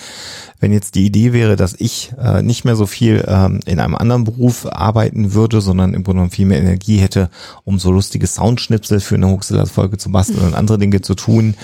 Wenn 0.61 0.73
jetzt 0.73 0.95
die 0.95 1.07
Idee 1.07 1.33
wäre, 1.33 1.57
dass 1.57 1.75
ich 1.79 2.13
äh, 2.19 2.43
nicht 2.43 2.65
mehr 2.65 2.77
so 2.77 2.87
viel 2.87 3.25
ähm, 3.27 3.61
in 3.67 3.81
einem 3.81 3.95
anderen 3.95 4.25
Beruf 4.25 4.67
arbeiten 4.67 5.35
würde, 5.35 5.61
sondern 5.61 5.95
im 5.95 6.05
Grunde 6.05 6.19
genommen 6.19 6.31
viel 6.31 6.47
mehr 6.47 6.61
Energie 6.61 6.99
hätte, 6.99 7.31
um 7.65 7.79
so 7.79 7.91
lustige 7.91 8.27
Soundschnipsel 8.27 9.01
für 9.01 9.17
eine 9.17 9.29
Huxelas-Folge 9.29 9.99
zu 9.99 10.11
basteln 10.11 10.47
und 10.47 10.55
andere 10.55 10.79
Dinge 10.79 11.01
zu 11.01 11.15
tun, 11.15 11.55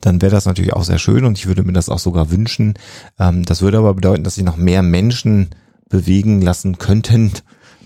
dann 0.00 0.22
wäre 0.22 0.32
das 0.32 0.46
natürlich 0.46 0.72
auch 0.72 0.84
sehr 0.84 0.98
schön 0.98 1.24
und 1.24 1.38
ich 1.38 1.46
würde 1.46 1.62
mir 1.62 1.72
das 1.72 1.88
auch 1.88 1.98
sogar 1.98 2.30
wünschen. 2.30 2.74
Ähm, 3.18 3.44
das 3.44 3.62
würde 3.62 3.78
aber 3.78 3.94
bedeuten, 3.94 4.24
dass 4.24 4.36
sich 4.36 4.44
noch 4.44 4.56
mehr 4.56 4.82
Menschen 4.82 5.50
bewegen 5.88 6.42
lassen 6.42 6.78
könnten, 6.78 7.32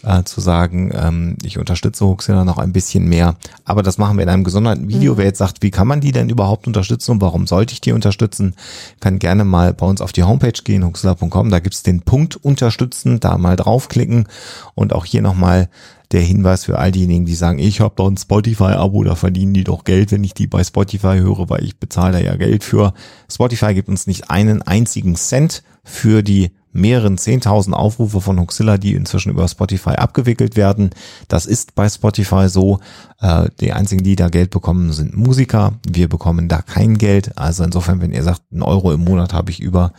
äh, 0.04 0.24
zu 0.24 0.40
sagen, 0.40 0.90
ähm, 0.94 1.36
ich 1.44 1.58
unterstütze 1.58 2.04
Hoaxilla 2.04 2.44
noch 2.44 2.58
ein 2.58 2.72
bisschen 2.72 3.08
mehr. 3.08 3.36
Aber 3.64 3.82
das 3.82 3.98
machen 3.98 4.16
wir 4.16 4.22
in 4.22 4.28
einem 4.28 4.44
gesonderten 4.44 4.88
Video. 4.88 5.14
Mhm. 5.14 5.18
Wer 5.18 5.24
jetzt 5.26 5.38
sagt, 5.38 5.62
wie 5.62 5.70
kann 5.70 5.88
man 5.88 6.00
die 6.00 6.12
denn 6.12 6.28
überhaupt 6.28 6.66
unterstützen 6.66 7.12
und 7.12 7.20
warum 7.20 7.46
sollte 7.46 7.72
ich 7.72 7.80
die 7.80 7.92
unterstützen, 7.92 8.54
kann 9.00 9.18
gerne 9.18 9.44
mal 9.44 9.72
bei 9.72 9.86
uns 9.86 10.00
auf 10.00 10.12
die 10.12 10.24
Homepage 10.24 10.52
gehen, 10.64 10.84
hoaxilla.com. 10.84 11.50
Da 11.50 11.60
gibt's 11.60 11.82
den 11.82 12.02
Punkt 12.02 12.36
unterstützen, 12.36 13.20
da 13.20 13.38
mal 13.38 13.56
draufklicken 13.56 14.26
und 14.74 14.92
auch 14.92 15.04
hier 15.04 15.22
nochmal 15.22 15.68
der 16.12 16.20
Hinweis 16.20 16.64
für 16.64 16.78
all 16.78 16.92
diejenigen, 16.92 17.24
die 17.24 17.34
sagen, 17.34 17.58
ich 17.58 17.80
habe 17.80 17.94
doch 17.96 18.08
ein 18.08 18.16
Spotify-Abo, 18.16 19.02
da 19.04 19.14
verdienen 19.14 19.54
die 19.54 19.64
doch 19.64 19.84
Geld, 19.84 20.12
wenn 20.12 20.24
ich 20.24 20.34
die 20.34 20.46
bei 20.46 20.62
Spotify 20.62 21.18
höre, 21.18 21.48
weil 21.48 21.64
ich 21.64 21.78
bezahle 21.78 22.12
da 22.12 22.18
ja 22.18 22.36
Geld 22.36 22.64
für. 22.64 22.92
Spotify 23.30 23.72
gibt 23.72 23.88
uns 23.88 24.06
nicht 24.06 24.30
einen 24.30 24.60
einzigen 24.62 25.14
Cent 25.16 25.62
für 25.84 26.22
die 26.22 26.50
mehreren 26.72 27.16
10.000 27.16 27.72
Aufrufe 27.72 28.20
von 28.20 28.40
Huxilla, 28.40 28.78
die 28.78 28.94
inzwischen 28.94 29.30
über 29.30 29.46
Spotify 29.46 29.90
abgewickelt 29.90 30.56
werden. 30.56 30.90
Das 31.28 31.46
ist 31.46 31.74
bei 31.74 31.88
Spotify 31.88 32.48
so. 32.48 32.80
Äh, 33.20 33.48
die 33.60 33.72
einzigen, 33.72 34.02
die 34.02 34.16
da 34.16 34.28
Geld 34.28 34.50
bekommen, 34.50 34.92
sind 34.92 35.16
Musiker. 35.16 35.74
Wir 35.86 36.08
bekommen 36.08 36.48
da 36.48 36.62
kein 36.62 36.98
Geld. 36.98 37.36
Also 37.38 37.64
insofern, 37.64 38.00
wenn 38.00 38.12
ihr 38.12 38.22
sagt, 38.22 38.42
einen 38.50 38.62
Euro 38.62 38.92
im 38.92 39.04
Monat 39.04 39.32
habe 39.32 39.50
ich 39.50 39.60
über 39.60 39.92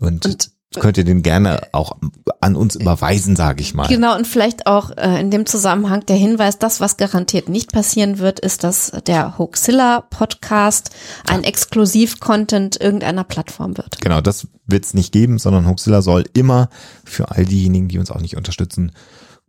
und, 0.00 0.26
und 0.26 0.50
könnt 0.74 0.98
ihr 0.98 1.04
den 1.04 1.22
gerne 1.22 1.60
auch 1.72 1.96
an 2.40 2.54
uns 2.54 2.76
überweisen, 2.76 3.36
sage 3.36 3.62
ich 3.62 3.74
mal. 3.74 3.88
Genau, 3.88 4.16
und 4.16 4.26
vielleicht 4.26 4.66
auch 4.66 4.90
äh, 4.96 5.20
in 5.20 5.30
dem 5.30 5.46
Zusammenhang 5.46 6.04
der 6.06 6.16
Hinweis, 6.16 6.58
das, 6.58 6.80
was 6.80 6.96
garantiert 6.96 7.48
nicht 7.48 7.72
passieren 7.72 8.18
wird, 8.18 8.38
ist, 8.38 8.64
dass 8.64 8.92
der 9.06 9.38
Hoaxilla 9.38 10.02
Podcast 10.02 10.90
ein 11.26 11.42
Exklusiv-Content 11.42 12.80
irgendeiner 12.80 13.24
Plattform 13.24 13.76
wird. 13.78 14.00
Genau, 14.00 14.20
das 14.20 14.48
wird 14.66 14.84
es 14.84 14.94
nicht 14.94 15.12
geben, 15.12 15.38
sondern 15.38 15.66
Hoaxilla 15.66 16.02
soll 16.02 16.24
immer 16.34 16.68
für 17.04 17.30
all 17.30 17.44
diejenigen, 17.44 17.88
die 17.88 17.98
uns 17.98 18.10
auch 18.10 18.20
nicht 18.20 18.36
unterstützen 18.36 18.92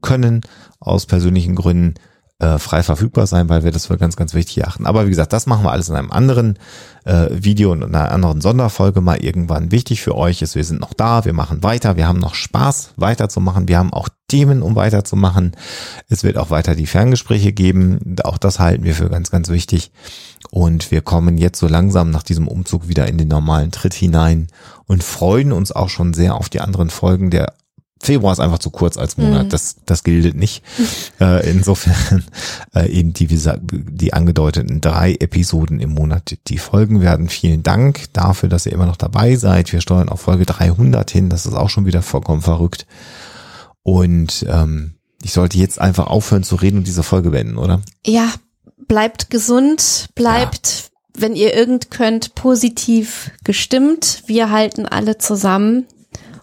können, 0.02 0.42
aus 0.80 1.06
persönlichen 1.06 1.56
Gründen, 1.56 1.96
äh, 2.40 2.58
frei 2.58 2.84
verfügbar 2.84 3.28
sein, 3.28 3.50
weil 3.50 3.64
wir 3.64 3.72
das 3.72 3.88
für 3.88 3.98
ganz, 3.98 4.16
ganz 4.16 4.34
wichtig 4.34 4.66
achten. 4.66 4.86
Aber 4.86 5.06
wie 5.06 5.10
gesagt, 5.10 5.34
das 5.34 5.46
machen 5.46 5.66
wir 5.66 5.72
alles 5.72 5.90
in 5.90 5.96
einem 5.96 6.12
anderen 6.12 6.58
äh, 7.04 7.28
Video 7.32 7.72
und 7.72 7.82
in 7.82 7.94
einer 7.94 8.12
anderen 8.12 8.40
Sonderfolge 8.40 9.02
mal 9.02 9.18
irgendwann. 9.18 9.72
Wichtig 9.72 10.02
für 10.02 10.16
euch 10.16 10.42
ist, 10.42 10.56
wir 10.56 10.64
sind 10.64 10.80
noch 10.80 10.94
da, 10.94 11.26
wir 11.26 11.34
machen 11.34 11.64
weiter, 11.64 11.98
wir 11.98 12.08
haben 12.08 12.20
noch 12.20 12.36
Spaß 12.36 12.94
weiterzumachen, 12.96 13.68
wir 13.68 13.78
haben 13.78 13.92
auch 13.92 14.08
Themen, 14.30 14.62
um 14.62 14.76
weiterzumachen. 14.76 15.52
Es 16.08 16.24
wird 16.24 16.38
auch 16.38 16.50
weiter 16.50 16.76
die 16.76 16.86
Ferngespräche 16.86 17.52
geben, 17.52 18.16
auch 18.24 18.38
das 18.38 18.60
halten 18.60 18.84
wir 18.86 18.96
für 18.96 19.10
ganz, 19.10 19.32
ganz 19.32 19.50
wichtig. 19.50 19.92
Und 20.50 20.92
wir 20.92 21.02
kommen 21.02 21.38
jetzt 21.38 21.60
so 21.60 21.68
langsam 21.68 22.10
nach 22.10 22.24
diesem 22.24 22.48
Umzug 22.48 22.88
wieder 22.88 23.08
in 23.08 23.18
den 23.18 23.28
normalen 23.28 23.72
Tritt 23.72 23.94
hinein 23.94 24.48
und 24.86 25.04
freuen 25.04 25.52
uns 25.52 25.72
auch 25.72 25.90
schon 25.90 26.14
sehr 26.14 26.36
auf 26.36 26.48
die 26.48 26.62
anderen 26.62 26.90
Folgen 26.90 27.32
der 27.32 27.54
Februar 28.02 28.32
ist 28.32 28.40
einfach 28.40 28.60
zu 28.60 28.70
kurz 28.70 28.98
als 28.98 29.18
Monat, 29.18 29.46
mhm. 29.46 29.50
das, 29.50 29.76
das 29.86 30.04
gilt 30.04 30.36
nicht. 30.36 30.64
äh, 31.20 31.50
insofern 31.50 32.24
äh, 32.74 32.90
eben 32.90 33.14
die, 33.14 33.30
wie 33.30 33.36
gesagt, 33.36 33.62
die 33.72 34.14
angedeuteten 34.14 34.80
drei 34.80 35.16
Episoden 35.16 35.80
im 35.82 35.92
Monat, 35.92 36.38
die 36.48 36.58
folgen 36.60 37.02
werden. 37.02 37.28
Vielen 37.28 37.62
Dank 37.62 38.06
dafür, 38.14 38.48
dass 38.48 38.66
ihr 38.66 38.72
immer 38.72 38.86
noch 38.86 38.96
dabei 38.96 39.36
seid. 39.36 39.74
Wir 39.74 39.82
steuern 39.82 40.10
auf 40.10 40.22
Folge 40.22 40.46
300 40.46 41.12
hin, 41.12 41.30
das 41.30 41.46
ist 41.46 41.56
auch 41.56 41.70
schon 41.70 41.86
wieder 41.86 42.02
vollkommen 42.02 42.42
verrückt. 42.42 42.88
Und 43.84 44.46
ähm, 44.50 44.94
ich 45.22 45.34
sollte 45.34 45.58
jetzt 45.58 45.82
einfach 45.82 46.08
aufhören 46.08 46.44
zu 46.44 46.56
reden 46.56 46.78
und 46.78 46.88
diese 46.88 47.04
Folge 47.04 47.32
beenden, 47.32 47.58
oder? 47.58 47.82
Ja, 48.06 48.32
bleibt 48.88 49.30
gesund, 49.30 50.08
bleibt, 50.16 50.92
ja. 51.16 51.22
wenn 51.22 51.36
ihr 51.36 51.54
irgend 51.54 51.92
könnt, 51.92 52.36
positiv 52.36 53.32
gestimmt. 53.44 54.24
Wir 54.28 54.52
halten 54.52 54.86
alle 54.86 55.18
zusammen 55.18 55.86